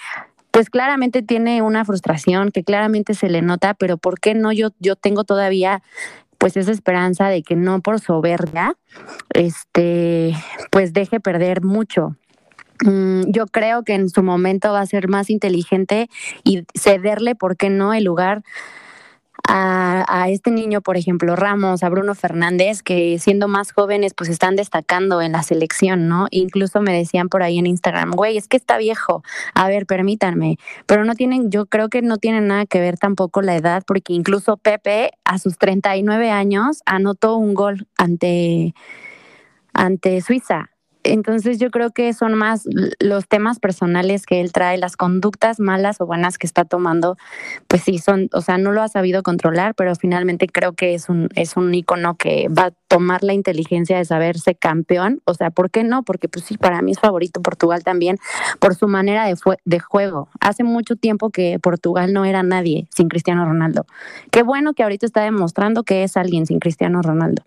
pues 0.51 0.71
claramente 0.71 1.21
tiene 1.21 1.61
una 1.61 1.85
frustración 1.85 2.51
que 2.51 2.65
claramente 2.65 3.13
se 3.13 3.29
le 3.29 3.43
nota, 3.43 3.75
pero 3.75 3.99
¿por 3.99 4.19
qué 4.21 4.35
no 4.35 4.53
yo, 4.53 4.71
yo 4.79 4.97
tengo 4.97 5.25
todavía 5.25 5.83
pues 6.47 6.57
esa 6.57 6.71
esperanza 6.71 7.27
de 7.27 7.43
que 7.43 7.57
no 7.57 7.81
por 7.81 7.99
soberbia, 7.99 8.77
este, 9.35 10.33
pues 10.71 10.93
deje 10.93 11.19
perder 11.19 11.65
mucho. 11.65 12.15
Mm, 12.85 13.33
yo 13.33 13.49
creo 13.49 13.83
que 13.83 13.95
en 13.95 14.09
su 14.09 14.23
momento 14.23 14.73
va 14.73 14.79
a 14.79 14.87
ser 14.87 15.09
más 15.09 15.29
inteligente 15.29 16.09
y 16.45 16.63
cederle, 16.73 17.35
¿por 17.35 17.57
qué 17.57 17.69
no?, 17.69 17.95
el 17.95 18.05
lugar 18.05 18.45
a, 19.49 20.27
este 20.29 20.51
niño, 20.51 20.81
por 20.81 20.97
ejemplo, 20.97 21.37
Ramos, 21.37 21.83
a 21.83 21.89
Bruno 21.89 22.15
Fernández, 22.15 22.83
que 22.83 23.19
siendo 23.19 23.49
más 23.49 23.73
jóvenes, 23.73 24.15
pues 24.15 24.29
están 24.29 24.57
destacando 24.57 25.23
en 25.23 25.33
la 25.33 25.43
selección, 25.43 26.09
¿no? 26.09 26.27
Incluso 26.31 26.81
me 26.81 26.93
decían 26.93 27.29
por 27.29 27.43
ahí 27.43 27.59
en 27.59 27.67
Instagram, 27.67 28.11
güey, 28.13 28.37
es 28.37 28.49
que 28.49 28.57
está 28.57 28.77
viejo, 28.79 29.23
a 29.55 29.69
ver, 29.69 29.87
permítanme, 29.87 30.59
pero 30.87 31.05
no 31.05 31.15
tienen, 31.15 31.51
yo 31.51 31.67
creo 31.67 31.89
que 31.89 32.03
no 32.03 32.17
tiene 32.19 32.41
nada 32.41 32.67
que 32.67 32.81
ver 32.81 32.99
tampoco 32.99 33.43
la 33.43 33.57
edad, 33.57 33.83
porque 33.87 34.13
incluso 34.13 34.57
Pepe 34.57 35.11
a 35.25 35.39
sus 35.39 35.59
39 35.59 36.31
años 36.31 36.83
anotó 36.87 37.37
un 37.37 37.55
gol 37.55 37.87
ante, 37.97 38.75
ante 39.73 40.21
Suiza. 40.21 40.71
Entonces 41.13 41.59
yo 41.59 41.71
creo 41.71 41.91
que 41.91 42.13
son 42.13 42.35
más 42.35 42.65
los 43.01 43.29
temas 43.29 43.59
personales 43.59 44.27
que 44.27 44.41
él 44.41 44.53
trae, 44.53 44.79
las 44.79 44.97
conductas 44.97 45.61
malas 45.61 46.01
o 46.01 46.07
buenas 46.07 46.39
que 46.39 46.47
está 46.47 46.65
tomando, 46.65 47.17
pues 47.69 47.83
sí 47.83 47.99
son, 47.99 48.29
o 48.33 48.41
sea, 48.41 48.59
no 48.59 48.73
lo 48.73 48.83
ha 48.83 48.89
sabido 48.89 49.23
controlar, 49.23 49.75
pero 49.75 49.95
finalmente 49.95 50.47
creo 50.47 50.73
que 50.73 50.95
es 50.95 51.09
un 51.09 51.29
es 51.35 51.57
un 51.57 51.75
icono 51.75 52.17
que 52.17 52.49
va 52.49 52.67
a 52.67 52.71
tomar 52.89 53.23
la 53.23 53.33
inteligencia 53.33 53.99
de 53.99 54.05
saberse 54.05 54.55
campeón, 54.55 55.21
o 55.25 55.35
sea, 55.35 55.51
¿por 55.51 55.71
qué 55.71 55.85
no? 55.85 56.03
Porque 56.03 56.29
pues 56.29 56.45
sí, 56.45 56.57
para 56.57 56.83
mí 56.83 56.93
es 56.93 56.99
favorito 56.99 57.43
Portugal 57.43 57.85
también 57.85 58.19
por 58.59 58.75
su 58.75 58.89
manera 58.89 59.27
de, 59.27 59.37
de 59.65 59.81
juego. 59.81 60.29
Hace 60.41 60.65
mucho 60.65 60.97
tiempo 60.97 61.31
que 61.31 61.59
Portugal 61.61 62.13
no 62.13 62.25
era 62.25 62.43
nadie 62.43 62.89
sin 62.95 63.09
Cristiano 63.09 63.45
Ronaldo. 63.45 63.87
Qué 64.31 64.43
bueno 64.43 64.75
que 64.75 64.83
ahorita 64.83 65.07
está 65.07 65.23
demostrando 65.23 65.85
que 65.85 66.05
es 66.05 66.17
alguien 66.17 66.47
sin 66.47 66.59
Cristiano 66.59 67.03
Ronaldo 67.03 67.43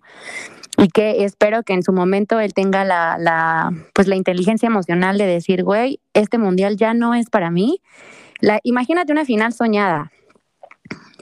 y 0.80 0.88
que 0.88 1.24
espero 1.24 1.62
que 1.62 1.74
en 1.74 1.82
su 1.82 1.92
momento 1.92 2.40
él 2.40 2.54
tenga 2.54 2.84
la, 2.84 3.70
pues 3.92 4.08
la 4.08 4.16
inteligencia 4.16 4.66
emocional 4.66 5.18
de 5.18 5.26
decir, 5.26 5.62
güey, 5.62 6.00
este 6.14 6.38
mundial 6.38 6.76
ya 6.76 6.94
no 6.94 7.14
es 7.14 7.28
para 7.28 7.50
mí. 7.50 7.82
La, 8.40 8.60
imagínate 8.62 9.12
una 9.12 9.26
final 9.26 9.52
soñada, 9.52 10.10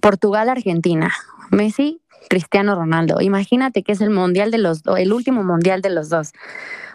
Portugal-Argentina, 0.01 1.13
Messi, 1.51 2.01
Cristiano 2.29 2.77
Ronaldo. 2.77 3.21
Imagínate 3.21 3.83
que 3.83 3.93
es 3.93 4.01
el 4.01 4.11
mundial 4.11 4.53
de 4.53 4.59
los 4.59 4.83
el 4.97 5.13
último 5.13 5.43
mundial 5.43 5.83
de 5.83 5.91
los 5.91 6.09
dos. 6.09 6.33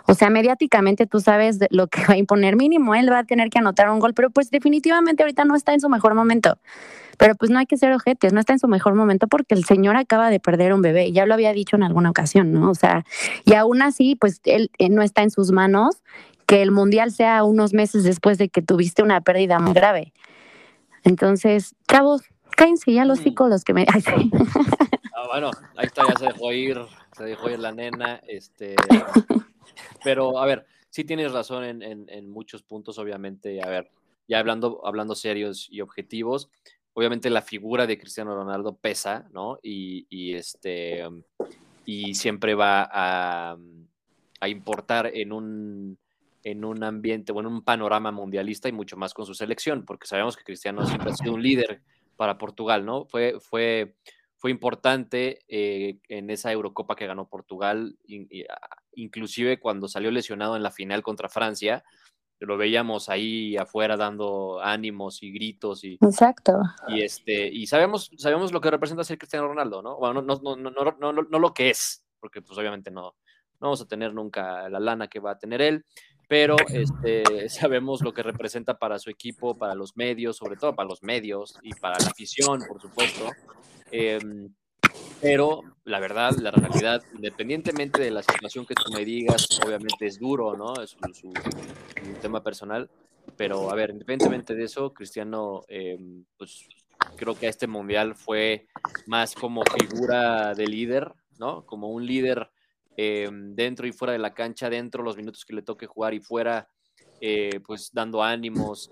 O 0.05 0.13
sea, 0.13 0.29
mediáticamente 0.29 1.07
tú 1.07 1.19
sabes 1.19 1.59
lo 1.69 1.87
que 1.87 2.01
va 2.05 2.15
a 2.15 2.17
imponer 2.17 2.55
mínimo, 2.55 2.95
él 2.95 3.11
va 3.11 3.19
a 3.19 3.23
tener 3.23 3.49
que 3.49 3.59
anotar 3.59 3.89
un 3.89 3.99
gol, 3.99 4.13
pero 4.13 4.29
pues 4.29 4.51
definitivamente 4.51 5.23
ahorita 5.23 5.45
no 5.45 5.55
está 5.55 5.73
en 5.73 5.79
su 5.79 5.89
mejor 5.89 6.13
momento. 6.15 6.57
Pero 7.17 7.35
pues 7.35 7.51
no 7.51 7.59
hay 7.59 7.65
que 7.65 7.77
ser 7.77 7.93
ojetes, 7.93 8.33
no 8.33 8.39
está 8.39 8.53
en 8.53 8.59
su 8.59 8.67
mejor 8.67 8.95
momento 8.95 9.27
porque 9.27 9.53
el 9.53 9.63
señor 9.65 9.95
acaba 9.95 10.29
de 10.29 10.39
perder 10.39 10.73
un 10.73 10.81
bebé, 10.81 11.11
ya 11.11 11.25
lo 11.25 11.33
había 11.33 11.53
dicho 11.53 11.75
en 11.75 11.83
alguna 11.83 12.09
ocasión, 12.09 12.51
¿no? 12.51 12.69
O 12.69 12.75
sea, 12.75 13.05
y 13.45 13.53
aún 13.53 13.81
así, 13.81 14.15
pues 14.15 14.41
él, 14.45 14.71
no 14.89 15.03
está 15.03 15.21
en 15.21 15.29
sus 15.29 15.51
manos 15.51 16.01
que 16.47 16.61
el 16.61 16.71
mundial 16.71 17.11
sea 17.11 17.43
unos 17.43 17.73
meses 17.73 18.03
después 18.03 18.37
de 18.37 18.49
que 18.49 18.61
tuviste 18.61 19.03
una 19.03 19.21
pérdida 19.21 19.59
muy 19.59 19.73
grave. 19.73 20.11
Entonces, 21.03 21.75
chavos, 21.87 22.23
cállense 22.57 22.91
ya 22.91 23.05
los 23.05 23.19
mm. 23.19 23.23
psicólogos 23.23 23.63
que 23.63 23.73
me... 23.73 23.85
Ah, 25.15 25.27
bueno, 25.31 25.51
ahí 25.77 25.85
está, 25.85 26.03
ya 26.05 26.15
se 26.19 26.25
dejó 26.25 26.51
ir, 26.51 26.77
se 27.15 27.23
dejó 27.23 27.49
ir 27.49 27.59
la 27.59 27.71
nena, 27.71 28.21
este... 28.27 28.75
Pero, 30.03 30.39
a 30.39 30.45
ver, 30.45 30.65
sí 30.89 31.03
tienes 31.03 31.31
razón 31.31 31.63
en, 31.63 31.81
en, 31.81 32.09
en 32.09 32.29
muchos 32.29 32.61
puntos, 32.63 32.99
obviamente, 32.99 33.63
a 33.63 33.69
ver, 33.69 33.89
ya 34.27 34.39
hablando, 34.39 34.81
hablando 34.85 35.15
serios 35.15 35.67
y 35.71 35.81
objetivos, 35.81 36.49
obviamente 36.93 37.29
la 37.29 37.41
figura 37.41 37.87
de 37.87 37.97
Cristiano 37.97 38.35
Ronaldo 38.35 38.75
pesa, 38.75 39.27
¿no? 39.31 39.59
Y, 39.61 40.33
este, 40.33 41.03
y 41.85 42.13
siempre 42.15 42.55
va 42.55 42.89
a, 42.91 43.57
importar 44.47 45.09
en 45.13 45.31
un, 45.31 45.97
en 46.43 46.65
un 46.65 46.83
ambiente 46.83 47.31
o 47.31 47.39
en 47.39 47.47
un 47.47 47.63
panorama 47.63 48.11
mundialista 48.11 48.67
y 48.67 48.73
mucho 48.73 48.97
más 48.97 49.13
con 49.13 49.25
su 49.25 49.33
selección, 49.33 49.85
porque 49.85 50.07
sabemos 50.07 50.35
que 50.35 50.43
Cristiano 50.43 50.85
siempre 50.85 51.11
ha 51.11 51.15
sido 51.15 51.33
un 51.33 51.41
líder 51.41 51.81
para 52.17 52.37
Portugal, 52.37 52.85
¿no? 52.85 53.05
Fue, 53.05 53.39
fue, 53.39 53.95
fue 54.43 54.51
importante 54.51 55.39
eh, 55.47 55.99
en 56.09 56.29
esa 56.29 56.51
Eurocopa 56.51 56.97
que 56.97 57.07
ganó 57.07 57.29
Portugal, 57.29 57.97
inclusive 58.91 59.57
cuando 59.57 59.87
salió 59.87 60.11
lesionado 60.11 60.57
en 60.57 60.63
la 60.63 60.69
final 60.69 61.01
contra 61.01 61.29
Francia, 61.29 61.85
lo 62.39 62.57
veíamos 62.57 63.07
ahí 63.07 63.55
afuera 63.55 63.95
dando 63.95 64.59
ánimos 64.61 65.23
y 65.23 65.31
gritos 65.31 65.85
y 65.85 65.97
exacto. 66.01 66.61
y 66.89 67.03
este 67.03 67.47
y 67.47 67.67
sabemos 67.67 68.11
sabemos 68.17 68.51
lo 68.51 68.59
que 68.59 68.69
representa 68.69 69.05
ser 69.05 69.17
Cristiano 69.17 69.47
Ronaldo 69.47 69.81
no 69.81 69.95
bueno 69.95 70.21
no 70.21 70.35
no 70.43 70.57
no 70.57 70.69
no 70.71 70.91
no, 70.91 71.13
no 71.13 71.39
lo 71.39 71.53
que 71.53 71.69
es 71.69 72.05
porque 72.19 72.41
pues 72.41 72.59
obviamente 72.59 72.91
no 72.91 73.01
no 73.61 73.67
vamos 73.67 73.79
a 73.79 73.87
tener 73.87 74.13
nunca 74.13 74.67
la 74.67 74.81
lana 74.81 75.07
que 75.07 75.21
va 75.21 75.31
a 75.31 75.39
tener 75.39 75.61
él 75.61 75.85
pero 76.33 76.55
este 76.73 77.47
sabemos 77.47 78.01
lo 78.01 78.11
que 78.11 78.23
representa 78.23 78.79
para 78.79 78.97
su 78.97 79.11
equipo 79.11 79.55
para 79.55 79.75
los 79.75 79.95
medios 79.95 80.35
sobre 80.37 80.55
todo 80.55 80.75
para 80.75 80.89
los 80.89 81.03
medios 81.03 81.59
y 81.61 81.75
para 81.75 81.99
la 81.99 82.07
afición 82.07 82.63
por 82.67 82.81
supuesto 82.81 83.29
eh, 83.91 84.17
pero 85.21 85.61
la 85.85 85.99
verdad, 85.99 86.31
la 86.37 86.51
realidad, 86.51 87.01
independientemente 87.15 88.01
de 88.01 88.11
la 88.11 88.21
situación 88.21 88.65
que 88.65 88.75
tú 88.75 88.91
me 88.91 89.05
digas, 89.05 89.47
obviamente 89.65 90.05
es 90.05 90.19
duro, 90.19 90.57
¿no? 90.57 90.73
Es 90.81 90.97
su, 91.13 91.31
tema 92.21 92.43
personal. 92.43 92.89
Pero 93.37 93.71
a 93.71 93.75
ver, 93.75 93.91
independientemente 93.91 94.53
de 94.53 94.65
eso, 94.65 94.93
Cristiano, 94.93 95.63
eh, 95.69 95.97
pues 96.37 96.67
creo 97.15 97.35
que 97.35 97.47
este 97.47 97.67
mundial 97.67 98.15
fue 98.15 98.67
más 99.07 99.33
como 99.33 99.63
figura 99.79 100.53
de 100.53 100.67
líder, 100.67 101.13
¿no? 101.39 101.65
Como 101.65 101.87
un 101.89 102.05
líder 102.05 102.49
eh, 102.97 103.29
dentro 103.31 103.87
y 103.87 103.91
fuera 103.91 104.13
de 104.13 104.19
la 104.19 104.33
cancha, 104.33 104.69
dentro 104.69 105.03
los 105.03 105.17
minutos 105.17 105.45
que 105.45 105.53
le 105.53 105.61
toque 105.61 105.87
jugar 105.87 106.13
y 106.13 106.19
fuera, 106.19 106.67
eh, 107.19 107.59
pues 107.65 107.91
dando 107.93 108.21
ánimos, 108.21 108.89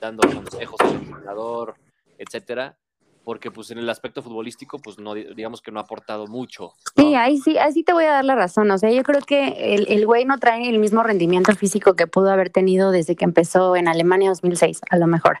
dando 0.00 0.28
consejos 0.28 0.80
al 0.80 0.94
entrenador, 0.94 1.74
etcétera 2.18 2.78
porque 3.24 3.50
pues 3.50 3.70
en 3.70 3.78
el 3.78 3.88
aspecto 3.88 4.22
futbolístico 4.22 4.78
pues 4.78 4.98
no 4.98 5.14
digamos 5.14 5.62
que 5.62 5.70
no 5.70 5.80
ha 5.80 5.82
aportado 5.82 6.26
mucho. 6.26 6.74
Sí, 6.96 7.14
ahí 7.14 7.38
sí, 7.38 7.58
así 7.58 7.82
te 7.82 7.92
voy 7.92 8.04
a 8.04 8.12
dar 8.12 8.24
la 8.24 8.34
razón, 8.34 8.70
o 8.70 8.78
sea, 8.78 8.90
yo 8.90 9.02
creo 9.02 9.20
que 9.20 9.74
el, 9.74 9.86
el 9.88 10.06
güey 10.06 10.24
no 10.24 10.38
trae 10.38 10.68
el 10.68 10.78
mismo 10.78 11.02
rendimiento 11.02 11.54
físico 11.54 11.94
que 11.94 12.06
pudo 12.06 12.30
haber 12.30 12.50
tenido 12.50 12.90
desde 12.90 13.16
que 13.16 13.24
empezó 13.24 13.76
en 13.76 13.88
Alemania 13.88 14.28
2006, 14.28 14.80
a 14.90 14.96
lo 14.96 15.06
mejor. 15.06 15.38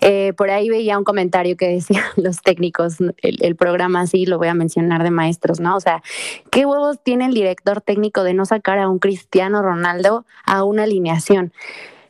Eh, 0.00 0.32
por 0.36 0.50
ahí 0.50 0.68
veía 0.68 0.98
un 0.98 1.04
comentario 1.04 1.56
que 1.56 1.68
decían 1.68 2.04
los 2.16 2.42
técnicos, 2.42 2.96
el, 3.18 3.56
programa 3.56 4.02
así, 4.02 4.26
lo 4.26 4.38
voy 4.38 4.48
a 4.48 4.54
mencionar 4.54 5.02
de 5.02 5.10
maestros, 5.10 5.60
¿no? 5.60 5.76
O 5.76 5.80
sea, 5.80 6.02
¿qué 6.50 6.66
huevos 6.66 6.98
tiene 7.02 7.26
el 7.26 7.34
director 7.34 7.80
técnico 7.80 8.22
de 8.22 8.34
no 8.34 8.46
sacar 8.46 8.78
a 8.78 8.88
un 8.88 8.98
Cristiano 8.98 9.62
Ronaldo 9.62 10.24
a 10.44 10.64
una 10.64 10.84
alineación? 10.84 11.52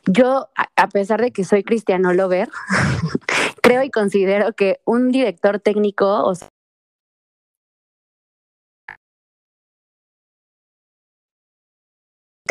Yo, 0.05 0.49
a 0.75 0.87
pesar 0.89 1.21
de 1.21 1.31
que 1.31 1.43
soy 1.43 1.63
cristiano 1.63 2.13
lover, 2.13 2.49
creo 3.61 3.83
y 3.83 3.91
considero 3.91 4.53
que 4.53 4.79
un 4.85 5.11
director 5.11 5.59
técnico, 5.59 6.25
o 6.25 6.35
sea, 6.35 6.47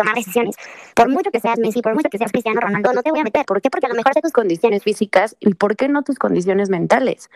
tomar 0.01 0.15
decisiones. 0.15 0.57
Por 0.95 1.09
mucho 1.09 1.31
que 1.31 1.41
seas 1.41 1.59
Messi, 1.59 1.83
por 1.83 1.95
mucho 1.95 2.09
que 2.09 2.19
seas 2.19 2.33
Cristiano 2.33 2.61
Ronaldo, 2.61 2.93
no 2.93 3.03
te 3.03 3.11
voy 3.11 3.21
a 3.21 3.25
meter. 3.25 3.45
¿Por 3.45 3.61
qué? 3.61 3.71
Porque 3.71 3.87
a 3.87 3.89
lo 3.91 3.95
mejor 3.95 4.15
sé 4.15 4.21
tus 4.21 4.33
condiciones 4.33 4.83
físicas 4.83 5.37
y 5.41 5.55
por 5.55 5.77
qué 5.77 5.89
no 5.89 6.03
tus 6.03 6.19
condiciones 6.19 6.71
mentales. 6.71 7.31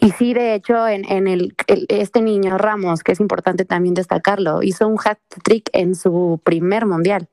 Y 0.00 0.12
sí, 0.12 0.32
de 0.32 0.54
hecho, 0.54 0.86
en, 0.86 1.10
en 1.10 1.26
el, 1.26 1.54
este 1.88 2.22
niño 2.22 2.56
Ramos, 2.56 3.02
que 3.02 3.12
es 3.12 3.20
importante 3.20 3.64
también 3.64 3.94
destacarlo, 3.94 4.62
hizo 4.62 4.86
un 4.86 4.96
hat 5.04 5.18
trick 5.42 5.68
en 5.72 5.96
su 5.96 6.40
primer 6.44 6.86
mundial. 6.86 7.28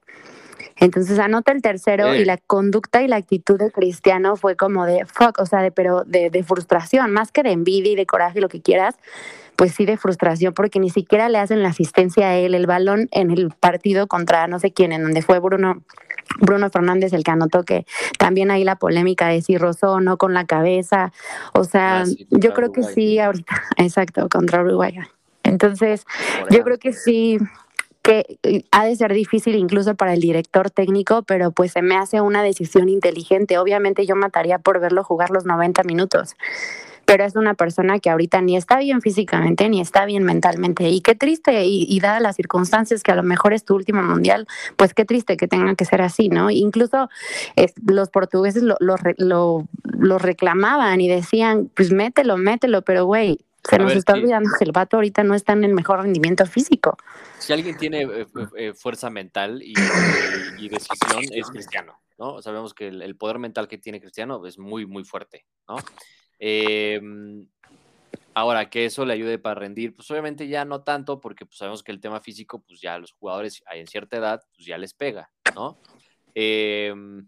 Entonces 0.78 1.20
anota 1.20 1.52
el 1.52 1.62
tercero 1.62 2.16
y 2.16 2.26
la 2.26 2.38
conducta 2.38 3.02
y 3.02 3.08
la 3.08 3.16
actitud 3.16 3.58
de 3.58 3.72
Cristiano 3.72 4.36
fue 4.36 4.56
como 4.56 4.86
de 4.86 5.06
fuck, 5.06 5.40
o 5.40 5.46
sea, 5.46 5.62
de, 5.62 5.72
pero 5.72 6.04
de, 6.04 6.30
de 6.30 6.44
frustración, 6.44 7.12
más 7.12 7.32
que 7.32 7.44
de 7.44 7.52
envidia 7.52 7.92
y 7.92 7.96
de 7.96 8.06
coraje, 8.06 8.42
lo 8.42 8.50
que 8.50 8.62
quieras, 8.62 8.96
pues 9.56 9.74
sí 9.74 9.86
de 9.86 9.98
frustración, 9.98 10.54
porque 10.54 10.80
ni 10.80 10.90
siquiera 10.90 11.30
le 11.30 11.38
hacen 11.38 11.64
la 11.64 11.70
asistencia 11.70 12.28
a 12.28 12.36
él, 12.36 12.56
el 12.56 12.68
balón 12.68 13.08
en 13.12 13.32
el 13.32 13.52
partido 13.52 14.08
contra 14.08 14.48
no 14.48 14.60
sé 14.60 14.72
quién, 14.72 14.92
en 14.92 15.04
donde 15.04 15.22
fue 15.22 15.40
Bruno. 15.40 15.82
Bruno 16.40 16.72
Fernández 16.72 17.14
el 17.14 17.24
que 17.24 17.30
anotó 17.30 17.64
que 17.64 17.86
también 18.18 18.50
ahí 18.50 18.64
la 18.64 18.78
polémica 18.78 19.28
de 19.28 19.44
si 19.44 19.58
rozó 19.58 19.94
o 19.94 20.02
no 20.02 20.18
con 20.18 20.34
la 20.34 20.46
cabeza. 20.46 21.14
O 21.54 21.64
sea, 21.64 22.02
ah, 22.02 22.06
yo 22.32 22.54
creo 22.56 22.72
que 22.72 22.82
sí, 22.82 23.20
ahorita, 23.20 23.62
exacto, 23.78 24.28
contra 24.28 24.62
Uruguay. 24.62 24.98
Entonces, 25.44 26.06
yo 26.50 26.64
creo 26.64 26.80
que 26.80 26.94
sí, 26.94 27.38
que 28.06 28.38
eh, 28.44 28.64
ha 28.70 28.86
de 28.86 28.96
ser 28.96 29.14
difícil 29.14 29.56
incluso 29.56 29.96
para 29.96 30.14
el 30.14 30.22
director 30.22 30.70
técnico, 30.70 31.24
pero 31.24 31.52
pues 31.52 31.72
se 31.72 31.82
me 31.82 31.98
hace 31.98 32.22
una 32.22 32.44
decisión 32.44 32.88
inteligente. 32.88 33.58
Obviamente 33.58 34.06
yo 34.06 34.16
mataría 34.16 34.60
por 34.60 34.80
verlo 34.80 35.04
jugar 35.04 35.32
los 35.32 35.46
90 35.46 35.82
minutos, 35.84 36.36
pero 37.06 37.24
es 37.24 37.36
una 37.36 37.56
persona 37.56 37.98
que 37.98 38.12
ahorita 38.12 38.42
ni 38.42 38.58
está 38.58 38.78
bien 38.78 39.02
físicamente 39.02 39.70
ni 39.70 39.82
está 39.82 40.06
bien 40.06 40.22
mentalmente. 40.22 40.88
Y 40.88 41.02
qué 41.02 41.16
triste, 41.16 41.66
y, 41.66 42.00
dadas 42.00 42.22
las 42.22 42.36
circunstancias 42.36 43.02
que 43.02 43.12
a 43.12 43.16
lo 43.16 43.24
mejor 43.24 43.54
es 43.54 43.66
tu 43.66 43.74
último 43.74 44.04
mundial, 44.04 44.48
pues 44.78 44.94
qué 44.94 45.04
triste 45.04 45.36
que 45.36 45.48
tenga 45.48 45.74
que 45.74 45.86
ser 45.86 46.04
así, 46.04 46.30
¿no? 46.30 46.52
Incluso 46.52 47.10
los 47.88 48.10
portugueses 48.10 48.62
lo, 48.62 48.78
lo, 48.82 48.98
lo, 49.18 49.68
lo 49.84 50.18
reclamaban 50.20 51.02
y 51.02 51.08
decían, 51.08 51.72
pues 51.76 51.92
mételo, 51.92 52.38
mételo, 52.38 52.84
pero 52.84 53.06
güey, 53.06 53.40
se 53.68 53.80
nos 53.80 53.94
está 53.94 54.14
olvidando 54.14 54.50
que 54.58 54.64
el 54.64 54.72
vato 54.72 54.98
ahorita 54.98 55.24
no 55.24 55.34
está 55.34 55.54
en 55.54 55.64
el 55.64 55.74
mejor 55.74 56.02
rendimiento 56.02 56.46
físico. 56.46 56.98
Si 57.40 57.54
alguien 57.54 57.78
tiene 57.78 58.04
eh, 58.04 58.28
eh, 58.58 58.74
fuerza 58.74 59.10
mental 59.10 59.62
y, 59.64 59.74
decisión, 60.70 61.24
es 61.32 61.50
Cristiano, 61.50 62.00
¿no? 62.18 62.42
Sabemos 62.42 62.74
que 62.74 62.88
el, 62.88 63.16
poder 63.18 63.40
mental 63.40 63.68
que 63.68 63.78
tiene 63.78 64.00
Cristiano 64.00 64.46
es 64.46 64.58
muy, 64.58 64.86
muy 64.86 65.04
fuerte, 65.04 65.46
¿no? 65.68 65.78
Em, 66.38 67.48
ahora, 68.34 68.70
que 68.70 68.86
eso 68.86 69.06
le 69.06 69.14
ayude 69.14 69.40
para 69.40 69.56
rendir, 69.56 69.96
pues 69.96 70.10
obviamente 70.12 70.48
ya 70.48 70.66
no 70.66 70.84
tanto, 70.84 71.20
porque 71.20 71.46
pues, 71.46 71.58
sabemos 71.58 71.82
que 71.84 71.92
el 71.92 72.02
tema 72.02 72.22
físico, 72.22 72.64
pues 72.68 72.82
ya 72.82 72.96
a 72.96 73.00
los 73.00 73.14
jugadores 73.14 73.64
en 73.72 73.88
cierta 73.88 74.18
edad, 74.18 74.42
pues 74.56 74.68
ya 74.68 74.78
les 74.78 74.94
pega, 74.94 75.32
¿no? 75.56 75.80
Em, 76.36 77.28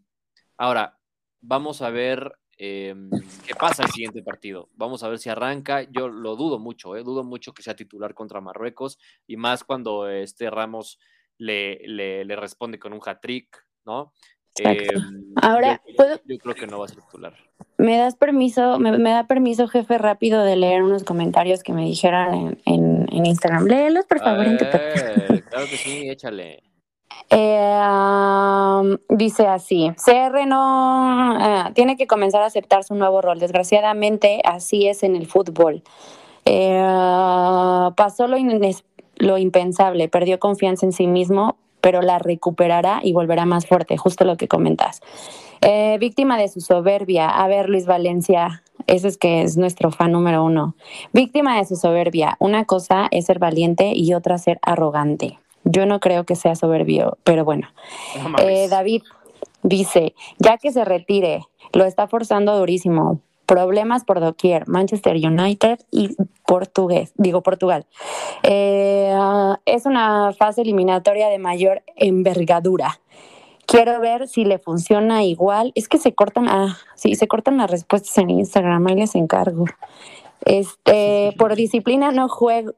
ahora, 0.58 1.00
vamos 1.42 1.82
a 1.82 1.90
ver 1.90 2.38
em, 2.58 3.10
qué 3.46 3.56
pasa 3.56 3.84
el 3.84 3.92
siguiente 3.92 4.22
partido. 4.24 4.70
Vamos 4.76 5.04
a 5.04 5.10
ver 5.10 5.20
si 5.20 5.30
arranca. 5.30 5.84
Yo 5.92 6.08
lo 6.08 6.36
dudo 6.36 6.60
mucho, 6.60 6.96
¿eh? 6.96 7.04
dudo 7.04 7.24
mucho 7.24 7.54
que 7.54 7.64
sea 7.64 7.76
titular 7.76 8.14
contra 8.14 8.42
Marruecos 8.42 8.98
y 9.26 9.38
más 9.38 9.64
cuando 9.64 10.10
este 10.10 10.50
Ramos 10.50 11.00
le, 11.38 11.80
le, 11.88 12.36
responde 12.36 12.80
con 12.80 12.94
un 12.94 13.02
hat-trick, 13.04 13.66
¿no? 13.86 14.14
Em, 14.60 15.34
Ahora, 15.36 15.82
yo, 15.88 15.96
¿puedo? 15.96 16.20
yo 16.26 16.38
creo 16.40 16.56
que 16.56 16.68
no 16.68 16.80
va 16.80 16.86
a 16.86 16.88
ser 16.88 17.02
titular. 17.04 17.34
¿Me 17.78 17.98
das 17.98 18.16
permiso, 18.16 18.80
me, 18.80 18.98
da 18.98 19.28
permiso, 19.28 19.68
jefe, 19.68 20.00
rápido 20.00 20.44
de 20.44 20.56
leer 20.56 20.82
unos 20.82 21.04
comentarios 21.04 21.62
que 21.62 21.74
me 21.74 21.86
dijeron 21.86 22.58
en, 22.66 23.08
en, 23.12 23.26
Instagram? 23.26 23.66
Léelos, 23.66 24.06
por 24.06 24.20
favor. 24.20 24.46
claro 24.58 25.66
que 25.70 25.78
sí, 25.78 26.10
échale. 26.10 26.64
Eh, 27.30 28.98
dice 29.10 29.48
así, 29.48 29.92
CR 29.98 30.46
no 30.48 31.38
eh, 31.40 31.72
tiene 31.74 31.98
que 31.98 32.08
comenzar 32.08 32.42
a 32.42 32.46
aceptar 32.46 32.84
su 32.84 32.96
nuevo 32.96 33.22
rol. 33.22 33.40
Desgraciadamente, 33.40 34.42
así 34.46 34.88
es 34.88 35.04
en 35.04 35.16
el 35.16 35.28
fútbol. 35.28 35.84
Eh, 36.46 36.80
pasó 37.96 38.28
lo, 38.28 38.38
lo 39.18 39.38
impensable, 39.38 40.08
perdió 40.08 40.40
confianza 40.40 40.86
en 40.86 40.94
sí 40.94 41.08
mismo, 41.08 41.58
pero 41.82 42.02
la 42.02 42.20
recuperará 42.20 43.02
y 43.04 43.14
volverá 43.14 43.46
más 43.46 43.66
fuerte, 43.66 43.98
justo 43.98 44.24
lo 44.24 44.38
que 44.38 44.48
comentas. 44.48 45.02
víctima 46.00 46.38
de 46.38 46.48
su 46.48 46.62
soberbia. 46.62 47.30
A 47.30 47.48
ver, 47.48 47.68
Luis 47.68 47.86
Valencia, 47.86 48.64
ese 48.88 49.10
es 49.10 49.18
que 49.18 49.42
es 49.42 49.58
nuestro 49.58 49.92
fan 49.92 50.14
número 50.14 50.44
uno. 50.44 50.76
Víctima 51.12 51.58
de 51.58 51.66
su 51.66 51.76
soberbia. 51.76 52.38
Una 52.40 52.64
cosa 52.64 53.08
es 53.12 53.26
ser 53.26 53.40
valiente 53.40 53.92
y 53.94 54.14
otra 54.14 54.38
ser 54.38 54.60
arrogante. 54.62 55.40
Yo 55.70 55.86
no 55.86 56.00
creo 56.00 56.24
que 56.24 56.36
sea 56.36 56.56
soberbio, 56.56 57.18
pero 57.24 57.44
bueno. 57.44 57.68
Eh, 58.40 58.68
David 58.70 59.04
dice, 59.64 60.16
ya 60.40 60.58
que 60.58 60.72
se 60.72 60.86
retire, 60.86 61.44
lo 61.74 61.86
está 61.86 62.08
forzando 62.08 62.58
durísimo. 62.58 63.22
Problemas 63.46 64.04
por 64.04 64.20
doquier, 64.20 64.68
Manchester 64.68 65.16
United 65.16 65.80
y 65.90 66.18
Portugués, 66.46 67.14
digo 67.16 67.44
Portugal. 67.44 67.86
Eh, 68.44 69.16
es 69.66 69.86
una 69.86 70.34
fase 70.34 70.64
eliminatoria 70.64 71.30
de 71.30 71.40
mayor 71.40 71.82
envergadura. 71.96 73.00
Quiero 73.66 74.02
ver 74.02 74.28
si 74.28 74.44
le 74.44 74.60
funciona 74.60 75.24
igual. 75.24 75.72
Es 75.76 75.88
que 75.88 75.98
se 75.98 76.14
cortan, 76.14 76.50
ah, 76.50 76.78
sí, 76.96 77.16
se 77.16 77.30
cortan 77.30 77.58
las 77.58 77.72
respuestas 77.72 78.18
en 78.18 78.32
Instagram, 78.32 78.86
ahí 78.88 78.96
les 78.96 79.16
encargo. 79.16 79.66
Este, 80.44 81.34
por 81.38 81.56
disciplina 81.56 82.12
no 82.12 82.28
juego 82.28 82.74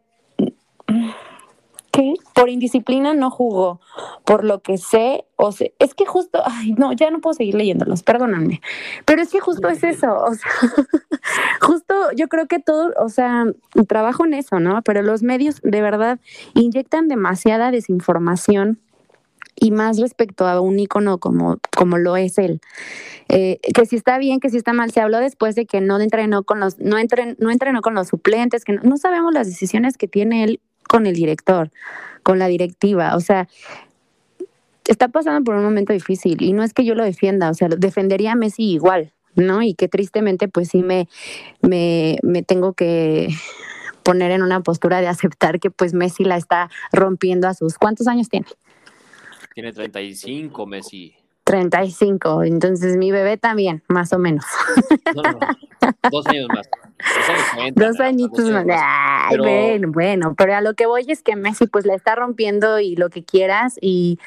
por 2.34 2.50
indisciplina 2.50 3.14
no 3.14 3.30
jugó, 3.30 3.80
por 4.26 4.44
lo 4.44 4.62
que 4.62 4.78
sé, 4.78 5.26
o 5.36 5.52
sé, 5.52 5.74
es 5.80 5.94
que 5.94 6.06
justo, 6.06 6.42
ay, 6.46 6.74
no, 6.74 6.94
ya 6.94 7.10
no 7.12 7.20
puedo 7.20 7.34
seguir 7.34 7.56
leyéndolos, 7.56 8.04
perdóname, 8.04 8.62
pero 9.06 9.22
es 9.22 9.30
que 9.30 9.40
justo 9.40 9.68
es 9.70 9.84
eso, 9.84 10.16
o 10.16 10.34
sea, 10.34 10.52
justo 11.62 11.94
yo 12.16 12.28
creo 12.28 12.48
que 12.48 12.60
todo, 12.60 12.94
o 12.98 13.10
sea, 13.10 13.46
trabajo 13.88 14.26
en 14.26 14.34
eso, 14.34 14.60
¿no? 14.60 14.82
Pero 14.84 15.02
los 15.02 15.24
medios 15.24 15.62
de 15.64 15.82
verdad 15.82 16.20
inyectan 16.54 17.08
demasiada 17.08 17.72
desinformación 17.72 18.80
y 19.60 19.72
más 19.72 20.00
respecto 20.00 20.48
a 20.48 20.62
un 20.62 20.80
icono 20.80 21.18
como, 21.18 21.58
como 21.76 21.98
lo 21.98 22.16
es 22.16 22.38
él. 22.38 22.62
Eh, 23.28 23.60
que 23.74 23.86
si 23.86 23.96
está 23.96 24.18
bien, 24.18 24.40
que 24.40 24.50
si 24.50 24.58
está 24.58 24.74
mal, 24.74 24.92
se 24.92 25.02
habló 25.02 25.20
después 25.20 25.56
de 25.56 25.66
que 25.66 25.82
no 25.82 26.00
entrenó 26.00 26.44
con 26.44 26.60
los, 26.60 26.80
no, 26.80 26.98
entren, 26.98 27.36
no 27.40 27.52
entrenó 27.52 27.82
con 27.82 27.94
los 27.94 28.08
suplentes, 28.08 28.64
que 28.64 28.74
no 28.74 28.98
sabemos 28.98 29.34
las 29.34 29.48
decisiones 29.48 29.98
que 29.98 30.08
tiene 30.08 30.46
él 30.46 30.62
con 30.90 31.06
el 31.06 31.14
director, 31.14 31.70
con 32.24 32.40
la 32.40 32.48
directiva. 32.48 33.16
O 33.16 33.20
sea, 33.20 33.48
está 34.88 35.08
pasando 35.08 35.44
por 35.44 35.56
un 35.56 35.64
momento 35.64 35.94
difícil 35.94 36.42
y 36.42 36.52
no 36.52 36.64
es 36.64 36.74
que 36.74 36.84
yo 36.84 36.96
lo 36.96 37.04
defienda, 37.04 37.52
o 37.52 37.54
sea, 37.54 37.70
defendería 37.70 38.32
a 38.32 38.36
Messi 38.36 38.64
igual, 38.64 39.14
¿no? 39.36 39.62
Y 39.62 39.76
que 39.76 39.88
tristemente 39.88 40.48
pues 40.48 40.70
sí 40.70 40.82
me, 40.82 41.08
me, 41.62 42.18
me 42.24 42.42
tengo 42.42 42.74
que 42.74 43.30
poner 44.02 44.32
en 44.32 44.42
una 44.42 44.62
postura 44.62 45.00
de 45.00 45.08
aceptar 45.08 45.60
que 45.60 45.70
pues 45.70 45.94
Messi 45.94 46.24
la 46.24 46.38
está 46.38 46.72
rompiendo 46.92 47.48
a 47.48 47.54
sus... 47.54 47.78
¿Cuántos 47.78 48.08
años 48.08 48.28
tiene? 48.28 48.48
Tiene 49.54 49.72
35, 49.72 50.66
Messi. 50.66 51.16
35, 51.44 52.44
entonces 52.44 52.98
mi 52.98 53.12
bebé 53.12 53.38
también, 53.38 53.84
más 53.88 54.12
o 54.14 54.18
menos. 54.18 54.46
Dos 56.12 56.26
años 56.26 56.48
más. 56.54 56.68
Dos, 57.76 58.00
añitos 58.00 58.50
más. 58.52 58.66
bueno, 59.38 59.92
bueno, 59.92 60.36
pero 60.38 60.56
a 60.56 60.62
lo 60.62 60.74
que 60.74 60.86
voy 60.86 61.06
es 61.08 61.24
que 61.24 61.36
Messi 61.36 61.68
pues 61.68 61.86
la 61.86 61.96
está 61.96 62.16
rompiendo 62.16 62.80
y 62.80 62.96
lo 62.96 63.10
que 63.10 63.24
quieras 63.24 63.78
y 63.82 64.20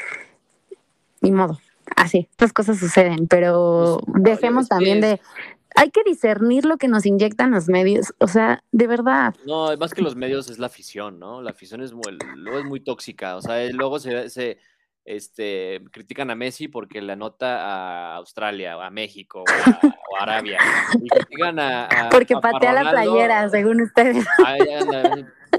ni 1.21 1.31
modo, 1.31 1.59
así, 1.97 2.29
las 2.39 2.53
cosas 2.53 2.79
suceden, 2.79 3.29
pero 3.29 4.01
pues, 4.05 4.23
dejemos 4.23 4.69
también 4.69 5.01
de... 5.01 5.21
Hay 5.75 5.91
que 5.91 6.03
discernir 6.05 6.67
lo 6.67 6.77
que 6.77 6.87
nos 6.87 7.07
inyectan 7.07 7.51
los 7.51 7.67
medios, 7.69 8.13
o 8.19 8.27
sea, 8.27 8.63
de 8.73 8.87
verdad. 8.87 9.35
No, 9.47 9.75
más 9.79 9.95
que 9.95 10.03
los 10.03 10.17
medios 10.17 10.51
es 10.51 10.59
la 10.59 10.67
afición, 10.67 11.19
¿no? 11.19 11.41
La 11.41 11.53
afición 11.53 11.81
es 11.81 11.95
muy, 11.95 12.19
luego 12.37 12.59
es 12.59 12.67
muy 12.67 12.81
tóxica, 12.81 13.37
o 13.37 13.41
sea, 13.41 13.65
luego 13.73 13.99
se, 13.99 14.29
se 14.29 14.59
este, 15.05 15.81
critican 15.91 16.31
a 16.31 16.35
Messi 16.35 16.69
porque 16.69 17.03
le 17.03 17.13
anota 17.13 17.65
a 17.65 18.17
Australia, 18.17 18.77
o 18.77 18.81
a 18.81 18.91
México, 18.91 19.43
o 19.43 20.17
a, 20.17 20.23
Arabia. 20.23 20.59
Y 21.01 21.09
critican 21.09 21.59
a, 21.59 22.09
porque 22.11 22.37
patea 22.37 22.73
la 22.73 22.91
playera, 22.91 23.49
según 23.49 23.81
ustedes. 23.83 24.25
Ah, 24.45 24.57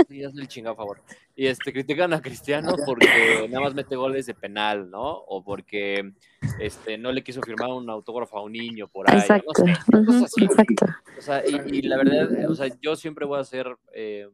ya, 0.10 0.24
el 0.36 0.48
chingado 0.48 0.76
favor. 0.76 1.02
Y 1.36 1.48
este, 1.48 1.72
critican 1.72 2.14
a 2.14 2.22
Cristiano 2.22 2.76
porque 2.86 3.48
nada 3.50 3.66
más 3.66 3.74
mete 3.74 3.96
goles 3.96 4.26
de 4.26 4.34
penal, 4.34 4.90
¿no? 4.90 5.18
O 5.28 5.44
porque 5.44 6.14
este, 6.60 6.98
no 6.98 7.12
le 7.12 7.24
quiso 7.24 7.42
firmar 7.42 7.70
un 7.70 7.90
autógrafo 7.90 8.38
a 8.38 8.44
un 8.44 8.54
niño 8.54 8.88
por 8.88 9.10
ahí. 9.10 9.20
Exacto. 9.20 9.52
exacto. 9.66 10.86
O 11.18 11.22
sea, 11.22 11.44
y, 11.46 11.82
la 11.84 11.98
verdad, 11.98 12.50
o 12.50 12.56
sea, 12.56 12.68
yo 12.82 12.96
siempre 12.96 13.26
voy 13.26 13.40
a 13.40 13.44
ser 13.44 13.68
eh, 13.94 14.28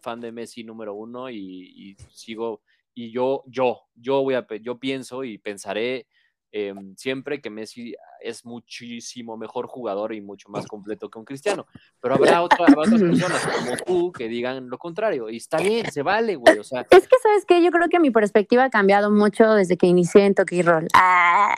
fan 0.00 0.20
de 0.20 0.32
Messi 0.32 0.64
número 0.64 0.94
uno 0.94 1.30
y, 1.30 1.36
y 1.36 1.96
sigo 2.10 2.60
y 2.96 3.12
yo, 3.12 3.44
yo, 3.46 3.82
yo 3.94 4.22
voy 4.22 4.34
a, 4.34 4.44
yo 4.60 4.80
pienso 4.80 5.22
y 5.22 5.38
pensaré 5.38 6.08
Em, 6.52 6.94
siempre 6.96 7.42
que 7.42 7.50
Messi 7.50 7.94
es 8.20 8.44
muchísimo 8.44 9.36
mejor 9.36 9.66
jugador 9.66 10.14
y 10.14 10.20
mucho 10.20 10.48
más 10.48 10.66
completo 10.66 11.08
que 11.10 11.18
un 11.18 11.24
Cristiano. 11.24 11.66
Pero 12.00 12.14
habrá, 12.14 12.42
otras 12.42 12.74
personas 12.74 13.46
como 13.46 13.76
tú 13.76 14.12
que 14.12 14.28
digan 14.28 14.68
lo 14.68 14.78
contrario. 14.78 15.30
Y 15.30 15.36
está 15.36 15.58
bien, 15.58 15.90
se 15.90 16.02
vale, 16.02 16.36
güey. 16.36 16.58
O 16.58 16.64
sea, 16.64 16.86
es 16.90 17.08
que, 17.08 17.16
¿sabes 17.22 17.44
qué? 17.46 17.62
Yo 17.62 17.70
creo 17.70 17.88
que 17.88 18.00
mi 18.00 18.10
perspectiva 18.10 18.64
ha 18.64 18.70
cambiado 18.70 19.10
mucho 19.10 19.54
desde 19.54 19.76
que 19.76 19.86
inicié 19.86 20.24
en 20.24 20.34
Toki 20.34 20.62
Roll. 20.62 20.88
Ah. 20.94 21.54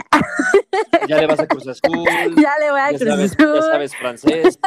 Ya 1.09 1.19
le 1.19 1.27
vas 1.27 1.41
a 1.41 1.47
Cruz 1.47 1.67
Azul. 1.69 2.05
Ya 2.37 2.59
le 2.59 2.71
voy 2.71 2.81
a 2.81 2.89
Cruz 2.89 3.33
Azul. 3.33 3.55
Ya 3.55 3.63
sabes 3.63 3.97
francés. 3.97 4.59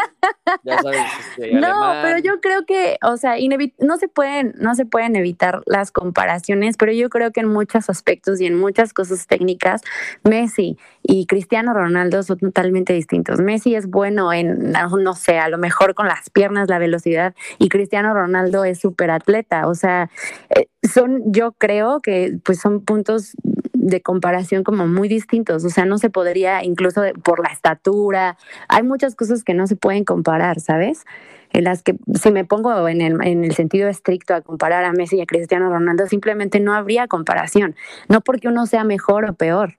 Ya 0.63 0.81
sabes 0.81 1.01
este, 1.19 1.53
No, 1.53 1.93
pero 2.01 2.19
yo 2.19 2.39
creo 2.41 2.65
que, 2.65 2.97
o 3.03 3.17
sea, 3.17 3.35
no 3.79 3.97
se 3.97 4.07
pueden, 4.07 4.53
no 4.57 4.75
se 4.75 4.85
pueden 4.85 5.15
evitar 5.15 5.61
las 5.65 5.91
comparaciones, 5.91 6.77
pero 6.77 6.91
yo 6.91 7.09
creo 7.09 7.31
que 7.31 7.41
en 7.41 7.47
muchos 7.47 7.89
aspectos 7.89 8.41
y 8.41 8.45
en 8.45 8.57
muchas 8.57 8.93
cosas 8.93 9.27
técnicas 9.27 9.81
Messi 10.23 10.77
y 11.03 11.25
Cristiano 11.25 11.73
Ronaldo 11.73 11.80
son 12.23 12.37
totalmente 12.39 12.93
distintos. 12.93 13.39
Messi 13.39 13.75
es 13.75 13.87
bueno 13.87 14.33
en, 14.33 14.71
no 14.71 15.13
sé, 15.13 15.39
a 15.39 15.49
lo 15.49 15.57
mejor 15.57 15.93
con 15.93 16.07
las 16.07 16.29
piernas, 16.29 16.69
la 16.69 16.79
velocidad, 16.79 17.33
y 17.59 17.69
Cristiano 17.69 18.13
Ronaldo 18.13 18.63
es 18.63 18.79
súper 18.79 19.11
atleta. 19.11 19.67
O 19.67 19.75
sea, 19.75 20.09
eh, 20.49 20.67
son, 20.83 21.21
yo 21.31 21.53
creo 21.53 22.01
que 22.01 22.37
pues 22.43 22.59
son 22.59 22.81
puntos 22.81 23.33
de 23.73 24.01
comparación 24.01 24.63
como 24.63 24.87
muy 24.87 25.07
distintos. 25.07 25.65
O 25.65 25.69
sea, 25.69 25.85
no 25.85 25.97
se 25.97 26.09
podría, 26.09 26.63
incluso 26.63 27.01
por 27.23 27.39
la 27.41 27.49
estatura, 27.49 28.37
hay 28.67 28.83
muchas 28.83 29.15
cosas 29.15 29.43
que 29.43 29.53
no 29.53 29.67
se 29.67 29.75
pueden 29.75 30.03
comparar, 30.03 30.59
¿sabes? 30.59 31.05
en 31.53 31.65
las 31.65 31.83
que 31.83 31.95
si 32.13 32.31
me 32.31 32.45
pongo 32.45 32.87
en 32.87 33.01
el, 33.01 33.21
en 33.25 33.43
el 33.43 33.53
sentido 33.53 33.89
estricto 33.89 34.33
a 34.33 34.41
comparar 34.41 34.83
a 34.83 34.93
Messi 34.93 35.17
y 35.17 35.21
a 35.21 35.25
Cristiano 35.25 35.69
Ronaldo, 35.69 36.07
simplemente 36.07 36.59
no 36.59 36.73
habría 36.73 37.07
comparación, 37.07 37.75
no 38.07 38.21
porque 38.21 38.47
uno 38.47 38.65
sea 38.65 38.83
mejor 38.83 39.25
o 39.25 39.33
peor, 39.33 39.77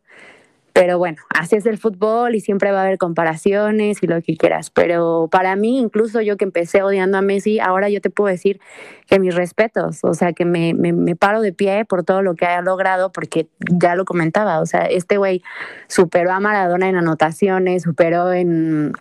pero 0.72 0.98
bueno, 0.98 1.18
así 1.28 1.56
es 1.56 1.66
el 1.66 1.78
fútbol 1.78 2.34
y 2.34 2.40
siempre 2.40 2.72
va 2.72 2.80
a 2.80 2.82
haber 2.84 2.98
comparaciones 2.98 4.02
y 4.02 4.06
lo 4.06 4.22
que 4.22 4.36
quieras. 4.36 4.70
Pero 4.70 5.28
para 5.30 5.54
mí, 5.56 5.78
incluso 5.78 6.20
yo 6.20 6.36
que 6.36 6.44
empecé 6.44 6.82
odiando 6.82 7.18
a 7.18 7.22
Messi, 7.22 7.60
ahora 7.60 7.90
yo 7.90 8.00
te 8.00 8.10
puedo 8.10 8.30
decir 8.30 8.60
que 9.06 9.18
mis 9.18 9.34
respetos, 9.34 10.02
o 10.02 10.14
sea, 10.14 10.32
que 10.32 10.44
me, 10.44 10.72
me, 10.74 11.16
paro 11.16 11.42
de 11.42 11.52
pie 11.52 11.84
por 11.84 12.04
todo 12.04 12.22
lo 12.22 12.34
que 12.34 12.46
haya 12.46 12.62
logrado, 12.62 13.12
porque 13.12 13.48
ya 13.70 13.94
lo 13.94 14.04
comentaba, 14.04 14.60
o 14.60 14.66
sea, 14.66 14.86
este 14.86 15.18
güey 15.18 15.42
superó 15.88 16.32
a 16.32 16.40
Maradona 16.40 16.88
en 16.88 16.96
anotaciones, 16.96 17.82
superó 17.82 18.32
en 18.32 18.92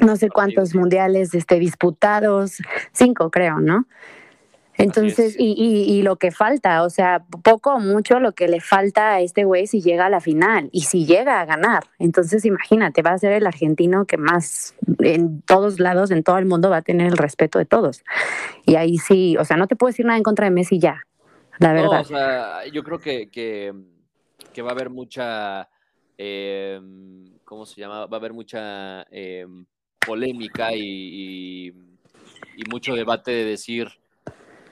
no 0.00 0.16
sé 0.16 0.28
cuántos 0.28 0.74
mundiales 0.74 1.34
este, 1.34 1.58
disputados, 1.58 2.58
cinco 2.92 3.30
creo, 3.30 3.58
¿no? 3.58 3.86
Entonces, 4.78 5.36
y, 5.38 5.52
y, 5.52 5.98
y, 5.98 6.02
lo 6.02 6.16
que 6.16 6.30
falta, 6.30 6.82
o 6.82 6.90
sea, 6.90 7.24
poco 7.42 7.74
o 7.74 7.78
mucho 7.78 8.20
lo 8.20 8.32
que 8.32 8.48
le 8.48 8.60
falta 8.60 9.14
a 9.14 9.20
este 9.20 9.44
güey 9.44 9.66
si 9.66 9.82
llega 9.82 10.06
a 10.06 10.10
la 10.10 10.20
final 10.20 10.70
y 10.72 10.82
si 10.82 11.04
llega 11.04 11.40
a 11.40 11.44
ganar. 11.44 11.84
Entonces, 11.98 12.44
imagínate, 12.46 13.02
va 13.02 13.10
a 13.10 13.18
ser 13.18 13.32
el 13.32 13.46
argentino 13.46 14.06
que 14.06 14.16
más 14.16 14.74
en 15.00 15.42
todos 15.42 15.78
lados, 15.78 16.10
en 16.10 16.22
todo 16.22 16.38
el 16.38 16.46
mundo, 16.46 16.70
va 16.70 16.78
a 16.78 16.82
tener 16.82 17.08
el 17.08 17.18
respeto 17.18 17.58
de 17.58 17.66
todos. 17.66 18.02
Y 18.64 18.76
ahí 18.76 18.96
sí, 18.96 19.36
o 19.36 19.44
sea, 19.44 19.56
no 19.56 19.66
te 19.66 19.76
puedo 19.76 19.90
decir 19.90 20.06
nada 20.06 20.16
en 20.16 20.22
contra 20.22 20.46
de 20.46 20.52
Messi 20.52 20.78
ya, 20.78 21.02
la 21.58 21.74
verdad. 21.74 22.00
o 22.00 22.04
sea, 22.04 22.66
yo 22.72 22.82
creo 22.82 22.98
que, 22.98 23.28
que, 23.28 23.74
que 24.54 24.62
va 24.62 24.70
a 24.70 24.72
haber 24.72 24.88
mucha, 24.88 25.68
eh, 26.16 26.80
¿cómo 27.44 27.66
se 27.66 27.78
llama? 27.78 28.06
Va 28.06 28.16
a 28.16 28.20
haber 28.20 28.32
mucha 28.32 29.02
eh, 29.10 29.46
polémica 30.04 30.74
y, 30.74 30.80
y, 30.80 31.68
y 32.56 32.64
mucho 32.70 32.94
debate 32.94 33.32
de 33.32 33.44
decir 33.44 34.01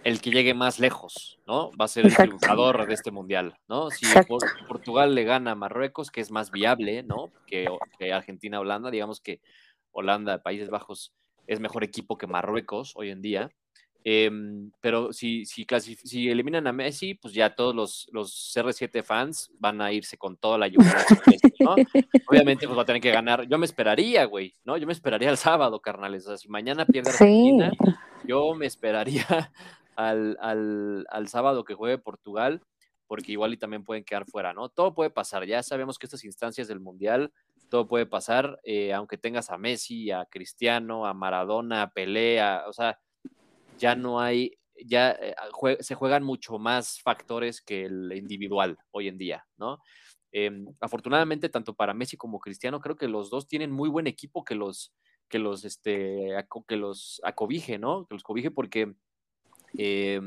el 0.05 0.20
que 0.20 0.30
llegue 0.30 0.55
más 0.55 0.78
lejos, 0.78 1.38
¿no? 1.46 1.70
Va 1.72 1.84
a 1.84 1.88
ser 1.88 2.07
el 2.07 2.16
triunfador 2.16 2.86
de 2.86 2.94
este 2.94 3.11
mundial, 3.11 3.59
¿no? 3.68 3.90
Si 3.90 4.07
Portugal 4.68 5.14
le 5.14 5.24
gana 5.24 5.53
a 5.53 5.55
Marruecos, 5.55 6.11
que 6.11 6.20
es 6.20 6.30
más 6.30 6.51
viable, 6.51 7.03
¿no? 7.03 7.30
Que, 7.46 7.68
Argentina-Holanda, 8.12 8.90
digamos 8.90 9.20
que 9.20 9.40
Holanda, 9.92 10.42
Países 10.42 10.70
Bajos, 10.70 11.12
es 11.46 11.61
mejor 11.61 11.84
equipo 11.84 12.16
que 12.16 12.26
Marruecos 12.26 12.92
hoy 12.96 13.11
en 13.11 13.22
día. 13.22 13.51
Em, 14.03 14.70
pero 14.80 15.12
si, 15.12 15.44
si, 15.44 15.66
si 16.03 16.30
eliminan 16.30 16.66
a 16.66 16.72
Messi, 16.72 17.12
pues 17.14 17.34
ya 17.34 17.55
todos 17.55 17.74
los, 17.74 18.09
los 18.12 18.55
CR7 18.55 19.03
fans 19.03 19.51
van 19.59 19.82
a 19.82 19.92
irse 19.92 20.16
con 20.16 20.38
toda 20.38 20.57
la 20.57 20.68
lluvia. 20.68 20.96
¿no? 21.61 21.74
Obviamente, 22.26 22.66
pues 22.66 22.78
va 22.78 22.82
a 22.82 22.86
tener 22.86 23.03
que 23.03 23.11
ganar. 23.11 23.46
Yo 23.46 23.59
me 23.59 23.66
esperaría, 23.66 24.24
güey, 24.24 24.55
¿no? 24.64 24.78
Yo 24.78 24.86
me 24.86 24.94
esperaría 24.94 25.28
el 25.28 25.36
sábado, 25.36 25.80
carnales. 25.80 26.24
O 26.24 26.28
sea, 26.28 26.38
si 26.38 26.48
mañana 26.48 26.86
pierde 26.86 27.11
Argentina, 27.11 27.72
yo 28.24 28.55
me 28.55 28.64
esperaría 28.64 29.53
al, 29.97 30.36
al, 30.41 31.07
al, 31.11 31.28
sábado 31.28 31.64
que 31.64 31.74
juegue 31.74 31.99
Portugal, 31.99 32.62
porque 33.07 33.32
igual 33.32 33.53
y 33.53 33.57
también 33.57 33.84
pueden 33.84 34.05
quedar 34.05 34.24
fuera, 34.26 34.53
¿no? 34.53 34.68
Todo 34.68 34.95
puede 34.95 35.11
pasar, 35.11 35.45
ya 35.45 35.62
sabemos 35.62 35.99
que 35.99 36.07
estas 36.07 36.24
instancias 36.24 36.68
del 36.68 36.80
Mundial, 36.80 37.32
todo 37.68 37.88
puede 37.88 38.07
pasar, 38.07 38.61
eh, 38.64 38.93
aunque 38.93 39.16
tengas 39.16 39.51
a 39.51 39.59
Messi, 39.59 40.11
a 40.11 40.26
Cristiano, 40.26 41.07
a 41.07 41.14
Maradona, 41.14 41.82
a 41.82 41.91
Pelé, 41.91 42.43
o 42.66 42.72
sea, 42.72 42.99
ya 43.78 43.95
no 43.95 44.20
hay, 44.20 44.59
ya 44.84 45.12
eh, 45.12 45.34
se 45.80 45.95
juegan 45.95 46.22
mucho 46.22 46.59
más 46.59 47.01
factores 47.01 47.62
que 47.62 47.86
el 47.86 48.12
individual 48.12 48.78
hoy 48.91 49.09
en 49.09 49.18
día, 49.18 49.47
¿no? 49.57 49.78
Eh, 50.32 50.64
afortunadamente, 50.80 51.49
tanto 51.49 51.74
para 51.74 51.95
Messi 51.95 52.16
como 52.16 52.38
Cristiano, 52.38 52.80
creo 52.80 52.97
que 52.97 53.09
los 53.09 53.30
dos 53.30 53.49
tienen 53.49 53.72
muy 53.72 53.88
buen 53.88 54.07
equipo 54.07 54.45
que 54.45 54.55
los, 54.55 54.93
que 55.28 55.38
los, 55.38 55.64
este, 55.64 56.28
que 56.68 56.76
los 56.76 57.20
acobije, 57.24 57.78
¿no? 57.78 58.07
Que 58.07 58.14
los 58.14 58.22
cobije 58.22 58.51
porque 58.51 58.95
eh, 59.77 60.21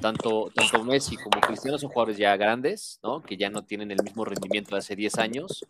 tanto, 0.00 0.50
tanto 0.54 0.84
Messi 0.84 1.16
como 1.16 1.40
Cristiano 1.40 1.78
son 1.78 1.90
jugadores 1.90 2.16
ya 2.18 2.36
grandes, 2.36 3.00
¿no? 3.02 3.22
Que 3.22 3.36
ya 3.36 3.50
no 3.50 3.64
tienen 3.64 3.90
el 3.90 4.02
mismo 4.02 4.24
rendimiento 4.24 4.74
de 4.74 4.78
hace 4.78 4.96
10 4.96 5.18
años, 5.18 5.64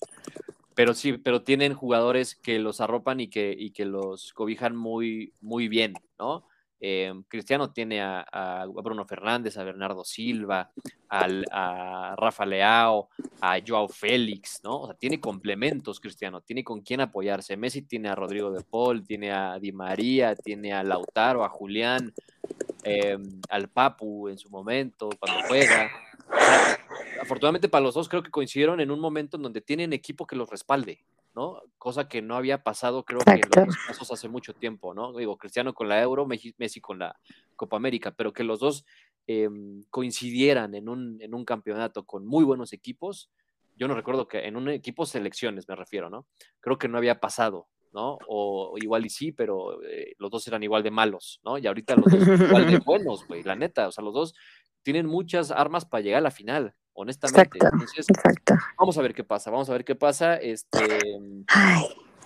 pero 0.74 0.94
sí, 0.94 1.14
pero 1.14 1.42
tienen 1.42 1.74
jugadores 1.74 2.34
que 2.34 2.58
los 2.58 2.80
arropan 2.80 3.20
y 3.20 3.28
que, 3.28 3.54
y 3.56 3.70
que 3.70 3.84
los 3.84 4.32
cobijan 4.32 4.76
muy, 4.76 5.32
muy 5.40 5.68
bien, 5.68 5.94
¿no? 6.18 6.44
Eh, 6.86 7.14
Cristiano 7.28 7.72
tiene 7.72 8.02
a, 8.02 8.66
Bruno 8.68 9.06
Fernández, 9.06 9.56
a 9.56 9.64
Bernardo 9.64 10.04
Silva, 10.04 10.70
a 11.08 12.14
Rafa 12.18 12.44
Leao, 12.44 13.08
a 13.40 13.58
Joao 13.66 13.88
Félix, 13.88 14.60
¿no? 14.62 14.80
O 14.80 14.86
sea, 14.88 14.94
tiene 14.94 15.18
complementos 15.18 15.98
Cristiano, 15.98 16.42
tiene 16.42 16.62
con 16.62 16.82
quién 16.82 17.00
apoyarse. 17.00 17.56
Messi 17.56 17.82
tiene 17.82 18.10
a 18.10 18.14
Rodrigo 18.14 18.50
de 18.50 18.62
Paul, 18.62 19.06
tiene 19.06 19.32
a 19.32 19.58
Di 19.58 19.72
María, 19.72 20.34
tiene 20.34 20.74
a 20.74 20.82
Lautaro, 20.82 21.42
a 21.42 21.48
Julián, 21.48 22.12
eh, 22.84 23.18
al 23.48 23.68
Papu 23.68 24.28
en 24.28 24.38
su 24.38 24.50
momento, 24.50 25.10
cuando 25.18 25.46
juega. 25.48 25.90
afortunadamente 27.20 27.68
para 27.68 27.82
los 27.84 27.94
dos 27.94 28.08
creo 28.08 28.22
que 28.22 28.30
coincidieron 28.30 28.80
en 28.80 28.90
un 28.90 29.00
momento 29.00 29.36
en 29.36 29.42
donde 29.42 29.60
tienen 29.60 29.92
equipo 29.92 30.26
que 30.26 30.36
los 30.36 30.50
respalde, 30.50 31.04
¿no? 31.34 31.62
Cosa 31.78 32.08
que 32.08 32.22
no 32.22 32.36
había 32.36 32.62
pasado, 32.62 33.04
creo 33.04 33.20
que 33.20 33.32
en 33.32 33.66
los 33.66 33.76
casos 33.86 34.10
hace 34.10 34.28
mucho 34.28 34.54
tiempo, 34.54 34.94
¿no? 34.94 35.14
Digo, 35.14 35.36
Cristiano 35.36 35.74
con 35.74 35.88
la 35.88 36.00
Euro, 36.00 36.26
Messi 36.26 36.80
con 36.80 36.98
la 36.98 37.18
Copa 37.56 37.76
América, 37.76 38.12
pero 38.12 38.32
que 38.32 38.44
los 38.44 38.60
dos 38.60 38.84
eh, 39.26 39.48
coincidieran 39.90 40.74
en 40.74 40.88
un, 40.88 41.20
en 41.20 41.34
un 41.34 41.44
campeonato 41.44 42.04
con 42.04 42.26
muy 42.26 42.44
buenos 42.44 42.72
equipos. 42.72 43.30
Yo 43.76 43.88
no 43.88 43.94
recuerdo 43.94 44.28
que 44.28 44.46
en 44.46 44.56
un 44.56 44.68
equipo 44.68 45.06
selecciones 45.06 45.68
me 45.68 45.74
refiero, 45.74 46.10
¿no? 46.10 46.26
Creo 46.60 46.78
que 46.78 46.88
no 46.88 46.98
había 46.98 47.20
pasado, 47.20 47.68
¿no? 47.94 48.18
O, 48.28 48.74
igual 48.76 49.06
y 49.06 49.10
sí, 49.10 49.32
pero 49.32 49.82
eh, 49.84 50.14
los 50.18 50.30
dos 50.30 50.46
eran 50.48 50.62
igual 50.62 50.82
de 50.82 50.90
malos, 50.90 51.40
¿no? 51.44 51.56
Y 51.56 51.66
ahorita 51.66 51.96
los 51.96 52.12
dos 52.12 52.24
son 52.24 52.42
igual 52.50 52.70
de 52.70 52.78
buenos, 52.78 53.26
güey, 53.26 53.42
la 53.42 53.54
neta, 53.54 53.88
o 53.88 53.92
sea, 53.92 54.04
los 54.04 54.12
dos 54.12 54.34
tienen 54.82 55.06
muchas 55.06 55.50
armas 55.50 55.86
para 55.86 56.02
llegar 56.02 56.18
a 56.18 56.22
la 56.22 56.30
final 56.30 56.74
honestamente. 56.94 57.58
Exacto, 57.58 58.54
Vamos 58.78 58.96
a 58.98 59.02
ver 59.02 59.14
qué 59.14 59.24
pasa, 59.24 59.50
vamos 59.50 59.68
a 59.68 59.72
ver 59.72 59.84
qué 59.84 59.94
pasa. 59.94 60.36
Este, 60.36 60.98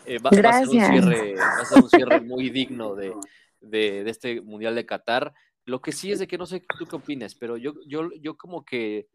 eh, 0.06 0.18
va, 0.18 0.30
a 0.30 0.58
ser 0.58 0.68
un 0.68 0.70
cierre, 0.70 1.34
va 1.34 1.60
a 1.60 1.64
ser 1.64 1.82
un 1.82 1.90
cierre 1.90 2.20
muy 2.20 2.50
digno 2.50 2.94
de, 2.94 3.14
de, 3.60 4.08
este 4.08 4.40
Mundial 4.40 4.74
de 4.74 4.86
Qatar. 4.86 5.34
Lo 5.64 5.82
que 5.82 5.92
sí 5.92 6.12
es 6.12 6.18
de 6.18 6.26
que 6.26 6.38
no 6.38 6.46
sé 6.46 6.62
tú 6.78 6.86
qué 6.86 6.96
opinas, 6.96 7.34
pero 7.34 7.56
yo, 7.56 7.74
yo, 7.86 8.10
yo 8.20 8.36
como 8.36 8.64
que 8.64 9.08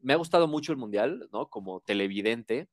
me 0.00 0.12
ha 0.12 0.16
gustado 0.16 0.48
mucho 0.48 0.72
el 0.72 0.78
Mundial, 0.78 1.28
¿no? 1.32 1.48
Como 1.48 1.80
televidente, 1.80 2.68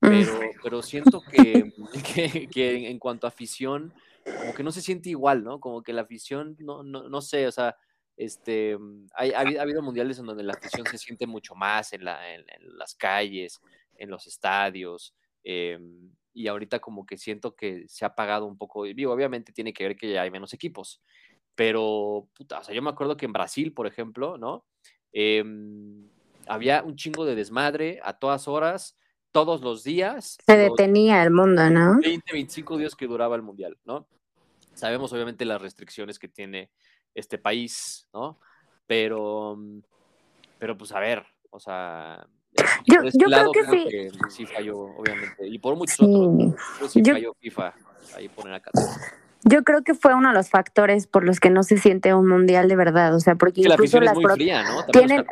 pero, 0.00 0.40
pero 0.62 0.82
siento 0.82 1.22
que, 1.22 1.72
que, 2.52 2.88
en 2.88 2.98
cuanto 2.98 3.26
a 3.26 3.30
afición, 3.30 3.92
como 4.24 4.54
que 4.54 4.62
no 4.62 4.72
se 4.72 4.82
siente 4.82 5.10
igual, 5.10 5.44
¿no? 5.44 5.60
Como 5.60 5.82
que 5.82 5.92
la 5.92 6.02
afición, 6.02 6.56
no, 6.58 6.82
no, 6.82 7.08
no 7.08 7.20
sé, 7.20 7.46
o 7.46 7.52
sea, 7.52 7.76
este, 8.16 8.76
mm, 8.76 9.06
ha, 9.14 9.40
habido 9.60 9.82
mundiales 9.82 10.18
en 10.18 10.26
donde 10.26 10.42
la 10.42 10.54
afición 10.54 10.86
se 10.86 10.98
siente 10.98 11.26
mucho 11.26 11.54
más 11.54 11.92
en, 11.92 12.04
la, 12.04 12.34
en, 12.34 12.44
las 12.76 12.94
calles, 12.94 13.60
en 13.96 14.10
los 14.10 14.26
estadios, 14.26 15.14
em, 15.44 16.10
y 16.32 16.48
ahorita 16.48 16.80
como 16.80 17.06
que 17.06 17.16
siento 17.16 17.54
que 17.54 17.84
se 17.88 18.04
ha 18.04 18.08
apagado 18.08 18.46
un 18.46 18.58
poco, 18.58 18.84
digo, 18.84 19.12
obviamente 19.12 19.52
tiene 19.52 19.72
que 19.72 19.84
ver 19.84 19.96
que 19.96 20.12
ya 20.12 20.22
hay 20.22 20.30
menos 20.30 20.52
equipos, 20.52 21.02
pero, 21.54 22.28
puta, 22.34 22.58
o 22.60 22.64
sea, 22.64 22.74
yo 22.74 22.82
me 22.82 22.90
acuerdo 22.90 23.16
que 23.16 23.26
en 23.26 23.32
Brasil, 23.32 23.72
por 23.72 23.86
ejemplo, 23.86 24.36
¿no? 24.36 24.66
Em, 25.12 26.08
había 26.46 26.82
un 26.82 26.96
chingo 26.96 27.24
de 27.24 27.34
desmadre 27.34 28.00
a 28.02 28.18
todas 28.18 28.48
horas, 28.48 28.98
todos 29.36 29.60
los 29.60 29.84
días. 29.84 30.38
Se 30.46 30.56
detenía 30.56 31.22
el 31.22 31.30
mundo, 31.30 31.68
¿no? 31.68 31.98
20, 32.00 32.32
25 32.32 32.78
días 32.78 32.94
que 32.94 33.06
duraba 33.06 33.36
el 33.36 33.42
mundial, 33.42 33.76
¿no? 33.84 34.06
Sabemos 34.72 35.12
obviamente 35.12 35.44
las 35.44 35.60
restricciones 35.60 36.18
que 36.18 36.26
tiene 36.26 36.70
este 37.14 37.36
país, 37.36 38.08
¿no? 38.14 38.38
Pero, 38.86 39.58
pero 40.58 40.78
pues 40.78 40.90
a 40.92 41.00
ver, 41.00 41.22
o 41.50 41.60
sea, 41.60 42.26
yo, 42.86 43.02
este 43.02 43.18
yo 43.18 43.26
creo 43.26 43.52
que 43.52 43.64
sí. 43.64 43.86
Que 43.90 44.10
sí 44.30 44.46
falló, 44.46 44.78
obviamente, 44.78 45.46
y 45.46 45.58
por 45.58 45.76
muchos 45.76 45.98
otros, 46.00 46.90
sí 46.90 47.04
falló 47.04 47.34
FIFA, 47.38 47.74
ahí 48.16 48.30
ponen 48.30 48.54
acá. 48.54 48.70
Yo 49.44 49.64
creo 49.64 49.82
que 49.82 49.92
fue 49.92 50.14
uno 50.14 50.30
de 50.30 50.34
los 50.34 50.48
factores 50.48 51.06
por 51.06 51.24
los 51.24 51.40
que 51.40 51.50
no 51.50 51.62
se 51.62 51.76
siente 51.76 52.14
un 52.14 52.26
mundial 52.26 52.68
de 52.68 52.76
verdad, 52.76 53.14
o 53.14 53.20
sea, 53.20 53.34
porque 53.34 53.60
incluso 53.60 54.00
las 54.00 54.16
es 54.16 54.32
fría, 54.32 54.62
¿no? 54.62 54.82
tienen 54.86 55.26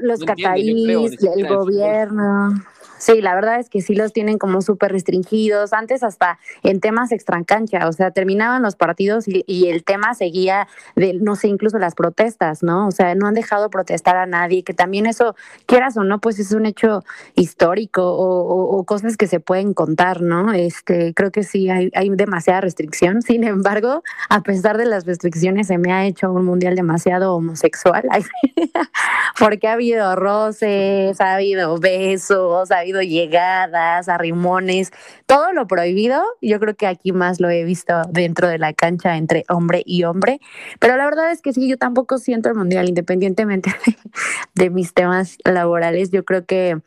los 0.00 0.20
catarís, 0.20 1.18
el 1.36 1.46
gobierno. 1.46 2.54
Sí, 3.02 3.20
la 3.20 3.34
verdad 3.34 3.58
es 3.58 3.68
que 3.68 3.80
sí 3.80 3.96
los 3.96 4.12
tienen 4.12 4.38
como 4.38 4.62
súper 4.62 4.92
restringidos. 4.92 5.72
Antes 5.72 6.04
hasta 6.04 6.38
en 6.62 6.78
temas 6.78 7.10
extracancha, 7.10 7.88
o 7.88 7.92
sea, 7.92 8.12
terminaban 8.12 8.62
los 8.62 8.76
partidos 8.76 9.24
y, 9.26 9.42
el 9.68 9.82
tema 9.82 10.14
seguía 10.14 10.68
de, 10.94 11.14
no 11.14 11.34
sé, 11.34 11.48
incluso 11.48 11.80
las 11.80 11.96
protestas, 11.96 12.62
¿no? 12.62 12.86
O 12.86 12.92
sea, 12.92 13.16
no 13.16 13.26
han 13.26 13.34
dejado 13.34 13.70
protestar 13.70 14.16
a 14.16 14.26
nadie, 14.26 14.62
que 14.62 14.72
también 14.72 15.06
eso, 15.06 15.34
quieras 15.66 15.96
o 15.96 16.04
no, 16.04 16.20
pues 16.20 16.38
es 16.38 16.52
un 16.52 16.64
hecho 16.64 17.02
histórico 17.34 18.04
o, 18.04 18.84
cosas 18.84 19.16
que 19.16 19.26
se 19.26 19.40
pueden 19.40 19.74
contar, 19.74 20.20
¿no? 20.20 20.52
Este, 20.52 21.12
creo 21.12 21.32
que 21.32 21.42
sí, 21.42 21.70
hay, 21.70 21.90
hay 21.94 22.08
demasiada 22.10 22.60
restricción. 22.60 23.22
Sin 23.22 23.42
embargo, 23.42 24.04
a 24.28 24.42
pesar 24.42 24.78
de 24.78 24.86
las 24.86 25.06
restricciones, 25.06 25.66
se 25.66 25.78
me 25.78 25.92
ha 25.92 26.06
hecho 26.06 26.30
un 26.30 26.44
mundial 26.44 26.76
demasiado 26.76 27.34
homosexual, 27.34 28.04
porque 29.40 29.66
ha 29.66 29.72
habido 29.72 30.14
roces, 30.14 31.20
ha 31.20 31.34
habido 31.34 31.78
besos, 31.78 32.70
ha 32.70 32.78
habido 32.78 32.91
llegadas, 33.00 34.08
arrimones, 34.08 34.92
todo 35.26 35.52
lo 35.52 35.66
prohibido. 35.66 36.22
Yo 36.40 36.60
creo 36.60 36.74
que 36.76 36.86
aquí 36.86 37.12
más 37.12 37.40
lo 37.40 37.48
he 37.48 37.64
visto 37.64 38.02
dentro 38.10 38.48
de 38.48 38.58
la 38.58 38.72
cancha 38.72 39.16
entre 39.16 39.44
hombre 39.48 39.82
y 39.86 40.04
hombre. 40.04 40.40
Pero 40.78 40.96
la 40.96 41.04
verdad 41.04 41.30
es 41.32 41.40
que 41.40 41.52
sí, 41.52 41.68
yo 41.68 41.78
tampoco 41.78 42.18
siento 42.18 42.48
el 42.48 42.54
mundial, 42.54 42.88
independientemente 42.88 43.74
de, 44.54 44.70
mis 44.70 44.92
temas 44.92 45.38
laborales. 45.44 46.10
Yo 46.10 46.24
creo 46.24 46.44
que 46.44 46.78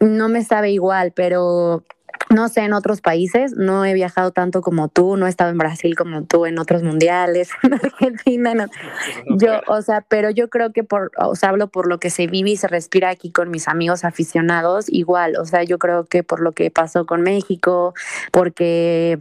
no 0.00 0.28
me 0.28 0.42
sabe 0.44 0.70
igual, 0.70 1.12
pero 1.14 1.84
no 2.30 2.48
sé, 2.48 2.62
en 2.62 2.72
otros 2.72 3.00
países, 3.00 3.52
no 3.56 3.84
he 3.84 3.94
viajado 3.94 4.30
tanto 4.30 4.60
como 4.60 4.88
tú, 4.88 5.16
no 5.16 5.26
he 5.26 5.30
estado 5.30 5.50
en 5.50 5.58
Brasil 5.58 5.94
como 5.96 6.24
tú, 6.24 6.46
en 6.46 6.58
otros 6.58 6.82
mundiales, 6.82 7.50
en 7.62 7.74
Argentina, 7.74 8.54
no. 8.54 8.66
Yo, 9.38 9.60
o 9.68 9.82
sea, 9.82 10.00
pero 10.02 10.30
yo 10.30 10.48
creo 10.48 10.72
que 10.72 10.84
por, 10.84 11.12
o 11.18 11.34
sea, 11.36 11.50
hablo 11.50 11.68
por 11.68 11.88
lo 11.88 11.98
que 11.98 12.10
se 12.10 12.26
vive 12.26 12.50
y 12.50 12.56
se 12.56 12.68
respira 12.68 13.10
aquí 13.10 13.30
con 13.30 13.50
mis 13.50 13.68
amigos 13.68 14.04
aficionados, 14.04 14.86
igual, 14.88 15.36
o 15.36 15.44
sea, 15.44 15.62
yo 15.64 15.78
creo 15.78 16.04
que 16.04 16.22
por 16.22 16.40
lo 16.40 16.52
que 16.52 16.70
pasó 16.70 17.06
con 17.06 17.22
México, 17.22 17.94
porque 18.32 19.18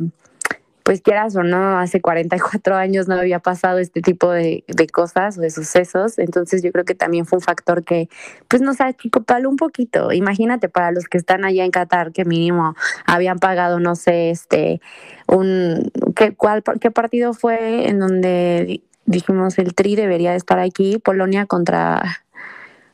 pues 0.86 1.02
quieras 1.02 1.36
o 1.36 1.42
no, 1.42 1.80
hace 1.80 2.00
44 2.00 2.76
años 2.76 3.08
no 3.08 3.16
había 3.16 3.40
pasado 3.40 3.80
este 3.80 4.02
tipo 4.02 4.30
de, 4.30 4.64
de 4.68 4.86
cosas 4.86 5.36
o 5.36 5.42
de 5.42 5.50
sucesos, 5.50 6.20
entonces 6.20 6.62
yo 6.62 6.72
creo 6.72 6.86
que 6.86 6.94
también 6.94 7.26
fue 7.26 7.38
un 7.38 7.42
factor 7.42 7.84
que 7.84 8.08
pues 8.48 8.62
nos 8.62 8.80
achicopaló 8.80 9.50
un 9.50 9.56
poquito. 9.56 10.12
Imagínate 10.12 10.70
para 10.70 10.92
los 10.92 11.06
que 11.06 11.18
están 11.18 11.44
allá 11.44 11.66
en 11.66 11.72
Qatar 11.72 12.12
que 12.12 12.24
mínimo 12.24 12.76
habían 13.08 13.40
pagado, 13.40 13.80
no 13.80 13.96
sé, 13.96 14.30
este, 14.30 14.80
un, 15.28 15.92
¿qué, 16.16 16.36
cuál, 16.36 16.62
¿qué 16.80 16.92
partido 16.92 17.34
fue 17.34 17.90
en 17.90 17.98
donde 17.98 18.84
dijimos 19.08 19.58
el 19.58 19.74
Tri 19.74 19.96
debería 19.96 20.32
de 20.32 20.38
estar 20.38 20.60
aquí? 20.60 21.00
Polonia 21.00 21.48
contra... 21.48 22.22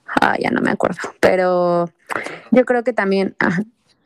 Ah, 0.06 0.38
ya 0.40 0.50
no 0.50 0.62
me 0.62 0.72
acuerdo, 0.72 1.00
pero 1.20 1.90
yo 2.52 2.64
creo 2.64 2.86
que 2.86 2.94
también... 2.94 3.36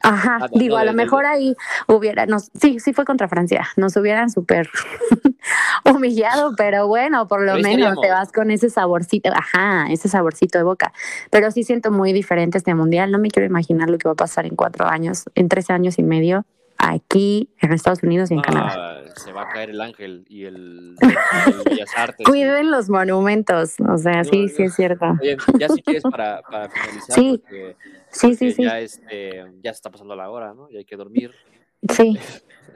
ah, 0.05 0.47
digo, 0.53 0.77
a 0.77 0.85
lo 0.85 0.93
mejor 0.93 1.25
ahí 1.25 1.55
hubiera, 1.87 2.25
nos, 2.25 2.51
sí, 2.59 2.79
sí 2.79 2.93
fue 2.93 3.05
contra 3.05 3.27
Francia, 3.27 3.67
nos 3.75 3.95
hubieran 3.97 4.29
súper 4.29 4.69
humillado, 5.85 6.53
pero 6.55 6.87
bueno, 6.87 7.27
por 7.27 7.43
lo 7.43 7.55
menos 7.57 7.99
te 8.01 8.09
vas 8.09 8.31
con 8.31 8.51
ese 8.51 8.69
saborcito, 8.69 9.29
ajá, 9.33 9.87
ese 9.91 10.07
saborcito 10.09 10.57
de 10.57 10.63
boca. 10.63 10.93
Pero 11.29 11.51
sí 11.51 11.63
siento 11.63 11.91
muy 11.91 12.13
diferente 12.13 12.57
este 12.57 12.73
mundial, 12.75 13.11
no 13.11 13.19
me 13.19 13.29
quiero 13.29 13.47
imaginar 13.47 13.89
lo 13.89 13.97
que 13.97 14.07
va 14.07 14.13
a 14.13 14.15
pasar 14.15 14.45
en 14.45 14.55
cuatro 14.55 14.87
años, 14.87 15.25
en 15.35 15.49
tres 15.49 15.69
años 15.69 15.99
y 15.99 16.03
medio, 16.03 16.45
aquí 16.77 17.49
en 17.61 17.73
Estados 17.73 18.03
Unidos 18.03 18.31
y 18.31 18.35
en 18.35 18.41
Canadá. 18.41 18.73
Ah, 18.75 19.01
se 19.15 19.31
va 19.31 19.43
a 19.43 19.49
caer 19.49 19.69
el 19.71 19.81
ángel 19.81 20.25
y 20.29 20.45
el, 20.45 20.95
Cuiden 22.25 22.71
los 22.71 22.89
monumentos, 22.89 23.75
o 23.79 23.97
sea, 23.97 24.23
sí, 24.23 24.49
sí 24.49 24.63
es 24.63 24.75
cierto. 24.75 25.05
Oye, 25.21 25.37
ya 25.57 25.69
si 25.69 25.81
quieres 25.81 26.03
para, 26.03 26.41
para 26.41 26.69
finalizar, 26.69 27.15
sí. 27.15 27.41
Sí, 28.16 28.36
sí, 28.36 28.51
sí. 28.51 28.63
Ya, 28.63 28.80
este, 28.80 29.43
ya 29.61 29.72
se 29.72 29.78
está 29.78 29.91
pasando 29.91 30.16
la 30.16 30.30
hora, 30.30 30.53
¿no? 30.53 30.70
Ya 30.70 30.80
hay 30.80 30.86
que 30.86 30.95
dormir. 30.95 31.32
Sí. 31.93 32.18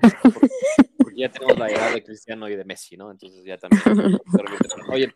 porque, 0.98 1.22
ya 1.22 1.30
tenemos 1.30 1.58
la 1.58 1.70
edad 1.70 1.94
de 1.94 2.04
Cristiano 2.04 2.48
y 2.48 2.56
de 2.56 2.66
Messi, 2.66 2.98
¿no? 2.98 3.12
Entonces 3.12 3.44
ya 3.44 3.58
también. 3.58 4.20
Oye, 4.90 5.14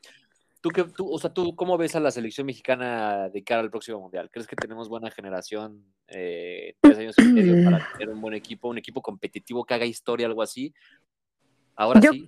¿Tú, 0.64 0.70
qué, 0.70 0.86
tú, 0.86 1.12
o 1.12 1.20
sea, 1.20 1.30
¿tú 1.34 1.58
cómo 1.58 1.78
ves 1.78 1.94
a 1.98 2.00
la 2.00 2.10
selección 2.10 2.48
mexicana 2.48 3.28
de 3.28 3.44
cara 3.44 3.60
al 3.60 3.70
próximo 3.70 4.00
mundial? 4.00 4.30
¿Crees 4.32 4.48
que 4.48 4.56
tenemos 4.56 4.88
buena 4.88 5.12
generación, 5.12 5.84
eh, 6.08 6.78
tres 6.80 7.00
años 7.00 7.16
y 7.18 7.24
medio, 7.24 7.66
para 7.66 7.86
tener 7.92 8.16
un 8.16 8.22
buen 8.22 8.34
equipo, 8.34 8.70
un 8.70 8.78
equipo 8.78 9.02
competitivo 9.02 9.66
que 9.66 9.74
haga 9.74 9.86
historia, 9.86 10.26
algo 10.26 10.42
así? 10.42 10.74
Ahora 11.76 12.02
sí. 12.02 12.26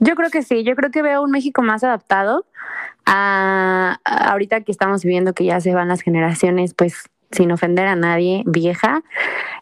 Yo 0.00 0.14
creo 0.16 0.30
que 0.30 0.42
sí, 0.42 0.64
yo 0.64 0.74
creo 0.76 0.90
que 0.90 1.02
veo 1.02 1.22
un 1.22 1.30
México 1.30 1.62
más 1.62 1.84
adaptado 1.84 2.44
a, 3.06 3.98
ahorita 4.04 4.62
que 4.62 4.72
estamos 4.72 5.02
viviendo 5.02 5.34
que 5.34 5.44
ya 5.44 5.60
se 5.60 5.74
van 5.74 5.88
las 5.88 6.02
generaciones, 6.02 6.74
pues 6.74 7.10
sin 7.34 7.52
ofender 7.52 7.86
a 7.86 7.96
nadie, 7.96 8.42
vieja. 8.46 9.02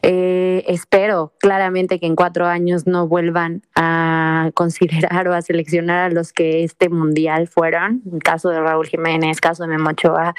Eh, 0.02 0.64
espero 0.66 1.32
claramente 1.38 2.00
que 2.00 2.06
en 2.06 2.16
cuatro 2.16 2.46
años 2.46 2.86
no 2.86 3.06
vuelvan 3.06 3.62
a 3.76 4.50
considerar 4.54 5.28
o 5.28 5.34
a 5.34 5.42
seleccionar 5.42 6.10
a 6.10 6.14
los 6.14 6.32
que 6.32 6.64
este 6.64 6.88
mundial 6.88 7.48
fueron, 7.48 8.02
en 8.10 8.18
caso 8.18 8.50
de 8.50 8.60
Raúl 8.60 8.86
Jiménez, 8.86 9.40
caso 9.40 9.62
de 9.62 9.68
Memochoa, 9.68 10.34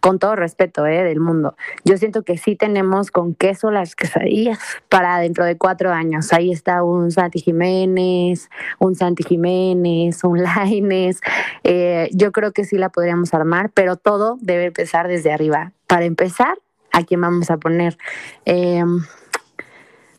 con 0.00 0.18
todo 0.18 0.36
respeto 0.36 0.86
eh, 0.86 1.04
del 1.04 1.20
mundo. 1.20 1.56
Yo 1.84 1.96
siento 1.98 2.22
que 2.22 2.38
sí 2.38 2.56
tenemos 2.56 3.10
con 3.10 3.34
queso 3.34 3.70
las 3.70 3.94
quesadillas 3.94 4.58
para 4.88 5.18
dentro 5.18 5.44
de 5.44 5.56
cuatro 5.56 5.92
años. 5.92 6.32
Ahí 6.32 6.50
está 6.50 6.82
un 6.82 7.10
Santi 7.10 7.40
Jiménez, 7.40 8.50
un 8.78 8.94
Santi 8.94 9.22
Jiménez, 9.22 10.24
un 10.24 10.42
Laines. 10.42 11.20
Eh, 11.64 12.08
yo 12.12 12.32
creo 12.32 12.52
que 12.52 12.64
sí 12.64 12.78
la 12.78 12.88
podríamos 12.88 13.34
armar, 13.34 13.70
pero 13.70 13.96
todo 13.96 14.38
debe 14.40 14.66
empezar 14.66 15.08
desde 15.08 15.32
arriba. 15.32 15.72
Para 15.86 16.04
empezar, 16.06 16.58
a 16.92 17.02
quién 17.04 17.20
vamos 17.20 17.50
a 17.50 17.56
poner. 17.56 17.96
Em, 18.44 19.00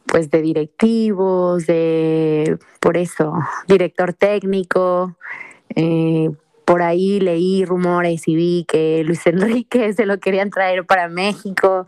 pues 0.05 0.29
de 0.29 0.41
directivos, 0.41 1.65
de, 1.65 2.57
por 2.79 2.97
eso, 2.97 3.33
director 3.67 4.13
técnico. 4.13 5.17
Eh, 5.75 6.29
por 6.65 6.81
ahí 6.81 7.19
leí 7.19 7.65
rumores 7.65 8.27
y 8.27 8.35
vi 8.35 8.65
que 8.67 9.03
Luis 9.03 9.25
Enrique 9.27 9.93
se 9.93 10.05
lo 10.05 10.19
querían 10.19 10.49
traer 10.49 10.85
para 10.85 11.07
México. 11.07 11.85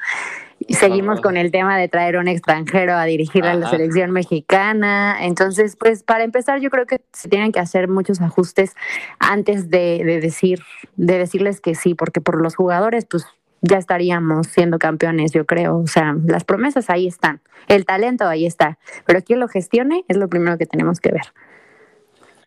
Y 0.67 0.73
seguimos 0.73 1.21
con 1.21 1.37
el 1.37 1.51
tema 1.51 1.77
de 1.77 1.87
traer 1.87 2.17
un 2.17 2.27
extranjero 2.27 2.95
a 2.95 3.03
dirigir 3.03 3.45
a 3.45 3.53
la 3.53 3.69
selección 3.69 4.09
mexicana. 4.11 5.17
Entonces, 5.21 5.75
pues 5.75 6.01
para 6.01 6.23
empezar, 6.23 6.59
yo 6.59 6.71
creo 6.71 6.87
que 6.87 7.01
se 7.13 7.29
tienen 7.29 7.51
que 7.51 7.59
hacer 7.59 7.87
muchos 7.87 8.21
ajustes 8.21 8.73
antes 9.19 9.69
de, 9.69 10.01
de 10.03 10.19
decir, 10.19 10.61
de 10.95 11.19
decirles 11.19 11.61
que 11.61 11.75
sí, 11.75 11.93
porque 11.93 12.21
por 12.21 12.41
los 12.41 12.55
jugadores, 12.55 13.05
pues 13.05 13.27
ya 13.67 13.77
estaríamos 13.77 14.47
siendo 14.47 14.79
campeones, 14.79 15.31
yo 15.31 15.45
creo. 15.45 15.77
O 15.77 15.87
sea, 15.87 16.15
las 16.25 16.43
promesas 16.43 16.89
ahí 16.89 17.07
están, 17.07 17.41
el 17.67 17.85
talento 17.85 18.27
ahí 18.27 18.45
está, 18.45 18.77
pero 19.05 19.21
quien 19.21 19.39
lo 19.39 19.47
gestione 19.47 20.05
es 20.07 20.17
lo 20.17 20.29
primero 20.29 20.57
que 20.57 20.65
tenemos 20.65 20.99
que 20.99 21.11
ver. 21.11 21.33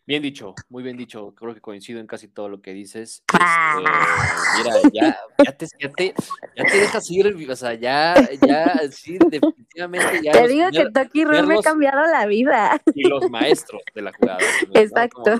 Bien 0.09 0.23
dicho, 0.23 0.55
muy 0.71 0.83
bien 0.83 0.97
dicho. 0.97 1.35
Creo 1.35 1.53
que 1.53 1.61
coincido 1.61 2.01
en 2.01 2.07
casi 2.07 2.29
todo 2.29 2.49
lo 2.49 2.63
que 2.63 2.73
dices. 2.73 3.23
Este, 3.79 4.65
mira, 4.65 4.81
ya, 4.93 5.19
ya, 5.45 5.53
te, 5.53 5.67
ya, 5.79 5.93
te, 5.93 6.15
ya 6.57 6.65
te 6.65 6.79
dejas 6.79 7.11
ir, 7.11 7.47
o 7.49 7.57
sea, 7.57 7.75
ya, 7.75 8.15
ya, 8.45 8.81
sí, 8.91 9.19
definitivamente 9.31 10.21
ya. 10.25 10.33
Te 10.33 10.49
digo 10.49 10.71
que 10.71 10.91
Toki 10.91 11.27
me 11.27 11.39
ha 11.39 11.61
cambiado 11.61 12.03
la 12.11 12.27
vida. 12.27 12.81
Y 12.95 13.07
los 13.07 13.31
maestros 13.31 13.83
de 13.95 14.03
la 14.03 14.13
jugada. 14.13 14.39
Exacto. 14.73 15.37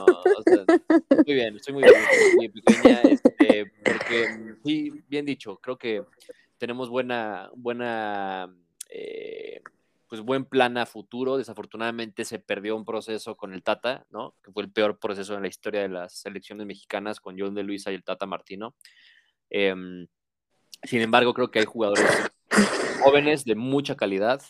muy 1.27 1.35
bien, 1.35 1.57
estoy 1.57 1.75
muy 1.75 1.83
bien, 1.83 1.95
muy 2.37 2.49
pequeña, 2.51 3.01
este, 3.01 3.73
porque 3.83 4.57
sí, 4.65 4.93
bien 5.09 5.25
dicho, 5.25 5.57
creo 5.57 5.79
que 5.79 6.05
tenemos 6.59 6.91
buena, 6.91 7.51
buena. 7.57 8.55
Eh, 8.91 9.63
pues 10.09 10.23
buen 10.23 10.45
plan 10.45 10.79
a 10.79 10.87
futuro. 10.87 11.37
Desafortunadamente 11.37 12.25
se 12.25 12.39
perdió 12.39 12.77
un 12.77 12.85
proceso 12.85 13.37
con 13.37 13.53
el 13.53 13.63
Tata, 13.63 14.07
¿no? 14.11 14.35
Que 14.43 14.51
fue 14.51 14.63
el 14.63 14.73
peor 14.73 14.99
proceso 14.99 15.35
en 15.35 15.43
la 15.43 15.49
historia 15.49 15.83
de 15.83 15.89
las 15.89 16.21
selecciones 16.21 16.67
mexicanas 16.67 17.21
con 17.21 17.39
John 17.39 17.55
de 17.55 17.63
Luisa 17.63 17.93
y 17.93 17.95
el 17.95 18.05
Tata 18.05 18.27
Martino. 18.27 18.75
Em, 19.51 20.07
sin 20.83 21.01
embargo, 21.01 21.35
creo 21.35 21.51
que 21.51 21.61
hay 21.61 21.65
jugadores 21.67 22.07
jóvenes 23.03 23.45
de 23.45 23.55
mucha 23.55 23.97
calidad 23.97 24.43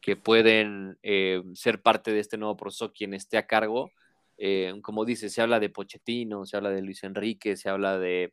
que 0.00 0.16
pueden 0.16 0.98
eh, 1.02 1.42
ser 1.54 1.80
parte 1.82 2.12
de 2.12 2.20
este 2.20 2.38
nuevo 2.38 2.56
proceso 2.56 2.92
quien 2.92 3.14
esté 3.14 3.38
a 3.38 3.46
cargo. 3.46 3.90
Eh, 4.38 4.74
como 4.82 5.04
dice, 5.04 5.28
se 5.28 5.42
habla 5.42 5.60
de 5.60 5.68
Pochettino, 5.68 6.44
se 6.46 6.56
habla 6.56 6.70
de 6.70 6.82
Luis 6.82 7.04
Enrique, 7.04 7.56
se 7.56 7.68
habla 7.68 7.98
de 7.98 8.32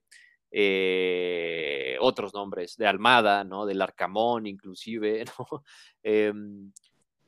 eh, 0.52 1.98
otros 2.00 2.34
nombres, 2.34 2.76
de 2.78 2.88
Almada, 2.88 3.44
¿no? 3.44 3.66
Del 3.66 3.82
Arcamón, 3.82 4.48
inclusive, 4.48 5.26
¿no? 5.40 5.64
Em, 6.04 6.72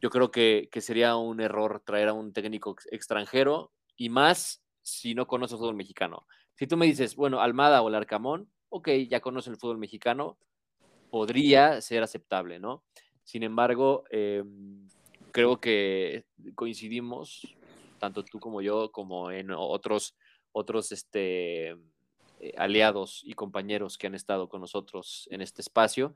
yo 0.02 0.10
creo 0.10 0.32
que, 0.32 0.70
sería 0.82 1.16
un 1.16 1.42
error 1.42 1.84
traer 1.86 2.10
a 2.10 2.14
un 2.14 2.34
técnico 2.34 2.76
extranjero 2.90 3.72
y 3.96 4.10
más 4.10 4.64
si 4.82 5.14
no 5.14 5.28
conoce 5.28 5.54
el 5.54 5.60
fútbol 5.60 5.76
mexicano. 5.76 6.26
Si 6.56 6.66
tú 6.66 6.76
me 6.76 6.88
dices, 6.88 7.16
bueno, 7.16 7.40
Almada 7.40 7.82
o 7.82 7.90
el 7.90 7.96
Arcamón, 7.96 8.50
ok, 8.70 8.90
ya 9.10 9.20
conoce 9.20 9.52
el 9.52 9.58
fútbol 9.58 9.78
mexicano, 9.78 10.38
podría 11.12 11.82
ser 11.82 12.02
aceptable, 12.02 12.60
¿no? 12.60 12.84
Sin 13.24 13.44
embargo, 13.44 14.06
em, 14.10 14.88
creo 15.32 15.60
que 15.60 16.26
coincidimos, 16.56 17.56
tanto 18.00 18.24
tú 18.24 18.40
como 18.40 18.62
yo, 18.62 18.92
como 18.92 19.30
en 19.30 19.52
otros, 19.52 20.16
otros, 20.52 20.92
este, 20.92 21.76
eh, 22.42 22.54
aliados 22.58 23.22
y 23.24 23.34
compañeros 23.34 24.00
que 24.00 24.08
han 24.08 24.16
estado 24.16 24.50
con 24.50 24.62
nosotros 24.62 25.28
en 25.32 25.42
este 25.42 25.62
espacio, 25.62 26.16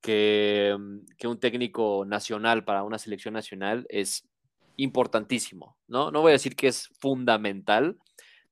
que, 0.00 0.76
mm, 0.76 0.98
que, 1.16 1.28
un 1.28 1.38
técnico 1.38 2.04
nacional 2.04 2.64
para 2.64 2.82
una 2.82 2.98
selección 2.98 3.34
nacional 3.34 3.86
es 3.88 4.26
importantísimo, 4.76 5.76
¿no? 5.86 6.10
No 6.10 6.22
voy 6.22 6.30
a 6.30 6.32
decir 6.32 6.56
que 6.56 6.66
es 6.66 6.88
fundamental, 6.98 7.96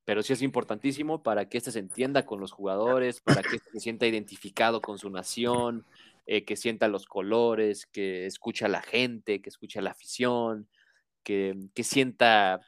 pero 0.05 0.23
sí 0.23 0.33
es 0.33 0.43
importantísimo 0.43 1.25
para 1.25 1.49
que 1.49 1.59
éste 1.59 1.73
se 1.73 1.81
entienda 1.81 2.25
con 2.25 2.39
los 2.39 2.53
jugadores, 2.53 3.21
para 3.21 3.43
que 3.43 3.59
se 3.59 3.81
sienta 3.81 4.07
identificado 4.07 4.81
con 4.81 4.99
su 4.99 5.11
nación, 5.11 5.85
eh, 6.27 6.45
que 6.45 6.55
sienta 6.55 6.87
los 6.87 7.07
colores, 7.07 7.87
que 7.87 8.27
escucha 8.27 8.67
a 8.67 8.69
la 8.69 8.83
gente, 8.83 9.43
que 9.43 9.49
escucha 9.49 9.81
a 9.81 9.83
la 9.83 9.91
afición, 9.91 10.69
que, 11.25 11.57
que 11.75 11.83
sienta 11.83 12.61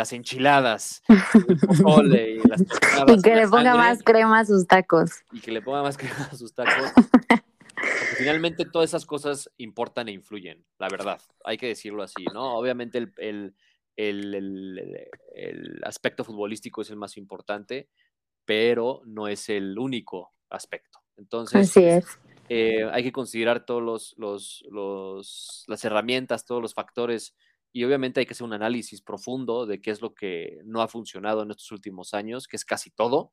las 0.00 0.14
enchiladas, 0.14 1.02
y 1.08 2.48
las 2.48 2.62
Y 3.06 3.20
que 3.20 3.36
le 3.36 3.46
ponga 3.46 3.76
más 3.76 4.02
crema 4.02 4.40
a 4.40 4.46
sus 4.46 4.66
tacos. 4.66 5.10
Y 5.30 5.40
que 5.40 5.52
le 5.52 5.60
ponga 5.60 5.82
más 5.82 5.98
crema 5.98 6.26
a 6.32 6.34
sus 6.34 6.54
tacos. 6.54 6.90
finalmente 8.16 8.64
todas 8.64 8.88
esas 8.88 9.04
cosas 9.04 9.50
importan 9.58 10.08
e 10.08 10.12
influyen, 10.12 10.64
la 10.78 10.88
verdad. 10.88 11.20
Hay 11.44 11.58
que 11.58 11.66
decirlo 11.66 12.02
así, 12.02 12.24
¿no? 12.32 12.56
Obviamente 12.56 12.96
el, 12.96 13.54
el, 13.96 15.80
aspecto 15.84 16.24
futbolístico 16.24 16.80
es 16.80 16.88
el 16.88 16.96
más 16.96 17.18
importante, 17.18 17.90
pero 18.46 19.02
no 19.04 19.28
es 19.28 19.50
el 19.50 19.78
único 19.78 20.32
aspecto. 20.48 21.00
Entonces, 21.18 21.68
Así 21.68 21.84
es. 21.84 22.06
Eh, 22.48 22.88
hay 22.90 23.02
que 23.02 23.12
considerar 23.12 23.66
todos 23.66 23.82
los, 23.82 24.14
los, 24.16 24.64
los, 24.70 25.64
las 25.68 25.84
herramientas, 25.84 26.46
todos 26.46 26.62
los 26.62 26.72
factores 26.72 27.34
y 27.72 27.84
obviamente 27.84 28.20
hay 28.20 28.26
que 28.26 28.32
hacer 28.32 28.46
un 28.46 28.52
análisis 28.52 29.00
profundo 29.00 29.66
de 29.66 29.80
qué 29.80 29.90
es 29.90 30.00
lo 30.00 30.14
que 30.14 30.60
no 30.64 30.82
ha 30.82 30.88
funcionado 30.88 31.42
en 31.42 31.50
estos 31.50 31.70
últimos 31.72 32.14
años, 32.14 32.48
que 32.48 32.56
es 32.56 32.64
casi 32.64 32.90
todo, 32.90 33.32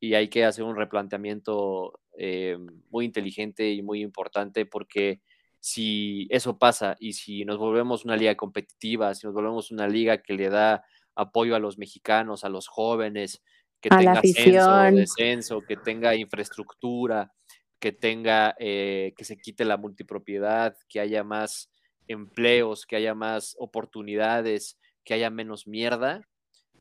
y 0.00 0.14
hay 0.14 0.28
que 0.28 0.44
hacer 0.44 0.64
un 0.64 0.76
replanteamiento 0.76 2.00
eh, 2.18 2.58
muy 2.90 3.04
inteligente 3.04 3.70
y 3.70 3.82
muy 3.82 4.02
importante 4.02 4.66
porque 4.66 5.20
si 5.60 6.26
eso 6.30 6.58
pasa 6.58 6.96
y 6.98 7.12
si 7.12 7.44
nos 7.44 7.58
volvemos 7.58 8.04
una 8.04 8.16
liga 8.16 8.34
competitiva, 8.34 9.14
si 9.14 9.26
nos 9.26 9.34
volvemos 9.34 9.70
una 9.70 9.86
liga 9.86 10.22
que 10.22 10.34
le 10.34 10.48
da 10.48 10.84
apoyo 11.14 11.54
a 11.54 11.60
los 11.60 11.78
mexicanos, 11.78 12.42
a 12.44 12.48
los 12.48 12.66
jóvenes, 12.66 13.42
que 13.80 13.90
tenga 13.90 14.12
ascenso, 14.12 14.96
descenso, 14.96 15.60
que 15.60 15.76
tenga 15.76 16.14
infraestructura, 16.14 17.32
que 17.78 17.92
tenga, 17.92 18.54
eh, 18.58 19.12
que 19.16 19.24
se 19.24 19.36
quite 19.36 19.64
la 19.64 19.76
multipropiedad, 19.76 20.76
que 20.88 21.00
haya 21.00 21.24
más 21.24 21.71
empleos, 22.08 22.86
que 22.86 22.96
haya 22.96 23.14
más 23.14 23.56
oportunidades, 23.58 24.78
que 25.04 25.14
haya 25.14 25.30
menos 25.30 25.66
mierda 25.66 26.22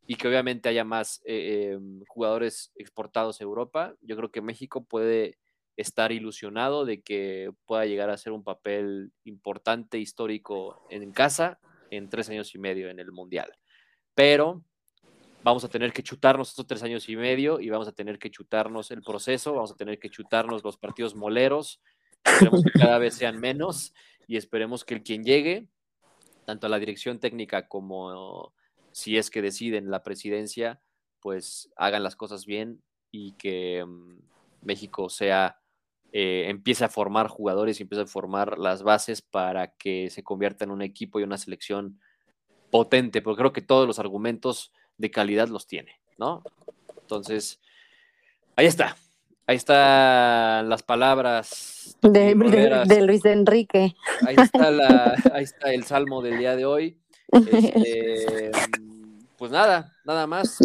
y 0.07 0.15
que 0.15 0.27
obviamente 0.27 0.69
haya 0.69 0.83
más 0.83 1.21
eh, 1.25 1.71
em, 1.73 2.01
jugadores 2.07 2.71
exportados 2.75 3.39
a 3.39 3.43
Europa. 3.43 3.95
Yo 4.01 4.15
creo 4.15 4.31
que 4.31 4.41
México 4.41 4.83
puede 4.83 5.37
estar 5.77 6.11
ilusionado 6.11 6.85
de 6.85 7.01
que 7.01 7.51
pueda 7.65 7.85
llegar 7.85 8.09
a 8.09 8.17
ser 8.17 8.33
un 8.33 8.43
papel 8.43 9.11
importante, 9.23 9.99
histórico 9.99 10.85
en 10.89 11.11
casa 11.11 11.59
en 11.89 12.09
tres 12.09 12.29
años 12.29 12.53
y 12.55 12.59
medio 12.59 12.89
en 12.89 12.99
el 12.99 13.11
Mundial. 13.11 13.53
Pero 14.13 14.63
vamos 15.43 15.63
a 15.63 15.69
tener 15.69 15.91
que 15.93 16.03
chutarnos 16.03 16.49
estos 16.49 16.67
tres 16.67 16.83
años 16.83 17.07
y 17.09 17.15
medio 17.15 17.59
y 17.59 17.69
vamos 17.69 17.87
a 17.87 17.91
tener 17.93 18.19
que 18.19 18.29
chutarnos 18.29 18.91
el 18.91 19.01
proceso, 19.01 19.53
vamos 19.53 19.71
a 19.71 19.75
tener 19.75 19.99
que 19.99 20.09
chutarnos 20.09 20.63
los 20.63 20.77
partidos 20.77 21.15
moleros, 21.15 21.81
esperemos 22.23 22.63
que 22.63 22.79
cada 22.79 22.97
vez 22.97 23.15
sean 23.15 23.39
menos 23.39 23.93
y 24.31 24.37
esperemos 24.37 24.85
que 24.85 24.93
el 24.93 25.03
quien 25.03 25.25
llegue, 25.25 25.67
tanto 26.45 26.65
a 26.65 26.69
la 26.69 26.79
dirección 26.79 27.19
técnica 27.19 27.67
como 27.67 28.53
si 28.93 29.17
es 29.17 29.29
que 29.29 29.41
deciden 29.41 29.91
la 29.91 30.03
presidencia, 30.03 30.79
pues 31.19 31.69
hagan 31.75 32.01
las 32.01 32.15
cosas 32.15 32.45
bien 32.45 32.81
y 33.11 33.33
que 33.33 33.83
mm, 33.85 34.19
México 34.61 35.09
sea 35.09 35.59
eh, 36.13 36.45
empiece 36.47 36.85
a 36.85 36.87
formar 36.87 37.27
jugadores 37.27 37.77
y 37.77 37.83
empiece 37.83 38.03
a 38.03 38.07
formar 38.07 38.57
las 38.57 38.83
bases 38.83 39.21
para 39.21 39.75
que 39.75 40.09
se 40.09 40.23
convierta 40.23 40.63
en 40.63 40.71
un 40.71 40.81
equipo 40.81 41.19
y 41.19 41.23
una 41.23 41.37
selección 41.37 41.99
potente, 42.69 43.21
porque 43.21 43.39
creo 43.39 43.51
que 43.51 43.61
todos 43.61 43.85
los 43.85 43.99
argumentos 43.99 44.71
de 44.97 45.11
calidad 45.11 45.49
los 45.49 45.67
tiene, 45.67 45.99
¿no? 46.17 46.41
Entonces, 47.01 47.59
ahí 48.55 48.65
está. 48.65 48.95
Ahí 49.47 49.57
están 49.57 50.69
las 50.69 50.83
palabras 50.83 51.97
de, 52.01 52.35
Luis 52.35 53.25
Enrique. 53.25 53.95
Ahí 54.25 54.35
está, 54.37 55.15
ahí 55.33 55.43
está 55.43 55.73
el 55.73 55.83
salmo 55.83 56.21
del 56.21 56.37
día 56.37 56.55
de 56.55 56.65
hoy. 56.65 56.97
Este, 57.31 58.51
pues 59.37 59.51
nada, 59.51 59.93
nada 60.05 60.27
más. 60.27 60.59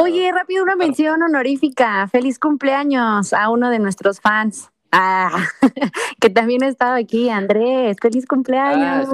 Oye, 0.00 0.32
rápido 0.32 0.62
una 0.62 0.76
mención 0.76 1.22
honorífica. 1.22 2.08
Feliz 2.08 2.38
cumpleaños 2.38 3.32
a 3.32 3.50
uno 3.50 3.70
de 3.70 3.78
nuestros 3.78 4.20
fans. 4.20 4.70
Ah, 4.90 5.30
que 6.20 6.30
también 6.30 6.62
ha 6.64 6.68
estado 6.68 6.94
aquí, 6.94 7.30
Andrés. 7.30 7.96
Feliz 8.00 8.26
cumpleaños. 8.26 9.08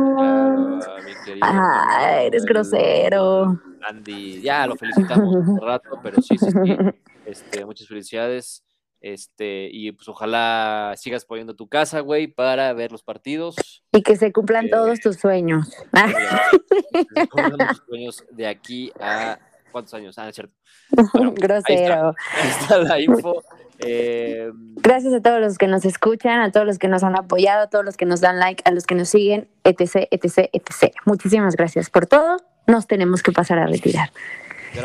Ah, 1.40 2.20
eres 2.22 2.44
grosero. 2.44 3.60
Andy, 3.88 4.40
ya 4.40 4.66
lo 4.66 4.76
felicitamos 4.76 5.34
un 5.34 5.60
rato, 5.60 5.98
pero 6.02 6.20
sí, 6.20 6.36
sí, 6.36 6.50
sí. 6.50 6.76
Este, 7.28 7.64
muchas 7.64 7.88
felicidades. 7.88 8.64
Este, 9.00 9.68
y 9.70 9.92
pues 9.92 10.08
ojalá 10.08 10.94
sigas 10.96 11.24
poniendo 11.24 11.54
tu 11.54 11.68
casa, 11.68 12.00
güey, 12.00 12.26
para 12.26 12.72
ver 12.72 12.90
los 12.90 13.02
partidos. 13.02 13.84
Y 13.92 14.02
que 14.02 14.16
se 14.16 14.32
cumplan 14.32 14.66
eh, 14.66 14.70
todos 14.70 14.98
tus 15.00 15.16
sueños. 15.16 15.70
tus 17.12 17.82
sueños 17.86 18.24
de 18.30 18.46
aquí 18.46 18.90
a 18.98 19.38
cuántos 19.70 19.94
años, 19.94 20.18
ah, 20.18 20.28
es 20.28 20.34
cierto. 20.34 20.54
Grosero. 21.34 22.14
Ahí 22.32 22.48
está, 22.48 22.78
la 22.78 23.00
info. 23.00 23.42
Eh, 23.80 24.50
gracias 24.76 25.12
a 25.12 25.20
todos 25.20 25.40
los 25.40 25.58
que 25.58 25.68
nos 25.68 25.84
escuchan, 25.84 26.40
a 26.40 26.50
todos 26.50 26.66
los 26.66 26.78
que 26.78 26.88
nos 26.88 27.04
han 27.04 27.16
apoyado, 27.16 27.64
a 27.64 27.70
todos 27.70 27.84
los 27.84 27.96
que 27.96 28.06
nos 28.06 28.20
dan 28.20 28.40
like, 28.40 28.62
a 28.64 28.72
los 28.72 28.86
que 28.86 28.96
nos 28.96 29.10
siguen, 29.10 29.48
etc, 29.62 30.08
etc, 30.10 30.50
etc. 30.52 30.94
Muchísimas 31.04 31.54
gracias 31.54 31.90
por 31.90 32.06
todo. 32.06 32.38
Nos 32.66 32.88
tenemos 32.88 33.22
que 33.22 33.30
pasar 33.32 33.58
a 33.58 33.66
retirar. 33.66 34.10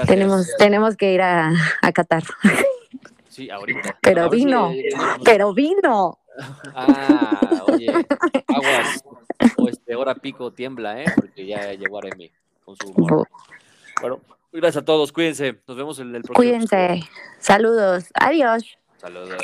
Tenemos, 0.07 0.47
tenemos 0.57 0.95
que 0.95 1.13
ir 1.13 1.21
a, 1.21 1.51
a 1.81 1.91
Qatar. 1.91 2.23
Sí, 3.29 3.49
ahorita. 3.49 3.97
Pero 4.01 4.29
vino, 4.29 4.71
pero 5.23 5.53
vino. 5.53 6.19
Ah, 6.75 7.63
oye, 7.67 7.91
aguas. 8.47 9.03
O 9.57 9.67
este, 9.67 9.95
hora 9.95 10.15
pico 10.15 10.51
tiembla, 10.51 11.01
¿eh? 11.01 11.05
Porque 11.15 11.45
ya 11.45 11.73
llegó 11.73 11.97
Aremi 11.97 12.31
con 12.63 12.75
su 12.75 12.89
humor. 12.89 13.27
Bueno, 14.01 14.19
gracias 14.51 14.83
a 14.83 14.85
todos, 14.85 15.11
cuídense. 15.11 15.59
Nos 15.67 15.77
vemos 15.77 15.99
en 15.99 16.15
el 16.15 16.21
próximo. 16.21 16.35
Cuídense. 16.35 17.03
Saludos. 17.39 18.05
Adiós. 18.13 18.77
Saludos. 18.97 19.35